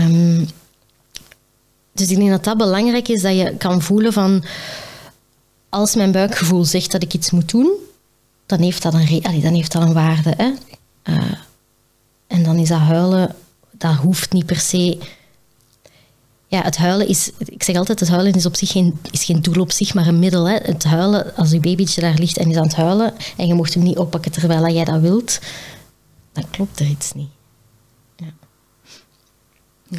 [0.00, 0.46] Um,
[1.94, 4.44] dus ik denk dat dat belangrijk is, dat je kan voelen van...
[5.68, 7.72] Als mijn buikgevoel zegt dat ik iets moet doen,
[8.46, 10.34] dan heeft dat een, allee, dan heeft dat een waarde.
[10.36, 10.52] Hè?
[11.04, 11.32] Uh,
[12.26, 13.34] en dan is dat huilen,
[13.70, 14.98] dat hoeft niet per se...
[16.46, 17.30] Ja, het huilen is...
[17.38, 20.06] Ik zeg altijd, het huilen is op zich geen, is geen doel op zich, maar
[20.06, 20.48] een middel.
[20.48, 20.56] Hè?
[20.56, 23.74] Het huilen, als je babytje daar ligt en is aan het huilen en je mocht
[23.74, 25.38] hem niet oppakken terwijl jij dat wilt,
[26.32, 27.33] dan klopt er iets niet.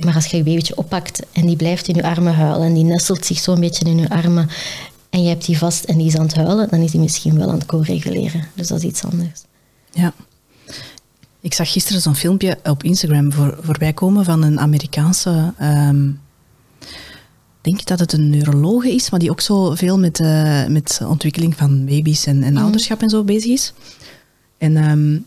[0.03, 2.83] Maar als je je babytje oppakt en die blijft in je armen huilen en die
[2.83, 4.49] nestelt zich zo'n beetje in je armen
[5.09, 7.37] en je hebt die vast en die is aan het huilen, dan is die misschien
[7.37, 8.47] wel aan het co-reguleren.
[8.53, 9.43] Dus dat is iets anders.
[9.91, 10.13] Ja.
[11.41, 15.53] Ik zag gisteren zo'n filmpje op Instagram voor, voorbij komen van een Amerikaanse...
[15.61, 16.23] Um,
[17.65, 21.55] denk dat het een neurologe is, maar die ook zo veel met, uh, met ontwikkeling
[21.55, 22.63] van baby's en, en mhm.
[22.63, 23.73] ouderschap en zo bezig is.
[24.57, 25.25] En um,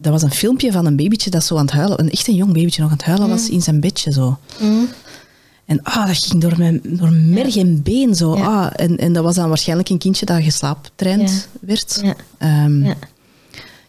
[0.00, 2.34] dat was een filmpje van een babytje dat zo aan het huilen, een echt een
[2.34, 3.54] jong babytje nog aan het huilen was mm.
[3.54, 4.38] in zijn bedje zo.
[4.60, 4.88] Mm.
[5.64, 8.34] En ah, dat ging door mijn door merg en been zo.
[8.34, 12.00] Ah, en, en dat was dan waarschijnlijk een kindje dat geslaaptraind werd.
[12.02, 12.64] Ja.
[12.64, 12.96] Um, ja.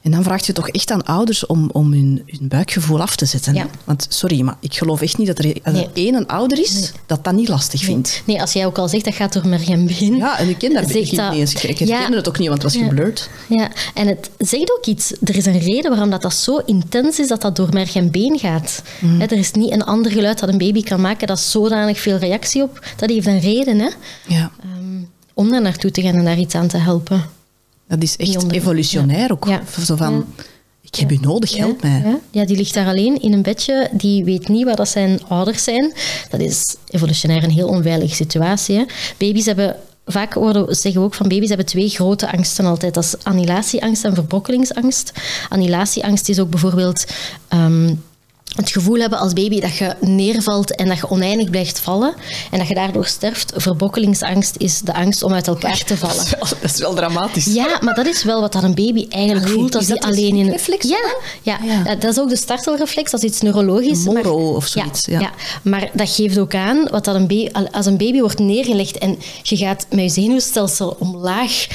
[0.02, 3.26] En dan vraagt je toch echt aan ouders om, om hun, hun buikgevoel af te
[3.26, 3.54] zetten.
[3.54, 3.66] Ja.
[3.84, 5.84] Want sorry, maar ik geloof echt niet dat er, als Nee.
[5.84, 8.22] er één een ouder is, dat dat niet lastig vindt.
[8.26, 10.16] Nee, als jij ook al zegt dat gaat door merg en been.
[10.16, 11.54] Ja, en ik ken dat begin niet eens.
[11.54, 12.10] Ik herkende Ja.
[12.12, 12.88] het ook niet, want het was Ja.
[12.88, 13.30] geblurred.
[13.50, 15.12] Ja, en het zegt ook iets.
[15.24, 18.12] Er is een reden waarom dat, dat zo intens is dat dat door merg en
[18.12, 18.82] been gaat.
[19.00, 19.22] Mm.
[19.22, 22.64] Er is niet een ander geluid dat een baby kan maken dat zodanig veel reactie
[22.64, 22.86] op.
[22.96, 23.90] Dat heeft een reden hè,
[24.28, 27.24] Ja, Ehm, om daar naartoe te gaan en daar iets aan te helpen.
[27.90, 29.46] Dat is echt evolutionair ook.
[29.46, 29.62] Ja.
[29.86, 30.26] Zo van,
[30.82, 32.02] ik heb u nodig, help mij.
[32.06, 33.90] Ja, ja, die ligt daar alleen in een bedje.
[33.92, 35.94] Die weet niet waar dat zijn ouders zijn.
[36.30, 38.78] Dat is evolutionair een heel onveilige situatie.
[38.78, 38.86] Hè.
[39.18, 39.76] Baby's hebben...
[40.06, 42.94] Vaak worden, zeggen we ook van baby's hebben twee grote angsten altijd.
[42.94, 45.12] Dat is annihilatieangst en verbrokkelingsangst.
[45.50, 47.06] Annihilatieangst is ook bijvoorbeeld
[47.48, 47.94] ehm,
[48.56, 52.14] het gevoel hebben als baby dat je neervalt en dat je oneindig blijft vallen
[52.52, 53.54] en dat je daardoor sterft.
[53.56, 56.16] Verbrokkelingsangst is de angst om uit elkaar te vallen.
[56.40, 57.46] Dat is, wel, dat is wel dramatisch.
[57.46, 60.36] Ja, maar dat is wel wat dat een baby eigenlijk Allee, voelt als die alleen
[60.36, 60.98] in Ja,
[61.42, 61.82] ja, Ja.
[61.86, 64.06] ja, dat is ook de startelreflex, dat is iets neurologisch.
[64.06, 65.32] Een maar- moro of zoiets, ja.
[65.64, 69.18] maar dat geeft ook aan wat dat een baby, als een baby wordt neergelegd en
[69.44, 71.68] je gaat met je zenuwstelsel omlaag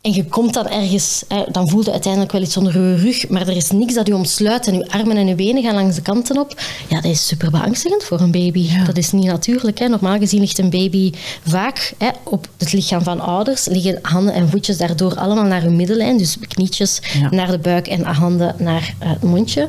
[0.00, 3.28] en je komt dan ergens, hè, dan voel je uiteindelijk wel iets onder je rug,
[3.28, 5.96] maar er is niks dat je omsluit en je armen en je benen gaan langs
[5.96, 6.60] de kanten op.
[6.88, 8.60] Ja, dat is super beangstigend voor een baby.
[8.60, 8.84] Ja.
[8.84, 9.78] Dat is niet natuurlijk.
[9.78, 9.88] Hè.
[9.88, 11.12] Normaal gezien ligt een baby
[11.46, 15.76] vaak hè, op het lichaam van ouders, liggen handen en voetjes daardoor allemaal naar hun
[15.76, 17.30] middellijn, dus knietjes Ja.
[17.30, 19.68] naar de buik en handen naar het mondje.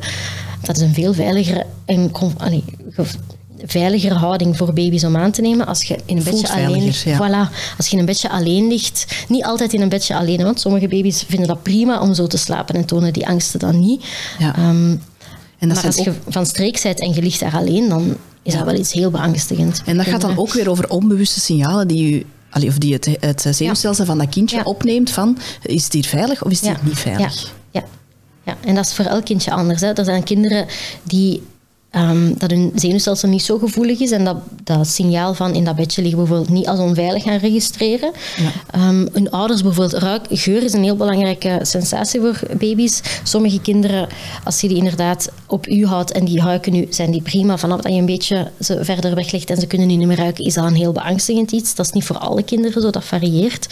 [0.61, 2.63] Dat is een veel veiligere en allee,
[3.59, 6.55] ge- veiligere houding voor baby's om aan te nemen als je in een Voelt bedje
[6.55, 7.03] alleen veiliger, ligt.
[7.03, 7.47] ja.
[7.47, 10.59] Voilà, als je in een bedje alleen ligt, niet altijd in een bedje alleen, want
[10.59, 14.05] sommige baby's vinden dat prima om zo te slapen en tonen die angsten dan niet.
[14.39, 14.55] Ja.
[14.55, 14.95] Ehm,
[15.59, 18.17] En dat, maar als ook, je van streek bent en je ligt daar alleen, dan
[18.43, 19.81] is dat wel iets heel beangstigend.
[19.85, 23.45] en dat gaat dan ook weer over onbewuste signalen die allee, of die het, het
[23.51, 24.63] zenuwstelsel van dat kindje Ja.
[24.63, 27.41] opneemt van is het hier veilig of is het hier niet veilig?
[27.71, 27.83] Ja, ja,
[28.45, 28.57] ja.
[28.69, 29.81] en dat is voor elk kindje anders.
[29.81, 29.87] Hè.
[29.93, 30.65] Er zijn kinderen
[31.03, 31.41] die
[31.89, 35.75] ehm, dat hun zenuwstelsel niet zo gevoelig is en dat dat signaal van in dat
[35.75, 38.11] bedje liggen bijvoorbeeld niet als onveilig gaan registreren.
[38.71, 43.01] Ehm, hun ouders bijvoorbeeld ruik, geur is een heel belangrijke sensatie voor baby's.
[43.23, 44.07] Sommige kinderen,
[44.43, 47.57] als je die inderdaad op u houdt en die ruiken nu, zijn die prima.
[47.57, 50.53] Vanaf dat je een beetje ze verder weglegt en ze kunnen niet meer ruiken, is
[50.53, 51.75] dat een heel beangstigend iets.
[51.75, 53.67] Dat is niet voor alle kinderen zo, dat varieert.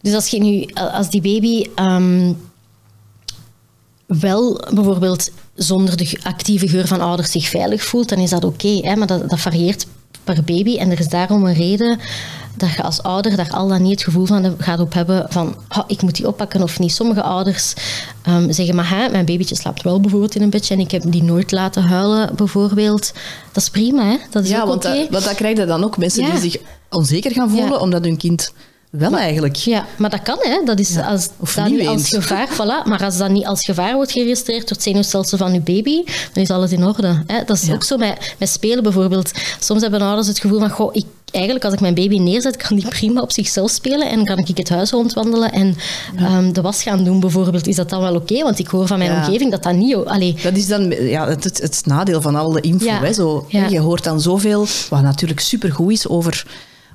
[0.00, 2.32] Dus als, je nu, als die baby ehm,
[4.06, 8.94] wel bijvoorbeeld zonder de actieve geur van ouders zich veilig voelt, dan is dat oké.
[8.96, 9.86] maar dat, dat varieert
[10.24, 10.76] per baby.
[10.76, 11.98] En er is daarom een reden
[12.56, 15.56] dat je als ouder daar al dan niet het gevoel van gaat op hebben van
[15.68, 16.92] "Ah, ik moet die oppakken of niet.
[16.92, 17.74] Sommige ouders
[18.22, 21.02] ehm, zeggen, maar hè, mijn babytje slaapt wel bijvoorbeeld in een bedje en ik heb
[21.06, 23.12] die nooit laten huilen bijvoorbeeld.
[23.52, 24.16] Dat is prima, hè?
[24.30, 26.30] dat is Ja, ook want, dat, want dat krijg je dan ook mensen Ja.
[26.30, 26.56] die zich
[26.90, 27.76] onzeker gaan voelen Ja.
[27.78, 28.52] omdat hun kind
[28.98, 29.56] wel eigenlijk...
[29.56, 30.60] Ja, maar dat kan, hè.
[30.64, 32.88] Dat is als dat als gevaar, voilà.
[32.88, 36.42] Maar als dat niet als gevaar wordt geregistreerd door het zenuwstelsel van uw baby, dan
[36.42, 37.22] is alles in orde.
[37.26, 37.44] Hè.
[37.46, 37.74] Dat is Ja.
[37.74, 39.30] ook zo met, met spelen bijvoorbeeld.
[39.60, 42.76] Soms hebben ouders het gevoel van, goh, ik, eigenlijk als ik mijn baby neerzet, kan
[42.76, 45.76] die prima op zichzelf spelen en kan ik het huis rondwandelen en
[46.16, 47.66] ehm, de was gaan doen bijvoorbeeld.
[47.66, 48.42] Is dat dan wel oké?
[48.42, 49.16] Want ik hoor van mijn Ja.
[49.26, 49.94] omgeving dat dat niet...
[49.96, 52.86] Allee, Dat is dan ja, het, het, het nadeel van alle info.
[52.90, 53.46] Hè, zo.
[53.48, 56.46] Je hoort dan zoveel, wat natuurlijk supergoed is over,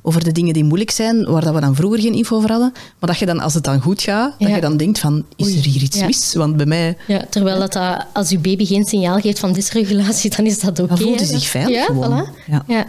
[0.02, 2.72] over de dingen die moeilijk zijn, waar dat we dan vroeger geen info over hadden.
[3.00, 5.46] Maar dat je dan, als het dan goed gaat, dat je dan denkt van, is
[5.46, 5.58] Oei.
[5.58, 6.06] er hier iets Ja.
[6.06, 6.34] mis?
[6.34, 6.98] Want bij mij...
[7.08, 10.80] ja, terwijl dat, dat als uw baby geen signaal geeft van dysregulatie, dan is dat
[10.80, 10.88] oké.
[10.88, 12.28] Dan voelt hij zich veilig ja, gewoon.
[12.28, 12.46] Voilà.
[12.48, 12.64] Ja.
[12.68, 12.88] Ja.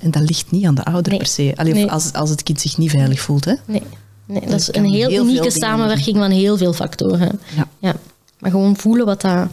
[0.00, 1.18] En dat ligt niet aan de ouder Nee.
[1.20, 1.52] per se.
[1.56, 1.90] Allee, of Nee.
[1.90, 3.44] als, als het kind zich niet veilig voelt.
[3.44, 3.54] Hè.
[3.64, 3.82] Nee,
[4.26, 7.40] nee dat Dat is een heel, unieke samenwerking van heel veel factoren.
[7.56, 7.68] Ja.
[7.78, 7.94] Ja.
[8.38, 9.48] Maar gewoon voelen wat dat,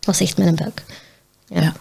[0.00, 0.82] wat zegt met een buik.
[1.48, 1.72] Ja.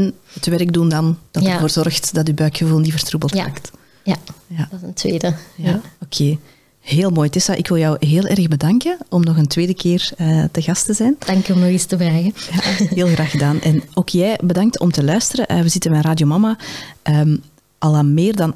[0.00, 1.52] En het werk doen dan, dat Ja.
[1.52, 3.44] ervoor zorgt dat je buikgevoel niet vertroebeld Ja.
[3.44, 3.70] raakt.
[4.04, 4.16] Ja,
[4.46, 4.68] Ja.
[4.70, 5.34] dat is een tweede.
[5.56, 6.38] Ja, oké.
[6.80, 7.54] Heel mooi, Tessa.
[7.54, 10.92] Ik wil jou heel erg bedanken om nog een tweede keer eh, te gast te
[10.94, 11.16] zijn.
[11.26, 12.24] Dank je om nog eens te vragen.
[12.52, 13.60] Ja, heel graag gedaan.
[13.60, 15.46] En ook jij bedankt om te luisteren.
[15.46, 16.56] Eh, we zitten bij Radio Mama.
[17.02, 17.36] ehm,
[17.84, 18.54] al aan meer dan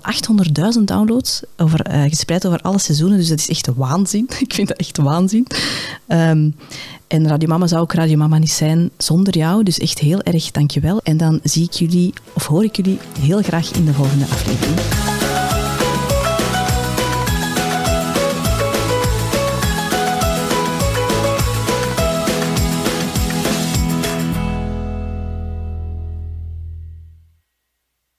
[0.79, 3.18] 800.000 downloads, over, eh, gespreid over alle seizoenen.
[3.18, 4.29] Dus dat is echt waanzin.
[4.47, 5.47] Ik vind dat echt waanzin.
[6.07, 6.51] Ehm,
[7.07, 9.62] en Radio Mama zou ook Radio Mama niet zijn zonder jou.
[9.62, 11.01] Dus echt heel erg dankjewel.
[11.03, 15.18] En dan zie ik jullie, of hoor ik jullie, heel graag in de volgende aflevering.